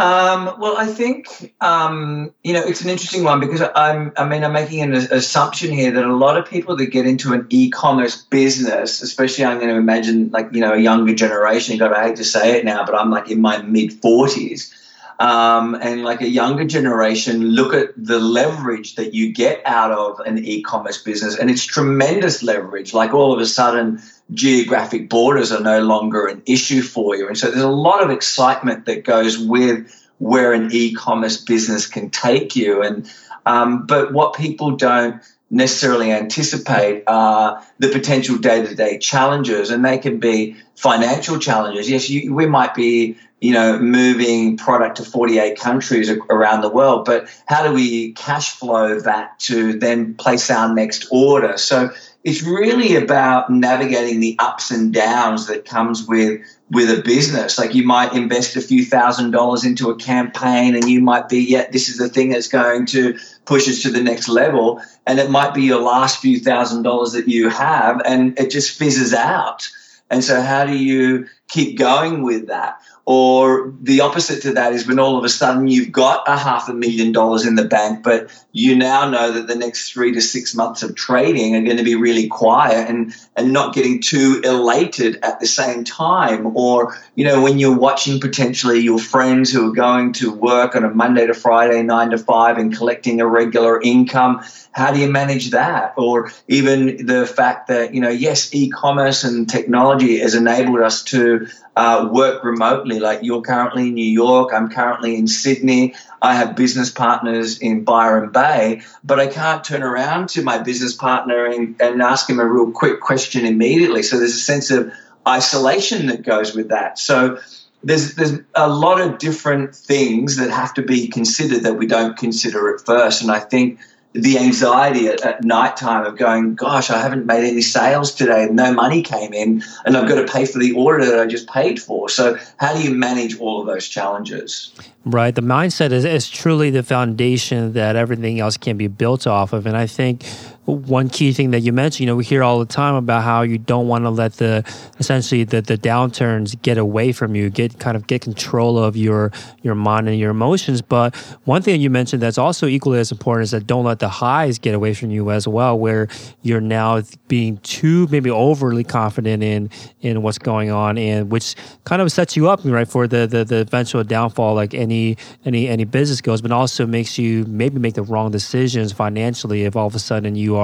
Um, 0.00 0.58
well, 0.58 0.78
I 0.78 0.86
think 0.86 1.54
um, 1.60 2.32
you 2.42 2.54
know 2.54 2.62
it's 2.62 2.80
an 2.80 2.88
interesting 2.88 3.22
one 3.22 3.38
because 3.38 3.60
I'm. 3.74 4.12
I 4.16 4.26
mean, 4.26 4.42
I'm 4.42 4.54
making 4.54 4.80
an 4.80 4.94
assumption 4.94 5.70
here 5.70 5.90
that 5.90 6.04
a 6.06 6.16
lot 6.16 6.38
of 6.38 6.48
people 6.48 6.74
that 6.76 6.86
get 6.86 7.06
into 7.06 7.34
an 7.34 7.46
e-commerce 7.50 8.22
business, 8.22 9.02
especially 9.02 9.44
I'm 9.44 9.58
going 9.58 9.68
to 9.68 9.76
imagine 9.76 10.30
like 10.30 10.48
you 10.52 10.62
know 10.62 10.72
a 10.72 10.78
younger 10.78 11.14
generation. 11.14 11.76
God, 11.76 11.92
I 11.92 12.08
hate 12.08 12.16
to 12.16 12.24
say 12.24 12.56
it 12.56 12.64
now, 12.64 12.86
but 12.86 12.94
I'm 12.94 13.10
like 13.10 13.30
in 13.30 13.42
my 13.42 13.60
mid 13.60 13.92
forties, 13.92 14.74
um, 15.18 15.74
and 15.74 16.02
like 16.02 16.22
a 16.22 16.28
younger 16.30 16.64
generation 16.64 17.42
look 17.48 17.74
at 17.74 17.90
the 17.94 18.18
leverage 18.18 18.94
that 18.94 19.12
you 19.12 19.34
get 19.34 19.60
out 19.66 19.92
of 19.92 20.20
an 20.20 20.42
e-commerce 20.42 20.96
business, 20.96 21.38
and 21.38 21.50
it's 21.50 21.66
tremendous 21.66 22.42
leverage. 22.42 22.94
Like 22.94 23.12
all 23.12 23.34
of 23.34 23.38
a 23.38 23.44
sudden 23.44 24.00
geographic 24.32 25.08
borders 25.08 25.52
are 25.52 25.60
no 25.60 25.80
longer 25.80 26.26
an 26.26 26.42
issue 26.46 26.82
for 26.82 27.16
you. 27.16 27.28
And 27.28 27.36
so 27.36 27.50
there's 27.50 27.62
a 27.62 27.68
lot 27.68 28.02
of 28.02 28.10
excitement 28.10 28.86
that 28.86 29.04
goes 29.04 29.38
with 29.38 29.92
where 30.18 30.52
an 30.52 30.68
e-commerce 30.72 31.38
business 31.38 31.86
can 31.86 32.10
take 32.10 32.54
you. 32.54 32.82
And 32.82 33.10
um, 33.46 33.86
but 33.86 34.12
what 34.12 34.34
people 34.34 34.76
don't 34.76 35.22
necessarily 35.50 36.12
anticipate 36.12 37.04
are 37.06 37.64
the 37.78 37.88
potential 37.88 38.38
day-to-day 38.38 38.98
challenges, 38.98 39.70
and 39.70 39.84
they 39.84 39.98
can 39.98 40.20
be 40.20 40.56
financial 40.76 41.38
challenges. 41.38 41.90
Yes, 41.90 42.08
you, 42.08 42.34
we 42.34 42.46
might 42.46 42.74
be 42.74 43.16
you 43.40 43.52
know 43.52 43.78
moving 43.78 44.56
product 44.58 44.98
to 44.98 45.04
48 45.04 45.58
countries 45.58 46.10
around 46.10 46.60
the 46.60 46.68
world, 46.68 47.04
but 47.04 47.28
how 47.46 47.66
do 47.66 47.72
we 47.72 48.12
cash 48.12 48.50
flow 48.50 49.00
that 49.00 49.38
to 49.40 49.78
then 49.78 50.14
place 50.14 50.50
our 50.50 50.72
next 50.72 51.06
order? 51.10 51.56
So 51.56 51.90
it's 52.22 52.42
really 52.42 52.96
about 52.96 53.48
navigating 53.50 54.20
the 54.20 54.36
ups 54.38 54.70
and 54.70 54.92
downs 54.92 55.46
that 55.46 55.64
comes 55.64 56.06
with 56.06 56.42
with 56.70 56.90
a 56.90 57.02
business. 57.02 57.58
Like 57.58 57.74
you 57.74 57.82
might 57.84 58.12
invest 58.12 58.56
a 58.56 58.60
few 58.60 58.84
thousand 58.84 59.30
dollars 59.30 59.64
into 59.64 59.90
a 59.90 59.96
campaign 59.96 60.74
and 60.74 60.84
you 60.84 61.00
might 61.00 61.28
be, 61.28 61.38
yeah, 61.38 61.68
this 61.70 61.88
is 61.88 61.96
the 61.96 62.08
thing 62.08 62.28
that's 62.28 62.48
going 62.48 62.86
to 62.86 63.18
push 63.46 63.68
us 63.68 63.82
to 63.82 63.90
the 63.90 64.02
next 64.02 64.28
level. 64.28 64.82
And 65.06 65.18
it 65.18 65.30
might 65.30 65.54
be 65.54 65.62
your 65.62 65.80
last 65.80 66.20
few 66.20 66.38
thousand 66.38 66.82
dollars 66.82 67.12
that 67.12 67.26
you 67.26 67.48
have 67.48 68.02
and 68.04 68.38
it 68.38 68.50
just 68.50 68.78
fizzes 68.78 69.14
out. 69.14 69.68
And 70.10 70.22
so 70.22 70.42
how 70.42 70.64
do 70.64 70.76
you 70.76 71.26
keep 71.48 71.78
going 71.78 72.22
with 72.22 72.48
that? 72.48 72.80
Or 73.06 73.72
the 73.80 74.02
opposite 74.02 74.42
to 74.42 74.52
that 74.52 74.72
is 74.72 74.86
when 74.86 74.98
all 74.98 75.18
of 75.18 75.24
a 75.24 75.28
sudden 75.28 75.66
you've 75.66 75.90
got 75.90 76.28
a 76.28 76.36
half 76.36 76.68
a 76.68 76.74
million 76.74 77.12
dollars 77.12 77.46
in 77.46 77.54
the 77.54 77.64
bank, 77.64 78.04
but 78.04 78.30
you 78.52 78.76
now 78.76 79.08
know 79.08 79.32
that 79.32 79.46
the 79.46 79.54
next 79.54 79.92
three 79.92 80.12
to 80.12 80.20
six 80.20 80.54
months 80.54 80.82
of 80.82 80.94
trading 80.94 81.56
are 81.56 81.62
going 81.62 81.76
to 81.76 81.82
be 81.82 81.94
really 81.94 82.28
quiet 82.28 82.88
and, 82.88 83.12
and 83.36 83.52
not 83.52 83.74
getting 83.74 84.00
too 84.00 84.40
elated 84.44 85.18
at 85.22 85.40
the 85.40 85.46
same 85.46 85.84
time. 85.84 86.56
Or, 86.56 86.96
you 87.14 87.24
know, 87.24 87.42
when 87.42 87.58
you're 87.58 87.78
watching 87.78 88.20
potentially 88.20 88.80
your 88.80 88.98
friends 88.98 89.50
who 89.50 89.70
are 89.70 89.74
going 89.74 90.12
to 90.14 90.32
work 90.32 90.76
on 90.76 90.84
a 90.84 90.90
Monday 90.90 91.26
to 91.26 91.34
Friday, 91.34 91.82
nine 91.82 92.10
to 92.10 92.18
five, 92.18 92.58
and 92.58 92.76
collecting 92.76 93.20
a 93.20 93.26
regular 93.26 93.80
income, 93.80 94.42
how 94.72 94.92
do 94.92 95.00
you 95.00 95.10
manage 95.10 95.50
that? 95.50 95.94
Or 95.96 96.30
even 96.48 97.06
the 97.06 97.26
fact 97.26 97.68
that, 97.68 97.94
you 97.94 98.00
know, 98.00 98.08
yes, 98.08 98.54
e 98.54 98.68
commerce 98.70 99.24
and 99.24 99.48
technology 99.48 100.18
has 100.18 100.34
enabled 100.34 100.80
us 100.80 101.02
to 101.04 101.48
uh, 101.80 102.06
work 102.12 102.44
remotely. 102.44 103.00
Like 103.00 103.20
you're 103.22 103.40
currently 103.40 103.88
in 103.88 103.94
New 103.94 104.12
York, 104.24 104.52
I'm 104.52 104.68
currently 104.68 105.16
in 105.16 105.26
Sydney. 105.26 105.94
I 106.20 106.34
have 106.34 106.54
business 106.54 106.90
partners 106.90 107.58
in 107.58 107.84
Byron 107.84 108.30
Bay, 108.32 108.82
but 109.02 109.18
I 109.18 109.26
can't 109.26 109.64
turn 109.64 109.82
around 109.82 110.28
to 110.30 110.42
my 110.42 110.58
business 110.58 110.94
partner 110.94 111.46
and, 111.46 111.80
and 111.80 112.02
ask 112.02 112.28
him 112.28 112.38
a 112.38 112.44
real 112.44 112.70
quick 112.70 113.00
question 113.00 113.46
immediately. 113.46 114.02
So 114.02 114.18
there's 114.18 114.34
a 114.34 114.46
sense 114.52 114.70
of 114.70 114.92
isolation 115.26 116.08
that 116.08 116.22
goes 116.22 116.54
with 116.54 116.68
that. 116.68 116.98
So 116.98 117.38
there's 117.82 118.14
there's 118.14 118.38
a 118.54 118.68
lot 118.68 119.00
of 119.00 119.16
different 119.16 119.74
things 119.74 120.36
that 120.36 120.50
have 120.50 120.74
to 120.74 120.82
be 120.82 121.08
considered 121.08 121.62
that 121.62 121.78
we 121.78 121.86
don't 121.86 122.14
consider 122.14 122.74
at 122.74 122.84
first, 122.84 123.22
and 123.22 123.30
I 123.30 123.40
think 123.40 123.78
the 124.12 124.38
anxiety 124.38 125.06
at, 125.06 125.20
at 125.20 125.44
night 125.44 125.76
time 125.76 126.04
of 126.04 126.18
going, 126.18 126.56
gosh, 126.56 126.90
I 126.90 127.00
haven't 127.00 127.26
made 127.26 127.44
any 127.48 127.60
sales 127.60 128.12
today, 128.12 128.48
no 128.50 128.72
money 128.72 129.02
came 129.02 129.32
in, 129.32 129.62
and 129.84 129.96
I've 129.96 130.08
got 130.08 130.16
to 130.16 130.30
pay 130.30 130.46
for 130.46 130.58
the 130.58 130.72
order 130.72 131.06
that 131.06 131.20
I 131.20 131.26
just 131.26 131.48
paid 131.48 131.80
for. 131.80 132.08
So, 132.08 132.36
how 132.56 132.74
do 132.74 132.82
you 132.82 132.92
manage 132.92 133.38
all 133.38 133.60
of 133.60 133.66
those 133.66 133.86
challenges? 133.86 134.72
Right. 135.04 135.34
The 135.34 135.42
mindset 135.42 135.92
is, 135.92 136.04
is 136.04 136.28
truly 136.28 136.70
the 136.70 136.82
foundation 136.82 137.72
that 137.74 137.96
everything 137.96 138.40
else 138.40 138.56
can 138.56 138.76
be 138.76 138.88
built 138.88 139.26
off 139.26 139.52
of. 139.52 139.66
And 139.66 139.76
I 139.76 139.86
think 139.86 140.24
one 140.70 141.08
key 141.08 141.32
thing 141.32 141.50
that 141.50 141.60
you 141.60 141.72
mentioned, 141.72 142.00
you 142.00 142.06
know, 142.06 142.16
we 142.16 142.24
hear 142.24 142.42
all 142.42 142.58
the 142.58 142.66
time 142.66 142.94
about 142.94 143.22
how 143.22 143.42
you 143.42 143.58
don't 143.58 143.88
want 143.88 144.04
to 144.04 144.10
let 144.10 144.34
the 144.34 144.64
essentially 144.98 145.44
the, 145.44 145.60
the 145.60 145.76
downturns 145.76 146.60
get 146.62 146.78
away 146.78 147.12
from 147.12 147.34
you, 147.34 147.50
get 147.50 147.78
kind 147.78 147.96
of 147.96 148.06
get 148.06 148.22
control 148.22 148.78
of 148.78 148.96
your 148.96 149.32
your 149.62 149.74
mind 149.74 150.08
and 150.08 150.18
your 150.18 150.30
emotions. 150.30 150.82
But 150.82 151.16
one 151.44 151.62
thing 151.62 151.80
you 151.80 151.90
mentioned 151.90 152.22
that's 152.22 152.38
also 152.38 152.66
equally 152.66 152.98
as 152.98 153.10
important 153.10 153.44
is 153.44 153.50
that 153.52 153.66
don't 153.66 153.84
let 153.84 153.98
the 153.98 154.08
highs 154.08 154.58
get 154.58 154.74
away 154.74 154.94
from 154.94 155.10
you 155.10 155.30
as 155.30 155.48
well, 155.48 155.78
where 155.78 156.08
you're 156.42 156.60
now 156.60 157.02
being 157.28 157.56
too 157.58 158.06
maybe 158.10 158.30
overly 158.30 158.84
confident 158.84 159.42
in 159.42 159.70
in 160.00 160.22
what's 160.22 160.38
going 160.38 160.70
on 160.70 160.98
and 160.98 161.30
which 161.30 161.54
kind 161.84 162.02
of 162.02 162.10
sets 162.12 162.36
you 162.36 162.48
up 162.48 162.60
right 162.64 162.88
for 162.88 163.06
the 163.08 163.26
the, 163.26 163.44
the 163.44 163.56
eventual 163.56 164.04
downfall 164.04 164.54
like 164.54 164.74
any 164.74 165.16
any 165.44 165.68
any 165.68 165.84
business 165.84 166.20
goes, 166.20 166.42
but 166.42 166.52
also 166.52 166.86
makes 166.86 167.18
you 167.18 167.44
maybe 167.46 167.78
make 167.78 167.94
the 167.94 168.02
wrong 168.02 168.30
decisions 168.30 168.92
financially 168.92 169.64
if 169.64 169.76
all 169.76 169.86
of 169.86 169.94
a 169.94 169.98
sudden 169.98 170.34
you 170.34 170.56
are 170.56 170.59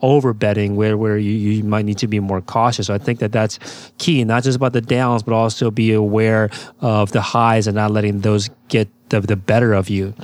over 0.00 0.32
betting 0.32 0.76
where, 0.76 0.96
where 0.96 1.18
you, 1.18 1.32
you 1.32 1.64
might 1.64 1.84
need 1.84 1.98
to 1.98 2.08
be 2.08 2.20
more 2.20 2.40
cautious. 2.40 2.86
So 2.86 2.94
I 2.94 2.98
think 2.98 3.18
that 3.20 3.32
that's 3.32 3.58
key, 3.98 4.24
not 4.24 4.44
just 4.44 4.56
about 4.56 4.72
the 4.72 4.80
downs, 4.80 5.22
but 5.22 5.34
also 5.34 5.70
be 5.70 5.92
aware 5.92 6.50
of 6.80 7.12
the 7.12 7.20
highs 7.20 7.66
and 7.66 7.74
not 7.76 7.90
letting 7.90 8.20
those 8.20 8.50
get 8.68 8.88
the, 9.08 9.20
the 9.20 9.36
better 9.36 9.72
of 9.72 9.88
you. 9.88 10.14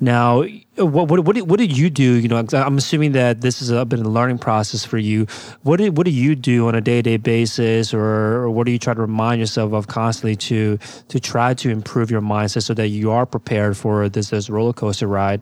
Now, 0.00 0.42
what, 0.76 1.08
what, 1.10 1.20
what, 1.24 1.36
did, 1.36 1.48
what 1.48 1.58
did 1.58 1.76
you 1.76 1.90
do? 1.90 2.14
You 2.14 2.28
know, 2.28 2.44
I'm 2.52 2.76
assuming 2.76 3.12
that 3.12 3.40
this 3.40 3.60
has 3.60 3.70
been 3.84 4.00
a 4.00 4.08
learning 4.08 4.38
process 4.38 4.84
for 4.84 4.98
you. 4.98 5.26
What 5.62 5.76
did, 5.76 5.96
what 5.96 6.06
do 6.06 6.10
you 6.10 6.34
do 6.34 6.66
on 6.66 6.74
a 6.74 6.80
day 6.80 7.02
to 7.02 7.02
day 7.02 7.16
basis, 7.18 7.94
or, 7.94 8.02
or 8.42 8.50
what 8.50 8.66
do 8.66 8.72
you 8.72 8.78
try 8.78 8.94
to 8.94 9.00
remind 9.00 9.38
yourself 9.38 9.72
of 9.72 9.86
constantly 9.86 10.34
to 10.36 10.78
to 11.08 11.20
try 11.20 11.54
to 11.54 11.70
improve 11.70 12.10
your 12.10 12.22
mindset 12.22 12.62
so 12.64 12.74
that 12.74 12.88
you 12.88 13.10
are 13.10 13.26
prepared 13.26 13.76
for 13.76 14.08
this, 14.08 14.30
this 14.30 14.50
roller 14.50 14.72
coaster 14.72 15.06
ride? 15.06 15.40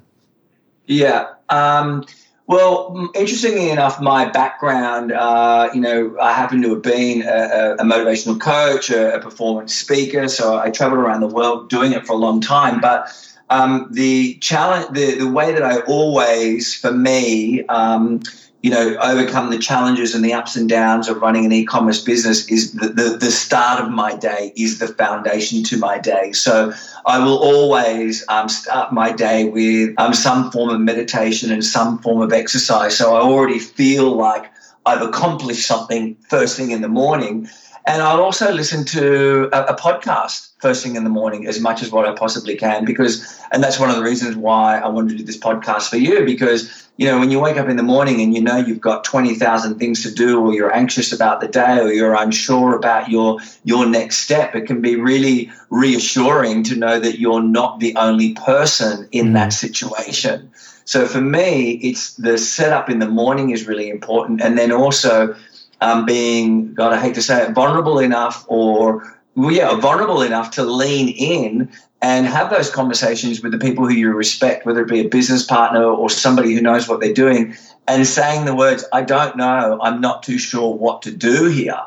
Yeah. 0.87 1.33
Um, 1.49 2.05
well, 2.51 3.09
interestingly 3.15 3.71
enough, 3.71 4.01
my 4.01 4.29
background, 4.29 5.13
uh, 5.13 5.71
you 5.73 5.81
know, 5.81 6.17
I 6.21 6.33
happen 6.33 6.61
to 6.63 6.71
have 6.71 6.83
been 6.83 7.23
a, 7.23 7.77
a 7.79 7.85
motivational 7.85 8.41
coach, 8.41 8.91
a, 8.91 9.15
a, 9.15 9.21
performance 9.21 9.73
speaker. 9.73 10.27
So 10.27 10.59
I 10.59 10.73
traveled 10.73 10.99
around 10.99 11.21
the 11.21 11.29
world 11.29 11.69
doing 11.69 11.93
it 11.93 12.05
for 12.05 12.15
a 12.15 12.17
long 12.17 12.41
time. 12.41 12.81
But 12.81 13.09
um, 13.51 13.87
the 13.93 14.35
challenge, 14.39 14.93
the, 14.93 15.15
the 15.15 15.31
way 15.31 15.53
that 15.53 15.63
I 15.63 15.79
always, 15.83 16.75
for 16.75 16.91
me, 16.91 17.65
um, 17.67 18.21
you 18.63 18.71
know, 18.71 18.97
overcome 19.03 19.51
the 19.51 19.59
challenges 19.59 20.15
and 20.15 20.23
the 20.23 20.35
ups 20.35 20.55
and 20.55 20.69
downs 20.69 21.09
of 21.09 21.23
running 21.23 21.47
an 21.47 21.53
e-commerce 21.53 22.03
business 22.03 22.47
is 22.49 22.73
the, 22.73 22.89
the, 22.89 23.17
the 23.19 23.31
start 23.31 23.83
of 23.83 23.91
my 23.91 24.15
day 24.15 24.53
is 24.55 24.79
the 24.79 24.89
foundation 24.89 25.63
to 25.65 25.79
my 25.79 25.99
day. 25.99 26.33
So 26.33 26.73
I 27.07 27.19
will 27.19 27.39
always 27.39 28.23
um, 28.29 28.51
start 28.51 28.93
my 28.93 29.13
day 29.13 29.49
with 29.49 29.95
um, 29.99 30.13
some 30.13 30.51
form 30.51 30.69
of 30.69 30.81
meditation 30.81 31.51
and 31.51 31.65
some 31.65 31.99
form 32.01 32.21
of 32.21 32.33
exercise. 32.35 32.97
So 32.99 33.15
I 33.15 33.21
already 33.21 33.59
feel 33.59 34.15
like 34.15 34.51
I've 34.85 35.03
accomplished 35.03 35.67
something 35.67 36.17
first 36.29 36.57
thing 36.57 36.71
in 36.71 36.83
the 36.83 36.89
morning. 36.89 37.49
And 37.87 38.03
I'll 38.03 38.23
also 38.23 38.53
listen 38.53 38.85
to 38.87 39.49
a, 39.53 39.73
a, 39.73 39.77
podcast 39.77 40.50
first 40.61 40.83
thing 40.83 40.97
in 40.97 41.05
the 41.05 41.11
morning 41.11 41.47
as 41.47 41.61
much 41.61 41.83
as 41.83 41.91
what 41.91 42.07
I 42.07 42.15
possibly 42.15 42.57
can 42.57 42.85
because, 42.85 43.41
and 43.51 43.63
that's 43.63 43.79
one 43.79 43.91
of 43.91 43.97
the 43.97 44.03
reasons 44.03 44.37
why 44.37 44.79
I 44.79 44.89
wanted 44.89 45.11
to 45.11 45.17
do 45.19 45.25
this 45.25 45.39
podcast 45.39 45.89
for 45.89 45.97
you 45.97 46.25
because 46.25 46.89
you 47.01 47.07
know, 47.07 47.19
when 47.19 47.31
you 47.31 47.41
wake 47.41 47.57
up 47.57 47.67
in 47.71 47.79
the 47.79 47.83
morning 47.83 48.21
and 48.21 48.35
you 48.35 48.43
know 48.43 48.59
you've 48.59 48.83
got 48.83 49.05
20,000 49.05 49.79
things 49.79 50.03
to 50.03 50.13
do 50.13 50.39
or 50.39 50.53
you're 50.53 50.71
anxious 50.71 51.15
about 51.15 51.41
the 51.41 51.49
day 51.49 51.79
or 51.79 51.91
you're 51.91 52.13
unsure 52.13 52.77
about 52.77 53.09
your 53.09 53.39
your 53.65 53.87
next 53.87 54.19
step, 54.19 54.55
it 54.55 54.67
can 54.67 54.83
be 54.83 54.97
really 54.97 55.51
reassuring 55.71 56.63
to 56.65 56.77
know 56.77 57.01
that 57.01 57.19
you're 57.19 57.43
not 57.43 57.81
the 57.81 57.97
only 57.97 58.35
person 58.35 59.09
in 59.13 59.29
mm. 59.29 59.33
that 59.33 59.55
situation. 59.55 60.51
So 60.85 61.07
for 61.07 61.23
me, 61.23 61.71
it's 61.77 62.17
the 62.17 62.37
setup 62.37 62.91
in 62.91 62.99
the 62.99 63.09
morning 63.09 63.49
is 63.49 63.67
really 63.67 63.89
important 63.89 64.43
and 64.43 64.59
then 64.59 64.71
also 64.71 65.35
um, 65.81 66.05
being, 66.05 66.75
God, 66.75 66.93
I 66.93 67.01
hate 67.01 67.15
to 67.15 67.23
say 67.23 67.47
it, 67.47 67.53
vulnerable 67.53 67.99
enough 67.99 68.45
or 68.47 69.20
well, 69.37 69.53
yeah, 69.53 69.75
vulnerable 69.77 70.23
enough 70.23 70.51
to 70.53 70.65
lean 70.65 71.09
in 71.09 71.71
and 72.03 72.27
have 72.27 72.51
those 72.51 72.71
conversations 72.71 73.43
with 73.43 73.53
the 73.53 73.59
people 73.59 73.87
who 73.87 73.93
you 73.93 74.13
respect, 74.13 74.67
whether 74.67 74.83
it 74.83 74.89
be 74.89 75.01
a 75.01 75.09
business 75.09 75.45
partner 75.45 75.85
or 75.85 76.09
somebody 76.09 76.55
who 76.55 76.61
knows 76.61 76.89
what 76.89 77.01
they're 77.01 77.13
doing, 77.13 77.55
and 77.87 78.07
saying 78.07 78.45
the 78.45 78.55
words, 78.55 78.85
I 78.93 79.03
don't 79.03 79.37
know, 79.37 79.79
I'm 79.83 80.01
not 80.01 80.23
too 80.23 80.39
sure 80.39 80.75
what 80.75 81.03
to 81.03 81.11
do 81.11 81.49
here. 81.49 81.81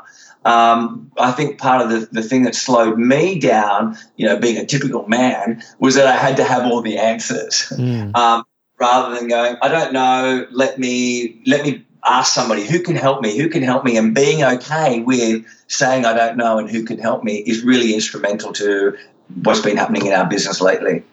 Um, 0.46 1.12
I 1.18 1.32
think 1.32 1.58
part 1.58 1.82
of 1.82 1.90
the, 1.90 2.08
the 2.12 2.22
thing 2.22 2.44
that 2.44 2.54
slowed 2.54 2.98
me 2.98 3.40
down, 3.40 3.98
you 4.18 4.28
know, 4.28 4.38
being 4.38 4.58
a 4.58 4.66
typical 4.66 5.08
man, 5.08 5.64
was 5.80 5.96
that 5.96 6.06
I 6.06 6.16
had 6.16 6.38
to 6.38 6.44
have 6.44 6.66
all 6.66 6.82
the 6.82 6.98
answers. 6.98 7.72
Mm. 7.72 8.16
Um, 8.16 8.44
rather 8.80 9.16
than 9.16 9.30
going, 9.30 9.56
I 9.62 9.70
don't 9.70 9.94
know, 9.94 10.46
let 10.52 10.78
me 10.78 11.42
let 11.46 11.66
me 11.66 11.86
ask 12.06 12.34
somebody 12.34 12.66
who 12.66 12.82
can 12.82 12.96
help 12.96 13.22
me, 13.22 13.38
who 13.38 13.50
can 13.50 13.64
help 13.64 13.84
me, 13.84 13.98
and 13.98 14.14
being 14.14 14.44
okay 14.44 15.02
with 15.02 15.46
saying 15.68 16.06
I 16.06 16.14
don't 16.14 16.38
know 16.38 16.60
and 16.60 16.70
who 16.70 16.84
can 16.84 17.00
help 17.00 17.24
me 17.24 17.38
is 17.38 17.64
really 17.64 17.94
instrumental 17.94 18.54
to 18.54 18.98
what's 19.44 19.62
been 19.62 19.78
happening 19.78 20.06
in 20.06 20.14
our 20.14 20.26
business 20.26 20.62
lately. 20.62 21.04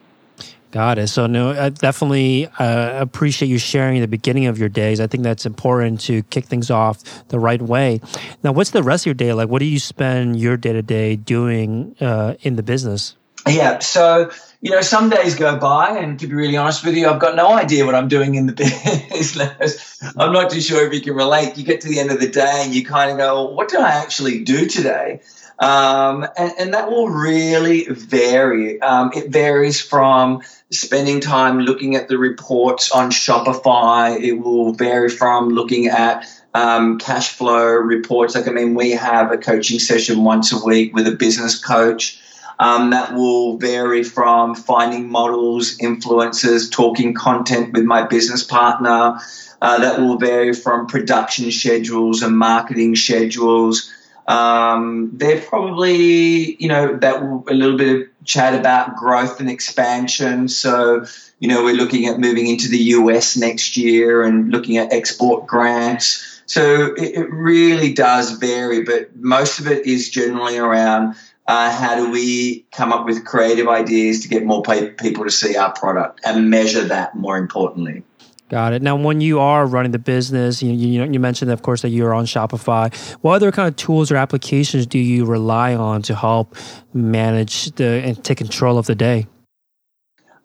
Got 0.70 0.98
it. 0.98 1.08
So 1.08 1.26
no, 1.26 1.50
I 1.50 1.70
definitely 1.70 2.46
uh, 2.46 3.00
appreciate 3.00 3.48
you 3.48 3.58
sharing 3.58 4.00
the 4.00 4.06
beginning 4.06 4.46
of 4.46 4.56
your 4.56 4.68
days. 4.68 5.00
I 5.00 5.08
think 5.08 5.24
that's 5.24 5.44
important 5.44 6.00
to 6.02 6.22
kick 6.24 6.44
things 6.44 6.70
off 6.70 7.26
the 7.28 7.40
right 7.40 7.60
way. 7.60 8.00
Now, 8.44 8.52
what's 8.52 8.70
the 8.70 8.82
rest 8.84 9.02
of 9.02 9.06
your 9.06 9.14
day 9.14 9.32
like? 9.32 9.48
What 9.48 9.58
do 9.58 9.64
you 9.64 9.80
spend 9.80 10.38
your 10.38 10.56
day 10.56 10.72
to 10.72 10.82
day 10.82 11.16
doing 11.16 11.96
uh, 12.00 12.34
in 12.42 12.54
the 12.54 12.62
business? 12.62 13.16
Yeah. 13.48 13.80
So 13.80 14.30
you 14.62 14.70
know, 14.70 14.82
some 14.82 15.08
days 15.08 15.36
go 15.36 15.58
by, 15.58 15.96
and 15.96 16.18
to 16.20 16.26
be 16.26 16.34
really 16.34 16.56
honest 16.56 16.84
with 16.84 16.94
you, 16.94 17.08
I've 17.08 17.20
got 17.20 17.34
no 17.34 17.52
idea 17.52 17.86
what 17.86 17.94
I'm 17.94 18.08
doing 18.08 18.34
in 18.34 18.46
the 18.46 18.52
business. 19.10 20.02
I'm 20.16 20.32
not 20.32 20.50
too 20.50 20.60
sure 20.60 20.86
if 20.86 20.92
you 20.92 21.00
can 21.00 21.14
relate. 21.14 21.56
You 21.56 21.64
get 21.64 21.80
to 21.82 21.88
the 21.88 21.98
end 21.98 22.10
of 22.10 22.20
the 22.20 22.28
day, 22.28 22.62
and 22.64 22.74
you 22.74 22.84
kind 22.84 23.10
of 23.10 23.16
go, 23.16 23.34
well, 23.34 23.54
"What 23.54 23.68
did 23.68 23.80
I 23.80 23.90
actually 23.90 24.44
do 24.44 24.66
today?" 24.66 25.20
Um, 25.58 26.26
and, 26.38 26.52
and, 26.58 26.74
that 26.74 26.90
will 26.90 27.10
really 27.10 27.84
vary. 27.84 28.80
Um, 28.80 29.10
it 29.14 29.28
varies 29.28 29.78
from 29.78 30.40
spending 30.70 31.20
time 31.20 31.60
looking 31.60 31.96
at 31.96 32.08
the 32.08 32.16
reports 32.16 32.90
on 32.92 33.10
Shopify. 33.10 34.18
It 34.18 34.32
will 34.32 34.72
vary 34.72 35.10
from 35.10 35.50
looking 35.50 35.88
at 35.88 36.26
um, 36.54 36.98
cash 36.98 37.32
flow 37.32 37.66
reports. 37.66 38.34
Like, 38.34 38.48
I 38.48 38.52
mean, 38.52 38.74
we 38.74 38.92
have 38.92 39.32
a 39.32 39.36
coaching 39.36 39.78
session 39.78 40.24
once 40.24 40.50
a 40.50 40.64
week 40.64 40.94
with 40.94 41.06
a 41.06 41.12
business 41.12 41.62
coach. 41.62 42.18
Um, 42.60 42.90
that 42.90 43.14
will 43.14 43.56
vary 43.56 44.02
from 44.02 44.54
finding 44.54 45.10
models, 45.10 45.78
influencers, 45.78 46.70
talking 46.70 47.14
content 47.14 47.72
with 47.72 47.84
my 47.84 48.02
business 48.06 48.44
partner. 48.44 49.18
Uh, 49.62 49.78
that 49.78 49.98
will 49.98 50.18
vary 50.18 50.52
from 50.52 50.86
production 50.86 51.50
schedules 51.50 52.22
and 52.22 52.36
marketing 52.36 52.96
schedules. 52.96 53.90
Um, 54.28 55.10
they're 55.14 55.40
probably, 55.40 56.56
you 56.56 56.68
know, 56.68 56.98
that 56.98 57.22
will, 57.22 57.44
a 57.48 57.54
little 57.54 57.78
bit 57.78 57.96
of 57.96 58.06
chat 58.26 58.54
about 58.54 58.94
growth 58.94 59.40
and 59.40 59.48
expansion. 59.48 60.46
So, 60.48 61.06
you 61.38 61.48
know, 61.48 61.64
we're 61.64 61.74
looking 61.74 62.06
at 62.06 62.20
moving 62.20 62.46
into 62.46 62.68
the 62.68 62.78
US 62.78 63.38
next 63.38 63.78
year 63.78 64.22
and 64.22 64.50
looking 64.50 64.76
at 64.76 64.92
export 64.92 65.46
grants. 65.46 66.42
So 66.44 66.94
it, 66.94 67.14
it 67.16 67.30
really 67.30 67.94
does 67.94 68.32
vary, 68.32 68.82
but 68.82 69.16
most 69.16 69.60
of 69.60 69.66
it 69.66 69.86
is 69.86 70.10
generally 70.10 70.58
around 70.58 71.16
uh, 71.50 71.68
how 71.68 71.96
do 71.96 72.10
we 72.12 72.64
come 72.70 72.92
up 72.92 73.04
with 73.04 73.24
creative 73.24 73.66
ideas 73.66 74.20
to 74.20 74.28
get 74.28 74.44
more 74.44 74.62
people 74.62 75.24
to 75.24 75.30
see 75.32 75.56
our 75.56 75.72
product 75.72 76.20
and 76.24 76.48
measure 76.48 76.84
that 76.84 77.16
more 77.16 77.36
importantly. 77.36 78.04
Got 78.48 78.72
it. 78.72 78.82
Now, 78.82 78.94
when 78.94 79.20
you 79.20 79.40
are 79.40 79.66
running 79.66 79.90
the 79.90 79.98
business, 79.98 80.62
you, 80.62 80.72
you, 80.72 81.04
you 81.04 81.18
mentioned, 81.18 81.50
of 81.50 81.62
course, 81.62 81.82
that 81.82 81.88
you're 81.88 82.14
on 82.14 82.24
Shopify. 82.24 82.94
What 83.22 83.34
other 83.34 83.50
kind 83.50 83.68
of 83.68 83.74
tools 83.74 84.12
or 84.12 84.16
applications 84.16 84.86
do 84.86 84.98
you 84.98 85.24
rely 85.24 85.74
on 85.74 86.02
to 86.02 86.14
help 86.14 86.54
manage 86.94 87.72
the 87.72 87.84
and 87.84 88.22
take 88.24 88.38
control 88.38 88.78
of 88.78 88.86
the 88.86 88.94
day? 88.94 89.26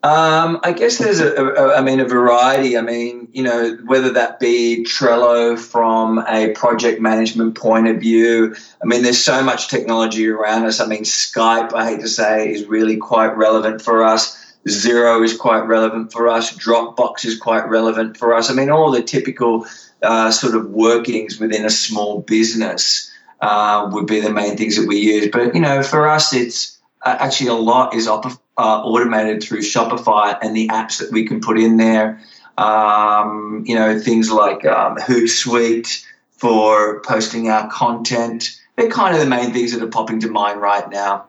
Um, 0.06 0.60
I 0.62 0.72
guess 0.74 1.00
there's 1.00 1.20
a, 1.20 1.34
a, 1.34 1.78
I 1.78 1.82
mean, 1.82 2.00
a 2.00 2.06
variety. 2.06 2.78
I 2.78 2.82
mean, 2.82 3.28
you 3.34 3.42
know, 3.42 3.76
whether 3.86 4.12
that 4.12 4.40
be 4.40 4.86
Trello 4.88 5.58
from 5.58 6.20
a 6.20 6.52
project 6.52 7.02
management 7.02 7.56
point 7.56 7.88
of 7.88 8.02
view. 8.02 8.56
I 8.84 8.86
mean, 8.86 9.02
there's 9.02 9.24
so 9.24 9.42
much 9.44 9.68
technology 9.68 10.28
around 10.28 10.66
us. 10.66 10.80
I 10.80 10.86
mean, 10.86 11.06
Skype, 11.06 11.74
I 11.74 11.90
hate 11.90 12.02
to 12.02 12.08
say, 12.08 12.54
is 12.54 12.66
really 12.66 12.98
quite 12.98 13.36
relevant 13.36 13.82
for 13.82 14.04
us. 14.04 14.38
Xero 14.68 15.24
is 15.26 15.36
quite 15.36 15.62
relevant 15.62 16.12
for 16.12 16.28
us. 16.28 16.56
Dropbox 16.56 17.26
is 17.26 17.40
quite 17.40 17.68
relevant 17.68 18.18
for 18.18 18.36
us. 18.36 18.52
I 18.52 18.54
mean, 18.54 18.70
all 18.70 18.92
the 18.92 19.02
typical 19.02 19.66
uh, 20.04 20.30
sort 20.30 20.54
of 20.54 20.70
workings 20.70 21.40
within 21.40 21.66
a 21.66 21.72
small 21.72 22.22
business. 22.22 23.12
uh, 23.42 23.90
would 23.92 24.08
be 24.08 24.20
the 24.20 24.32
main 24.32 24.58
things 24.58 24.78
that 24.78 24.88
we 24.88 24.98
use. 24.98 25.30
But 25.32 25.56
you 25.56 25.62
know, 25.62 25.84
for 25.84 26.08
us, 26.08 26.34
it's 26.34 26.80
uh, 27.02 27.16
actually 27.20 27.50
a 27.50 27.54
lot 27.54 27.94
is 27.94 28.08
op- 28.08 28.42
automated 28.64 29.44
through 29.44 29.60
Shopify 29.60 30.38
and 30.42 30.56
the 30.56 30.68
apps 30.70 31.00
that 31.00 31.12
we 31.12 31.28
can 31.28 31.42
put 31.42 31.60
in 31.60 31.78
there. 31.78 32.22
Um, 32.58 33.64
you 33.66 33.76
know, 33.76 34.00
things 34.00 34.32
like 34.32 34.66
um, 34.66 34.96
Hootsuite 34.98 36.06
for 36.32 37.02
posting 37.02 37.50
our 37.50 37.70
content. 37.70 38.60
They're 38.78 38.90
kind 38.90 39.14
of 39.14 39.22
the 39.22 39.28
main 39.28 39.54
things 39.54 39.74
that 39.74 39.82
are 39.82 39.88
popping 39.88 40.20
to 40.22 40.30
mind 40.30 40.62
right 40.62 40.90
now. 40.90 41.26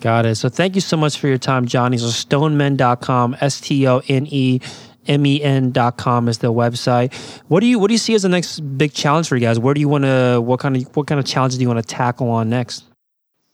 Got 0.00 0.26
it. 0.26 0.34
So 0.36 0.48
thank 0.48 0.74
you 0.74 0.80
so 0.80 0.96
much 0.96 1.18
for 1.18 1.28
your 1.28 1.38
time, 1.38 1.66
Johnny. 1.66 1.98
So 1.98 2.06
stonemen.com, 2.06 3.36
S 3.40 3.60
T 3.60 3.86
O 3.86 4.02
N 4.08 4.26
E 4.28 4.60
M 5.06 5.24
E 5.24 5.42
N.com 5.42 6.28
is 6.28 6.38
the 6.38 6.52
website. 6.52 7.14
What 7.48 7.60
do 7.60 7.66
you 7.66 7.78
what 7.78 7.88
do 7.88 7.94
you 7.94 7.98
see 7.98 8.14
as 8.14 8.22
the 8.22 8.28
next 8.28 8.60
big 8.76 8.92
challenge 8.92 9.28
for 9.28 9.36
you 9.36 9.40
guys? 9.40 9.58
Where 9.58 9.74
do 9.74 9.80
you 9.80 9.88
want 9.88 10.04
to 10.04 10.40
what 10.40 10.60
kind 10.60 10.76
of 10.76 10.96
what 10.96 11.06
kind 11.06 11.18
of 11.18 11.24
challenges 11.24 11.58
do 11.58 11.62
you 11.62 11.68
want 11.68 11.86
to 11.86 11.94
tackle 11.94 12.30
on 12.30 12.50
next? 12.50 12.84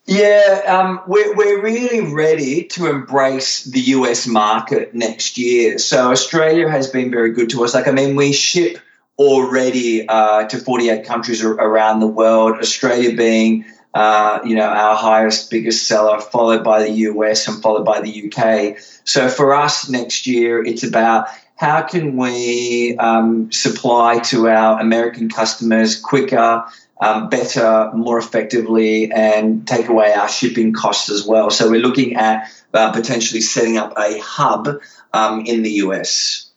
Yeah, 0.04 0.62
um, 0.66 1.00
we're, 1.06 1.34
we're 1.36 1.62
really 1.62 2.12
ready 2.12 2.64
to 2.64 2.90
embrace 2.90 3.64
the 3.64 3.80
US 3.80 4.26
market 4.26 4.94
next 4.94 5.38
year. 5.38 5.78
So 5.78 6.10
Australia 6.10 6.68
has 6.68 6.88
been 6.88 7.10
very 7.10 7.32
good 7.32 7.50
to 7.50 7.64
us. 7.64 7.74
Like, 7.74 7.86
I 7.86 7.92
mean, 7.92 8.16
we 8.16 8.32
ship 8.32 8.78
already 9.16 10.08
uh, 10.08 10.48
to 10.48 10.58
48 10.58 11.06
countries 11.06 11.44
around 11.44 12.00
the 12.00 12.08
world, 12.08 12.58
Australia 12.58 13.14
being 13.14 13.64
uh, 13.94 14.40
you 14.44 14.56
know, 14.56 14.66
our 14.66 14.96
highest, 14.96 15.50
biggest 15.50 15.86
seller, 15.86 16.20
followed 16.20 16.64
by 16.64 16.82
the 16.82 16.90
US 16.90 17.46
and 17.46 17.60
followed 17.62 17.84
by 17.84 18.00
the 18.00 18.32
UK. 18.32 18.78
So 19.04 19.28
for 19.28 19.54
us 19.54 19.88
next 19.88 20.26
year, 20.26 20.64
it's 20.64 20.82
about 20.82 21.28
how 21.56 21.82
can 21.82 22.16
we 22.16 22.96
um, 22.98 23.52
supply 23.52 24.18
to 24.20 24.48
our 24.48 24.80
American 24.80 25.28
customers 25.28 26.00
quicker, 26.00 26.64
um, 27.02 27.28
better, 27.28 27.90
more 27.94 28.16
effectively, 28.16 29.10
and 29.10 29.66
take 29.66 29.88
away 29.88 30.14
our 30.14 30.28
shipping 30.28 30.72
costs 30.72 31.10
as 31.10 31.26
well. 31.26 31.50
So 31.50 31.68
we're 31.68 31.80
looking 31.80 32.14
at 32.14 32.48
uh, 32.72 32.92
potentially 32.92 33.40
setting 33.40 33.76
up 33.76 33.98
a 33.98 34.20
hub 34.20 34.80
um, 35.12 35.44
in 35.44 35.62
the 35.62 35.70
US. 35.86 36.48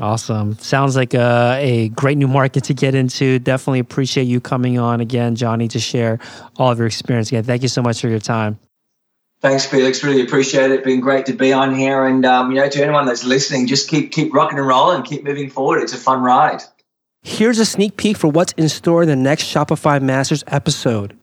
Awesome. 0.00 0.56
Sounds 0.58 0.94
like 0.94 1.14
a, 1.14 1.58
a, 1.60 1.88
great 1.88 2.16
new 2.16 2.28
market 2.28 2.62
to 2.64 2.74
get 2.74 2.94
into. 2.94 3.40
Definitely 3.40 3.80
appreciate 3.80 4.24
you 4.28 4.40
coming 4.40 4.78
on 4.78 5.00
again, 5.00 5.34
Johnny, 5.34 5.66
to 5.66 5.80
share 5.80 6.20
all 6.56 6.70
of 6.70 6.78
your 6.78 6.86
experience 6.86 7.28
again. 7.30 7.42
Thank 7.42 7.62
you 7.62 7.68
so 7.68 7.82
much 7.82 8.00
for 8.00 8.08
your 8.08 8.20
time. 8.20 8.60
Thanks, 9.40 9.66
Felix. 9.66 10.04
Really 10.04 10.22
appreciate 10.22 10.70
it. 10.70 10.84
Been 10.84 11.00
great 11.00 11.26
to 11.26 11.32
be 11.32 11.52
on 11.52 11.74
here. 11.74 12.04
And, 12.06 12.24
um, 12.24 12.52
you 12.52 12.58
know, 12.58 12.68
to 12.68 12.82
anyone 12.82 13.06
that's 13.06 13.24
listening, 13.24 13.66
just 13.66 13.88
keep, 13.88 14.12
keep 14.12 14.32
rocking 14.32 14.58
and 14.58 14.68
rolling, 14.68 15.02
keep 15.02 15.24
moving 15.24 15.50
forward. 15.50 15.82
It's 15.82 15.92
a 15.92 15.96
fun 15.96 16.22
ride. 16.22 16.62
Here's 17.22 17.58
a 17.58 17.66
sneak 17.66 17.96
peek 17.96 18.16
for 18.16 18.28
what's 18.28 18.52
in 18.52 18.68
store 18.68 19.02
in 19.02 19.08
the 19.08 19.16
next 19.16 19.44
Shopify 19.44 20.00
Masters 20.00 20.44
episode 20.46 21.18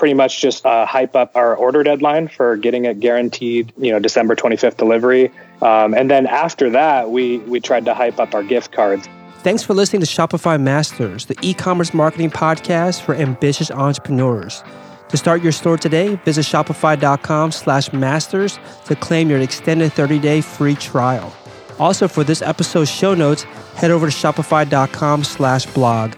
pretty 0.00 0.14
much 0.14 0.40
just 0.40 0.64
uh, 0.64 0.86
hype 0.86 1.14
up 1.14 1.36
our 1.36 1.54
order 1.54 1.82
deadline 1.82 2.26
for 2.26 2.56
getting 2.56 2.86
a 2.86 2.94
guaranteed, 2.94 3.70
you 3.76 3.92
know, 3.92 3.98
December 3.98 4.34
25th 4.34 4.78
delivery. 4.78 5.30
Um, 5.60 5.92
and 5.92 6.10
then 6.10 6.26
after 6.26 6.70
that, 6.70 7.10
we 7.10 7.38
we 7.38 7.60
tried 7.60 7.84
to 7.84 7.94
hype 7.94 8.18
up 8.18 8.34
our 8.34 8.42
gift 8.42 8.72
cards. 8.72 9.08
Thanks 9.42 9.62
for 9.62 9.74
listening 9.74 10.00
to 10.00 10.06
Shopify 10.06 10.60
Masters, 10.60 11.26
the 11.26 11.36
e-commerce 11.42 11.94
marketing 11.94 12.30
podcast 12.30 13.02
for 13.02 13.14
ambitious 13.14 13.70
entrepreneurs. 13.70 14.62
To 15.08 15.16
start 15.16 15.42
your 15.42 15.52
store 15.52 15.76
today, 15.76 16.16
visit 16.24 16.46
shopify.com 16.46 17.52
slash 17.52 17.92
masters 17.92 18.58
to 18.84 18.94
claim 18.94 19.28
your 19.28 19.40
extended 19.40 19.92
30-day 19.92 20.40
free 20.40 20.76
trial. 20.76 21.34
Also, 21.78 22.08
for 22.08 22.24
this 22.24 22.42
episode's 22.42 22.90
show 22.90 23.14
notes, 23.14 23.44
head 23.74 23.90
over 23.90 24.10
to 24.10 24.12
shopify.com/blog. 24.12 26.12